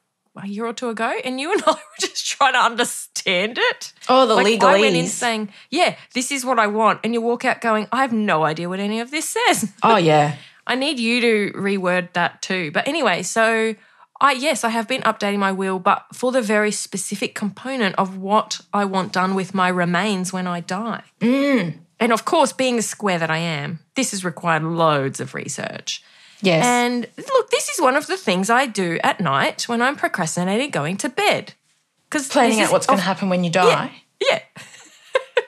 a 0.41 0.47
year 0.47 0.65
or 0.65 0.71
two 0.73 0.87
ago? 0.89 1.13
And 1.25 1.39
you 1.41 1.51
and 1.51 1.61
I 1.65 1.71
were 1.71 1.77
just 1.99 2.25
trying 2.25 2.53
to 2.53 2.59
understand 2.59 3.57
it. 3.59 3.91
Oh, 4.07 4.25
the 4.25 4.35
Like, 4.35 4.63
I 4.63 4.79
went 4.79 4.95
in 4.95 5.07
saying, 5.07 5.49
Yeah, 5.69 5.95
this 6.13 6.31
is 6.31 6.45
what 6.45 6.57
I 6.59 6.67
want. 6.67 7.01
And 7.03 7.13
you 7.13 7.21
walk 7.21 7.43
out 7.43 7.59
going, 7.59 7.87
I 7.91 8.01
have 8.01 8.13
no 8.13 8.43
idea 8.45 8.69
what 8.69 8.79
any 8.79 9.01
of 9.01 9.11
this 9.11 9.27
says. 9.27 9.73
Oh, 9.83 9.97
yeah. 9.97 10.35
I 10.67 10.75
need 10.75 10.99
you 10.99 11.21
to 11.21 11.51
reword 11.57 12.13
that 12.13 12.41
too. 12.41 12.71
But 12.71 12.87
anyway, 12.87 13.21
so 13.23 13.75
I 14.21 14.31
yes, 14.31 14.63
I 14.63 14.69
have 14.69 14.87
been 14.87 15.01
updating 15.01 15.39
my 15.39 15.51
will, 15.51 15.79
but 15.79 16.05
for 16.13 16.31
the 16.31 16.41
very 16.41 16.71
specific 16.71 17.35
component 17.35 17.95
of 17.95 18.17
what 18.17 18.61
I 18.73 18.85
want 18.85 19.11
done 19.11 19.35
with 19.35 19.53
my 19.53 19.67
remains 19.67 20.31
when 20.31 20.47
I 20.47 20.61
die. 20.61 21.03
Mm. 21.19 21.79
And 21.99 22.13
of 22.13 22.25
course, 22.25 22.53
being 22.53 22.75
the 22.75 22.81
square 22.81 23.19
that 23.19 23.29
I 23.29 23.37
am, 23.37 23.79
this 23.95 24.11
has 24.11 24.23
required 24.23 24.63
loads 24.63 25.19
of 25.19 25.33
research. 25.33 26.03
Yes. 26.41 26.65
And 26.65 27.07
look, 27.17 27.49
this 27.49 27.69
is 27.69 27.81
one 27.81 27.95
of 27.95 28.07
the 28.07 28.17
things 28.17 28.49
I 28.49 28.65
do 28.65 28.99
at 29.03 29.19
night 29.19 29.67
when 29.67 29.81
I'm 29.81 29.95
procrastinating 29.95 30.69
going 30.69 30.97
to 30.97 31.09
bed. 31.09 31.53
Because 32.09 32.27
Planning 32.27 32.61
out 32.61 32.71
what's 32.71 32.85
going 32.85 32.99
to 32.99 33.03
happen 33.03 33.29
when 33.29 33.43
you 33.43 33.49
die. 33.49 34.03
Yeah. 34.21 34.39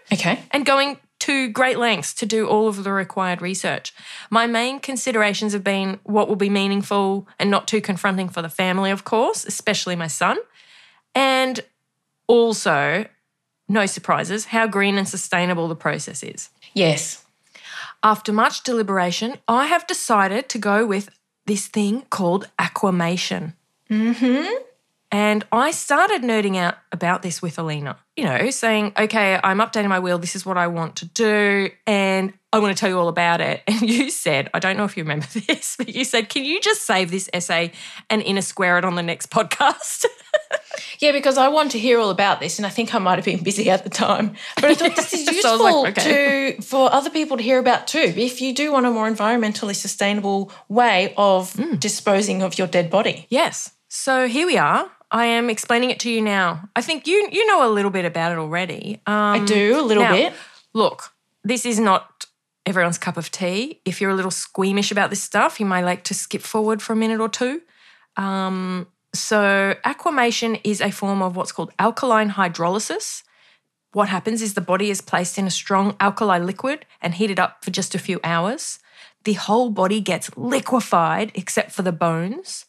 Okay. 0.10 0.40
and 0.52 0.66
going 0.66 0.98
to 1.28 1.50
great 1.50 1.78
lengths 1.78 2.14
to 2.14 2.26
do 2.26 2.48
all 2.48 2.70
of 2.70 2.86
the 2.86 2.92
required 2.94 3.42
research. 3.42 3.94
My 4.30 4.48
main 4.48 4.80
considerations 4.80 5.52
have 5.52 5.64
been 5.64 6.00
what 6.04 6.30
will 6.30 6.38
be 6.38 6.50
meaningful 6.50 7.28
and 7.38 7.52
not 7.52 7.68
too 7.68 7.82
confronting 7.82 8.30
for 8.30 8.42
the 8.42 8.48
family, 8.48 8.92
of 8.92 9.04
course, 9.04 9.44
especially 9.44 9.98
my 9.98 10.08
son. 10.08 10.38
And 11.14 11.60
also, 12.28 13.06
no 13.68 13.86
surprises, 13.86 14.46
how 14.46 14.68
green 14.68 14.98
and 14.98 15.06
sustainable 15.06 15.68
the 15.68 15.76
process 15.76 16.24
is. 16.24 16.50
Yes. 16.74 17.26
After 18.02 18.32
much 18.32 18.64
deliberation, 18.64 19.36
I 19.50 19.66
have 19.66 19.86
decided 19.86 20.48
to 20.48 20.58
go 20.58 20.86
with 20.86 21.10
this 21.46 21.68
thing 21.68 22.04
called 22.10 22.48
aquamation. 22.58 23.54
Mm-hmm. 23.90 24.64
And 25.10 25.46
I 25.54 25.72
started 25.72 26.22
nerding 26.22 26.58
out 26.58 26.76
about 26.92 27.22
this 27.22 27.42
with 27.42 27.58
Alina, 27.58 27.96
you 28.18 28.26
know, 28.26 28.50
saying, 28.50 28.92
okay, 29.00 29.40
I'm 29.42 29.60
updating 29.60 29.88
my 29.88 30.00
will. 30.00 30.18
This 30.18 30.36
is 30.36 30.46
what 30.46 30.58
I 30.58 30.68
want 30.68 30.98
to 30.98 31.06
do. 31.06 31.70
And 31.86 32.34
I 32.52 32.60
want 32.60 32.76
to 32.76 32.80
tell 32.80 32.90
you 32.90 33.00
all 33.00 33.08
about 33.08 33.40
it. 33.40 33.64
And 33.68 33.90
you 33.90 34.10
said, 34.10 34.50
I 34.54 34.60
don't 34.60 34.76
know 34.76 34.84
if 34.84 34.98
you 34.98 35.04
remember 35.04 35.28
this, 35.48 35.76
but 35.78 35.88
you 35.90 36.04
said, 36.04 36.28
can 36.28 36.44
you 36.44 36.60
just 36.60 36.86
save 36.86 37.10
this 37.10 37.30
essay 37.34 37.72
and 38.10 38.22
inner 38.22 38.42
square 38.42 38.78
it 38.78 38.84
on 38.86 38.96
the 38.96 39.04
next 39.04 39.30
podcast? 39.38 40.06
Yeah, 41.00 41.12
because 41.14 41.38
I 41.38 41.48
want 41.48 41.72
to 41.72 41.80
hear 41.80 42.00
all 42.00 42.10
about 42.10 42.40
this, 42.40 42.60
and 42.60 42.66
I 42.66 42.70
think 42.70 42.94
I 42.94 43.00
might 43.00 43.16
have 43.16 43.26
been 43.26 43.44
busy 43.44 43.70
at 43.70 43.84
the 43.84 43.90
time. 43.90 44.36
But 44.56 44.66
I 44.66 44.74
thought 44.76 44.96
this 44.96 45.14
is 45.14 45.26
useful 45.28 45.60
was 45.60 45.84
like, 45.84 45.98
okay. 45.98 46.56
to 46.56 46.62
for 46.62 46.92
other 46.94 47.10
people 47.10 47.38
to 47.38 47.44
hear 47.44 47.60
about 47.60 47.88
too. 47.88 48.14
If 48.16 48.42
you 48.42 48.54
do 48.54 48.72
want 48.72 48.86
a 48.86 48.92
more 48.92 49.10
environmentally 49.10 49.76
sustainable 49.76 50.52
way 50.70 51.14
of 51.18 51.54
Mm. 51.54 51.80
disposing 51.80 52.42
of 52.44 52.58
your 52.58 52.68
dead 52.68 52.90
body. 52.90 53.26
Yes. 53.30 53.72
So 53.90 54.28
here 54.28 54.46
we 54.46 54.58
are. 54.58 54.90
I 55.10 55.26
am 55.26 55.50
explaining 55.50 55.90
it 55.90 56.00
to 56.02 56.10
you 56.10 56.22
now. 56.22 56.70
I 56.76 56.82
think 56.82 57.08
you 57.08 57.30
you 57.32 57.46
know 57.48 57.70
a 57.70 57.72
little 57.72 57.92
bit 57.92 58.06
about 58.06 58.32
it 58.32 58.38
already. 58.38 59.02
Um, 59.06 59.14
I 59.16 59.46
do 59.46 59.80
a 59.80 59.84
little 59.84 60.04
now, 60.04 60.14
bit. 60.14 60.34
Look, 60.74 61.14
this 61.44 61.66
is 61.66 61.80
not 61.80 62.26
everyone's 62.66 62.98
cup 62.98 63.18
of 63.18 63.32
tea. 63.32 63.82
If 63.86 64.02
you're 64.02 64.12
a 64.12 64.16
little 64.16 64.32
squeamish 64.32 64.92
about 64.92 65.10
this 65.10 65.24
stuff, 65.24 65.60
you 65.60 65.66
might 65.66 65.86
like 65.86 66.04
to 66.06 66.14
skip 66.14 66.42
forward 66.42 66.82
for 66.82 66.94
a 66.94 66.96
minute 66.96 67.22
or 67.22 67.30
two. 67.30 67.62
Um, 68.18 68.88
so, 69.14 69.76
aquamation 69.86 70.60
is 70.64 70.82
a 70.82 70.92
form 70.92 71.22
of 71.22 71.36
what's 71.36 71.54
called 71.54 71.72
alkaline 71.80 72.32
hydrolysis. 72.32 73.24
What 73.94 74.10
happens 74.10 74.42
is 74.42 74.54
the 74.54 74.62
body 74.62 74.90
is 74.90 75.02
placed 75.02 75.38
in 75.38 75.48
a 75.48 75.52
strong 75.52 75.96
alkali 76.00 76.40
liquid 76.40 76.86
and 77.02 77.14
heated 77.14 77.40
up 77.40 77.64
for 77.64 77.72
just 77.72 77.96
a 77.96 78.00
few 78.00 78.20
hours. 78.24 78.80
The 79.24 79.34
whole 79.34 79.70
body 79.70 80.02
gets 80.02 80.30
liquefied 80.38 81.32
except 81.34 81.72
for 81.72 81.82
the 81.82 81.94
bones. 81.94 82.66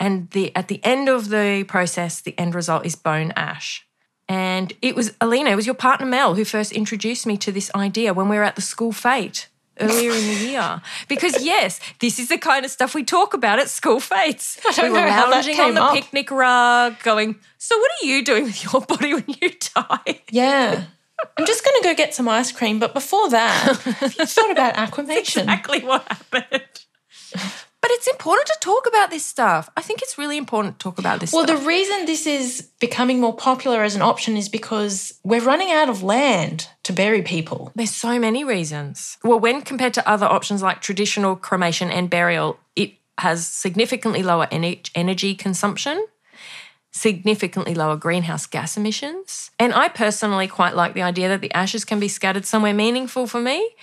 And 0.00 0.30
the 0.30 0.54
at 0.56 0.68
the 0.68 0.80
end 0.84 1.08
of 1.08 1.28
the 1.28 1.64
process, 1.68 2.20
the 2.20 2.38
end 2.38 2.54
result 2.54 2.84
is 2.84 2.96
bone 2.96 3.32
ash. 3.36 3.86
And 4.28 4.72
it 4.80 4.94
was 4.96 5.12
Alina, 5.20 5.50
it 5.50 5.56
was 5.56 5.66
your 5.66 5.74
partner 5.74 6.06
Mel 6.06 6.34
who 6.34 6.44
first 6.44 6.72
introduced 6.72 7.26
me 7.26 7.36
to 7.38 7.52
this 7.52 7.70
idea 7.74 8.14
when 8.14 8.28
we 8.28 8.36
were 8.36 8.42
at 8.44 8.56
the 8.56 8.62
school 8.62 8.92
fete 8.92 9.48
earlier 9.80 10.12
in 10.12 10.26
the 10.26 10.46
year. 10.50 10.80
Because 11.08 11.44
yes, 11.44 11.80
this 12.00 12.18
is 12.18 12.28
the 12.28 12.38
kind 12.38 12.64
of 12.64 12.70
stuff 12.70 12.94
we 12.94 13.04
talk 13.04 13.34
about 13.34 13.58
at 13.58 13.68
school 13.68 14.00
don't 14.82 14.92
we 14.92 14.98
were 14.98 15.04
know 15.04 15.10
how 15.10 15.26
that 15.26 15.30
lounging 15.30 15.60
on 15.60 15.74
the 15.74 15.82
up. 15.82 15.94
picnic 15.94 16.30
rug, 16.30 17.02
going, 17.02 17.36
So 17.58 17.76
what 17.78 17.90
are 18.02 18.06
you 18.06 18.24
doing 18.24 18.44
with 18.44 18.64
your 18.64 18.80
body 18.88 19.14
when 19.14 19.24
you 19.28 19.50
die? 19.74 20.22
Yeah. 20.30 20.84
I'm 21.38 21.46
just 21.46 21.64
going 21.64 21.80
to 21.82 21.88
go 21.88 21.94
get 21.94 22.14
some 22.14 22.28
ice 22.28 22.52
cream, 22.52 22.78
but 22.78 22.92
before 22.92 23.30
that, 23.30 23.76
have 24.00 24.14
you 24.18 24.26
thought 24.26 24.50
about 24.50 24.76
aquamation? 24.76 25.42
exactly 25.42 25.80
what 25.80 26.06
happened. 26.10 26.84
But 27.84 27.90
it's 27.90 28.08
important 28.08 28.46
to 28.46 28.56
talk 28.62 28.86
about 28.86 29.10
this 29.10 29.26
stuff. 29.26 29.68
I 29.76 29.82
think 29.82 30.00
it's 30.00 30.16
really 30.16 30.38
important 30.38 30.78
to 30.78 30.82
talk 30.82 30.98
about 30.98 31.20
this 31.20 31.28
stuff. 31.28 31.40
Well, 31.40 31.46
stuff. 31.46 31.60
the 31.60 31.66
reason 31.66 32.06
this 32.06 32.26
is 32.26 32.70
becoming 32.80 33.20
more 33.20 33.36
popular 33.36 33.82
as 33.82 33.94
an 33.94 34.00
option 34.00 34.38
is 34.38 34.48
because 34.48 35.20
we're 35.22 35.42
running 35.42 35.70
out 35.70 35.90
of 35.90 36.02
land 36.02 36.68
to 36.84 36.94
bury 36.94 37.20
people. 37.20 37.72
There's 37.74 37.90
so 37.90 38.18
many 38.18 38.42
reasons. 38.42 39.18
Well, 39.22 39.38
when 39.38 39.60
compared 39.60 39.92
to 39.94 40.08
other 40.08 40.24
options 40.24 40.62
like 40.62 40.80
traditional 40.80 41.36
cremation 41.36 41.90
and 41.90 42.08
burial, 42.08 42.58
it 42.74 42.94
has 43.18 43.46
significantly 43.46 44.22
lower 44.22 44.46
ener- 44.46 44.88
energy 44.94 45.34
consumption, 45.34 46.06
significantly 46.90 47.74
lower 47.74 47.96
greenhouse 47.96 48.46
gas 48.46 48.78
emissions. 48.78 49.50
And 49.58 49.74
I 49.74 49.88
personally 49.88 50.48
quite 50.48 50.74
like 50.74 50.94
the 50.94 51.02
idea 51.02 51.28
that 51.28 51.42
the 51.42 51.52
ashes 51.52 51.84
can 51.84 52.00
be 52.00 52.08
scattered 52.08 52.46
somewhere 52.46 52.72
meaningful 52.72 53.26
for 53.26 53.42
me 53.42 53.74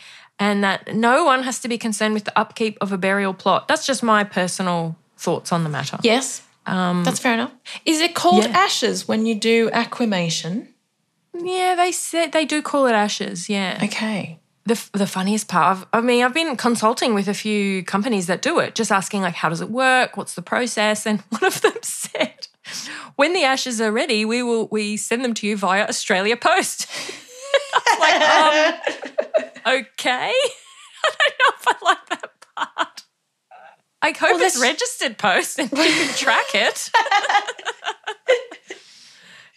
and 0.42 0.64
that 0.64 0.96
no 0.96 1.24
one 1.24 1.44
has 1.44 1.60
to 1.60 1.68
be 1.68 1.78
concerned 1.78 2.16
with 2.16 2.26
the 2.26 2.38
upkeep 2.38 2.76
of 2.82 2.92
a 2.92 2.98
burial 2.98 3.32
plot. 3.32 3.68
That's 3.68 3.86
just 3.86 4.02
my 4.02 4.24
personal 4.24 4.96
thoughts 5.16 5.52
on 5.52 5.64
the 5.64 5.70
matter. 5.70 6.00
Yes, 6.02 6.42
um, 6.66 7.04
that's 7.04 7.20
fair 7.20 7.36
enough. 7.36 7.54
Is 7.86 8.02
it 8.02 8.16
called 8.16 8.46
yeah. 8.46 8.58
ashes 8.58 9.08
when 9.08 9.28
you 9.28 9.36
do 9.36 9.70
aquamation? 9.72 10.68
Yeah, 11.38 11.76
they 11.76 11.92
said 11.92 12.32
they 12.32 12.46
do 12.46 12.64
call 12.64 12.88
it 12.88 12.94
ashes. 12.94 13.50
Yeah. 13.50 13.80
Okay. 13.84 14.40
The, 14.66 14.84
the 14.94 15.08
funniest 15.08 15.48
part, 15.48 15.78
of, 15.78 15.88
I 15.94 16.02
mean, 16.02 16.24
I've 16.24 16.34
been 16.34 16.56
consulting 16.56 17.14
with 17.14 17.28
a 17.28 17.34
few 17.34 17.84
companies 17.84 18.28
that 18.28 18.44
do 18.44 18.60
it, 18.60 18.76
just 18.76 18.92
asking, 18.92 19.22
like, 19.22 19.34
how 19.34 19.50
does 19.50 19.60
it 19.60 19.72
work? 19.72 20.18
What's 20.18 20.36
the 20.36 20.44
process? 20.44 21.08
And 21.08 21.20
one 21.30 21.44
of 21.44 21.62
them 21.62 21.74
said, 21.82 22.48
when 23.16 23.34
the 23.34 23.44
ashes 23.44 23.80
are 23.80 23.92
ready, 23.92 24.26
we 24.26 24.42
will 24.42 24.68
we 24.72 24.98
send 24.98 25.24
them 25.24 25.36
to 25.36 25.48
you 25.48 25.56
via 25.56 25.88
Australia 25.88 26.36
Post. 26.36 26.88
I 27.74 28.82
like, 29.64 29.74
um, 29.74 29.80
okay. 29.80 30.34
I 31.04 31.30
don't 31.30 31.40
know 31.40 31.56
if 31.58 31.68
I 31.68 31.86
like 31.86 32.10
that 32.10 32.30
part. 32.56 33.04
I 34.04 34.12
hope 34.12 34.42
it's 34.42 34.56
that's- 34.56 34.62
registered 34.62 35.18
post 35.18 35.60
and 35.60 35.72
you 35.72 35.78
can 35.78 36.16
track 36.16 36.56
it. 36.56 36.90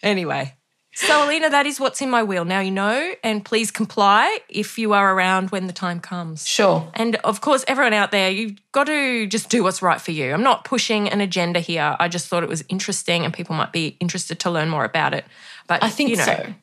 anyway. 0.03 0.53
So, 0.97 1.25
Alina, 1.25 1.49
that 1.49 1.65
is 1.65 1.77
what's 1.77 2.01
in 2.01 2.09
my 2.09 2.23
will. 2.23 2.45
Now 2.45 2.61
you 2.61 2.71
know, 2.71 3.15
and 3.21 3.43
please 3.43 3.69
comply 3.69 4.39
if 4.47 4.77
you 4.79 4.93
are 4.93 5.13
around 5.13 5.49
when 5.49 5.67
the 5.67 5.73
time 5.73 5.99
comes. 5.99 6.47
Sure. 6.47 6.89
And 6.93 7.17
of 7.17 7.41
course, 7.41 7.65
everyone 7.67 7.91
out 7.91 8.11
there, 8.11 8.31
you've 8.31 8.55
got 8.71 8.85
to 8.85 9.27
just 9.27 9.49
do 9.49 9.61
what's 9.61 9.81
right 9.81 9.99
for 9.99 10.11
you. 10.11 10.33
I'm 10.33 10.41
not 10.43 10.63
pushing 10.63 11.09
an 11.09 11.19
agenda 11.19 11.59
here. 11.59 11.97
I 11.99 12.07
just 12.07 12.29
thought 12.29 12.43
it 12.43 12.49
was 12.49 12.63
interesting 12.69 13.25
and 13.25 13.33
people 13.33 13.55
might 13.57 13.73
be 13.73 13.97
interested 13.99 14.39
to 14.41 14.49
learn 14.49 14.69
more 14.69 14.85
about 14.85 15.13
it. 15.13 15.25
But 15.67 15.83
I 15.83 15.89
think 15.89 16.11
you 16.11 16.15
know, 16.15 16.23
so. 16.23 16.53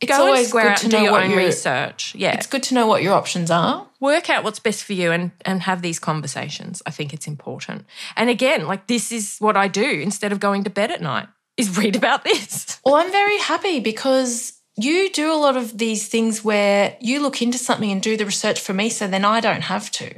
It's 0.00 0.16
Go 0.16 0.26
always 0.26 0.50
good 0.50 0.76
to 0.78 0.88
know 0.88 1.02
your 1.02 1.12
what 1.12 1.22
own 1.24 1.36
research. 1.36 2.14
Yeah. 2.14 2.32
it's 2.32 2.46
good 2.46 2.62
to 2.64 2.74
know 2.74 2.86
what 2.86 3.02
your 3.02 3.12
options 3.14 3.50
are. 3.50 3.86
work 4.00 4.30
out 4.30 4.44
what's 4.44 4.58
best 4.58 4.82
for 4.84 4.94
you 4.94 5.12
and 5.12 5.30
and 5.44 5.62
have 5.62 5.82
these 5.82 5.98
conversations. 5.98 6.82
I 6.86 6.90
think 6.90 7.12
it's 7.12 7.26
important. 7.26 7.84
And 8.16 8.30
again, 8.30 8.66
like 8.66 8.86
this 8.86 9.12
is 9.12 9.36
what 9.40 9.56
I 9.56 9.68
do 9.68 9.84
instead 10.00 10.32
of 10.32 10.40
going 10.40 10.64
to 10.64 10.70
bed 10.70 10.90
at 10.90 11.00
night 11.02 11.28
is 11.56 11.76
read 11.82 11.96
about 11.96 12.24
this. 12.24 12.80
Well, 12.84 12.94
I'm 12.94 13.10
very 13.12 13.38
happy 13.38 13.80
because 13.80 14.54
you 14.76 15.10
do 15.10 15.30
a 15.32 15.36
lot 15.36 15.56
of 15.56 15.76
these 15.76 16.08
things 16.08 16.42
where 16.42 16.96
you 17.00 17.20
look 17.20 17.42
into 17.42 17.58
something 17.58 17.90
and 17.92 18.00
do 18.00 18.16
the 18.16 18.24
research 18.24 18.58
for 18.60 18.72
me, 18.72 18.88
so 18.88 19.06
then 19.06 19.24
I 19.26 19.40
don't 19.40 19.62
have 19.62 19.90
to. 19.92 20.08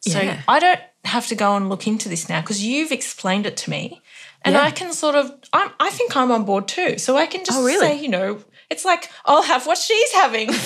So 0.00 0.20
Yeah. 0.20 0.40
I 0.46 0.60
don't 0.60 0.80
have 1.04 1.26
to 1.28 1.34
go 1.34 1.56
and 1.56 1.68
look 1.68 1.86
into 1.88 2.08
this 2.08 2.28
now 2.28 2.40
because 2.40 2.62
you've 2.62 2.92
explained 2.92 3.46
it 3.46 3.56
to 3.56 3.70
me. 3.70 4.00
And 4.44 4.54
Yeah. 4.54 4.62
I 4.62 4.70
can 4.70 4.92
sort 4.92 5.14
of, 5.16 5.32
I'm, 5.52 5.70
I 5.80 5.90
think 5.90 6.14
I'm 6.16 6.30
on 6.30 6.44
board 6.44 6.68
too. 6.68 6.98
So 6.98 7.16
I 7.16 7.26
can 7.26 7.44
just 7.44 7.58
Oh, 7.58 7.64
really? 7.64 7.86
say, 7.86 8.00
you 8.02 8.08
know, 8.08 8.38
it's 8.72 8.84
like, 8.84 9.10
I'll 9.24 9.42
have 9.42 9.66
what 9.66 9.78
she's 9.78 10.12
having. 10.12 10.48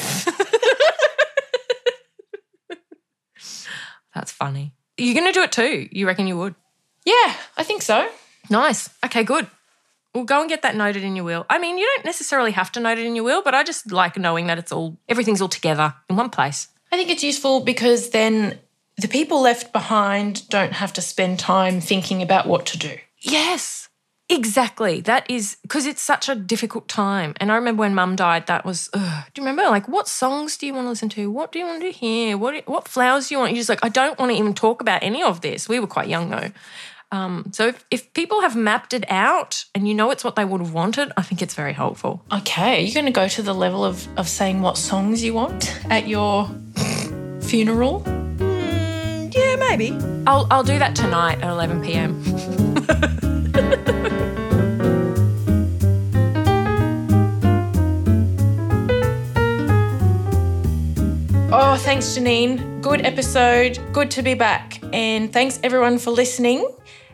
That's 4.15 4.33
funny. 4.33 4.73
You're 4.97 5.15
going 5.15 5.27
to 5.27 5.33
do 5.33 5.43
it 5.43 5.53
too. 5.53 5.89
You 5.91 6.07
reckon 6.07 6.27
you 6.27 6.39
would? 6.39 6.55
yeah, 7.05 7.35
I 7.57 7.63
think 7.63 7.83
so. 7.83 8.09
Nice. 8.51 8.89
Okay, 9.05 9.23
good. 9.25 9.47
Well, 10.15 10.25
go 10.25 10.41
and 10.41 10.49
get 10.49 10.63
that 10.63 10.75
noted 10.75 11.05
in 11.05 11.15
your 11.15 11.25
will. 11.25 11.45
I 11.51 11.59
mean, 11.59 11.77
you 11.79 11.85
don't 11.95 12.07
necessarily 12.07 12.53
have 12.53 12.73
to 12.73 12.81
note 12.81 12.99
it 12.99 13.05
in 13.07 13.15
your 13.15 13.25
will, 13.25 13.43
but 13.43 13.55
I 13.55 13.63
just 13.63 13.93
like 13.93 14.17
knowing 14.17 14.47
that 14.47 14.59
it's 14.59 14.73
all 14.73 14.97
everything's 15.09 15.43
all 15.43 15.49
together 15.49 15.95
in 16.09 16.17
one 16.17 16.31
place. 16.31 16.69
I 16.91 16.97
think 16.97 17.11
it's 17.11 17.23
useful 17.23 17.61
because 17.61 18.11
then 18.11 18.59
the 18.97 19.09
people 19.09 19.43
left 19.43 19.73
behind 19.73 20.49
don't 20.49 20.73
have 20.73 20.93
to 20.95 21.03
spend 21.03 21.39
time 21.39 21.81
thinking 21.81 22.23
about 22.23 22.47
what 22.47 22.65
to 22.67 22.79
do. 22.79 22.97
Yes, 23.21 23.86
exactly. 24.29 25.01
That 25.01 25.31
is 25.31 25.57
because 25.63 25.87
it's 25.87 26.03
such 26.03 26.29
a 26.29 26.35
difficult 26.35 26.89
time. 26.89 27.35
And 27.39 27.51
I 27.53 27.57
remember 27.57 27.81
when 27.81 27.95
Mum 27.95 28.17
died, 28.17 28.47
that 28.47 28.65
was. 28.65 28.89
Ugh. 28.93 29.25
Do 29.35 29.41
you 29.41 29.47
remember? 29.47 29.71
Like, 29.71 29.89
what 29.89 30.09
songs 30.09 30.57
do 30.57 30.67
you 30.67 30.75
want 30.75 30.87
to 30.87 30.91
listen 30.91 31.09
to? 31.11 31.31
What 31.31 31.53
do 31.53 31.59
you 31.59 31.67
want 31.67 31.83
to 31.83 31.91
hear? 31.91 32.37
What 32.37 32.67
what 32.69 32.89
flowers 32.89 33.29
do 33.29 33.35
you 33.35 33.39
want? 33.39 33.53
You're 33.53 33.61
just 33.61 33.69
like, 33.69 33.85
I 33.85 33.89
don't 33.89 34.19
want 34.19 34.33
to 34.33 34.39
even 34.39 34.55
talk 34.55 34.81
about 34.81 35.03
any 35.03 35.23
of 35.23 35.41
this. 35.41 35.69
We 35.69 35.81
were 35.81 35.87
quite 35.87 36.09
young 36.09 36.31
though. 36.31 36.51
Um, 37.13 37.51
so 37.53 37.69
if, 37.69 37.85
if 37.91 38.13
people 38.15 38.41
have 38.41 38.57
mapped 38.57 38.93
it 38.93 39.05
out 39.09 39.65
and 39.75 39.87
you 39.87 39.95
know 39.95 40.11
it's 40.11 40.25
what 40.25 40.35
they 40.35 40.45
would 40.45 40.61
have 40.61 40.73
wanted, 40.73 41.13
I 41.17 41.23
think 41.23 41.41
it's 41.41 41.55
very 41.55 41.73
helpful. 41.73 42.25
Okay, 42.33 42.79
are 42.79 42.81
you're 42.81 42.95
going 42.95 43.07
to 43.07 43.13
go 43.13 43.29
to 43.29 43.43
the 43.43 43.55
level 43.55 43.85
of, 43.85 44.07
of 44.19 44.29
saying 44.29 44.61
what 44.61 44.77
songs 44.77 45.23
you 45.23 45.33
want 45.33 45.73
at 45.89 46.09
your 46.09 46.51
funeral? 47.41 48.03
Yeah, 49.31 49.57
maybe. 49.57 49.97
I'll 50.27 50.47
I'll 50.51 50.65
do 50.65 50.79
that 50.79 50.97
tonight 50.97 51.43
at 51.43 51.51
11 51.51 51.83
p.m. 51.83 52.23
Oh, 61.59 61.77
thanks, 61.79 62.07
Janine. 62.17 62.83
Good 62.83 63.07
episode. 63.07 63.79
Good 63.93 64.11
to 64.13 64.23
be 64.23 64.35
back. 64.35 64.79
And 64.93 65.33
thanks, 65.33 65.59
everyone, 65.63 65.99
for 65.99 66.11
listening. 66.11 66.69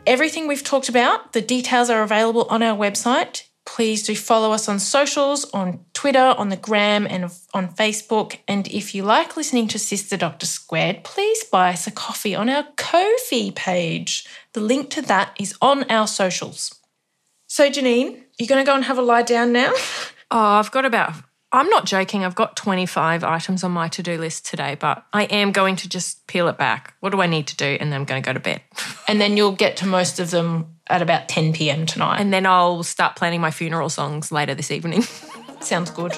Everything 0.05 0.47
we've 0.47 0.63
talked 0.63 0.89
about, 0.89 1.31
the 1.31 1.41
details 1.41 1.89
are 1.89 2.03
available 2.03 2.47
on 2.49 2.61
our 2.61 2.77
website. 2.77 3.43
Please 3.65 4.03
do 4.03 4.15
follow 4.15 4.51
us 4.51 4.67
on 4.67 4.79
socials, 4.79 5.49
on 5.51 5.85
Twitter, 5.93 6.35
on 6.37 6.49
the 6.49 6.57
gram, 6.57 7.07
and 7.09 7.31
on 7.53 7.69
Facebook. 7.69 8.37
And 8.47 8.67
if 8.67 8.93
you 8.93 9.03
like 9.03 9.37
listening 9.37 9.69
to 9.69 9.79
Sister 9.79 10.17
Doctor 10.17 10.45
Squared, 10.45 11.05
please 11.05 11.45
buy 11.45 11.69
us 11.69 11.87
a 11.87 11.91
coffee 11.91 12.35
on 12.35 12.49
our 12.49 12.65
Ko-fi 12.75 13.51
page. 13.55 14.25
The 14.53 14.61
link 14.61 14.89
to 14.91 15.01
that 15.03 15.35
is 15.39 15.55
on 15.61 15.83
our 15.89 16.07
socials. 16.07 16.79
So, 17.47 17.69
Janine, 17.69 18.21
you're 18.39 18.47
going 18.47 18.63
to 18.63 18.69
go 18.69 18.75
and 18.75 18.83
have 18.85 18.97
a 18.97 19.01
lie 19.01 19.23
down 19.23 19.51
now? 19.51 19.73
Oh, 20.35 20.39
I've 20.39 20.71
got 20.71 20.83
about. 20.83 21.13
I'm 21.51 21.69
not 21.69 21.85
joking. 21.85 22.25
I've 22.25 22.33
got 22.33 22.55
25 22.55 23.23
items 23.23 23.63
on 23.63 23.71
my 23.71 23.87
to 23.89 24.01
do 24.01 24.17
list 24.17 24.47
today, 24.47 24.73
but 24.73 25.05
I 25.13 25.25
am 25.25 25.51
going 25.51 25.75
to 25.75 25.87
just 25.87 26.25
peel 26.25 26.47
it 26.47 26.57
back. 26.57 26.95
What 27.01 27.11
do 27.11 27.21
I 27.21 27.27
need 27.27 27.45
to 27.47 27.55
do? 27.55 27.77
And 27.79 27.91
then 27.91 28.01
I'm 28.01 28.05
going 28.05 28.23
to 28.23 28.25
go 28.25 28.33
to 28.33 28.39
bed. 28.39 28.61
and 29.07 29.21
then 29.21 29.37
you'll 29.37 29.51
get 29.51 29.77
to 29.77 29.85
most 29.85 30.19
of 30.19 30.31
them 30.31 30.77
at 30.87 31.03
about 31.03 31.29
10 31.29 31.53
p.m. 31.53 31.85
tonight. 31.85 32.19
And 32.19 32.33
then 32.33 32.47
I'll 32.47 32.81
start 32.81 33.15
planning 33.15 33.41
my 33.41 33.51
funeral 33.51 33.89
songs 33.89 34.31
later 34.31 34.55
this 34.55 34.71
evening. 34.71 35.03
Sounds 35.59 35.91
good. 35.91 36.13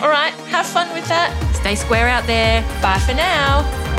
All 0.00 0.08
right, 0.08 0.32
have 0.48 0.64
fun 0.64 0.90
with 0.94 1.06
that. 1.08 1.54
Stay 1.56 1.74
square 1.74 2.08
out 2.08 2.26
there. 2.26 2.62
Bye 2.80 2.98
for 3.00 3.12
now. 3.12 3.93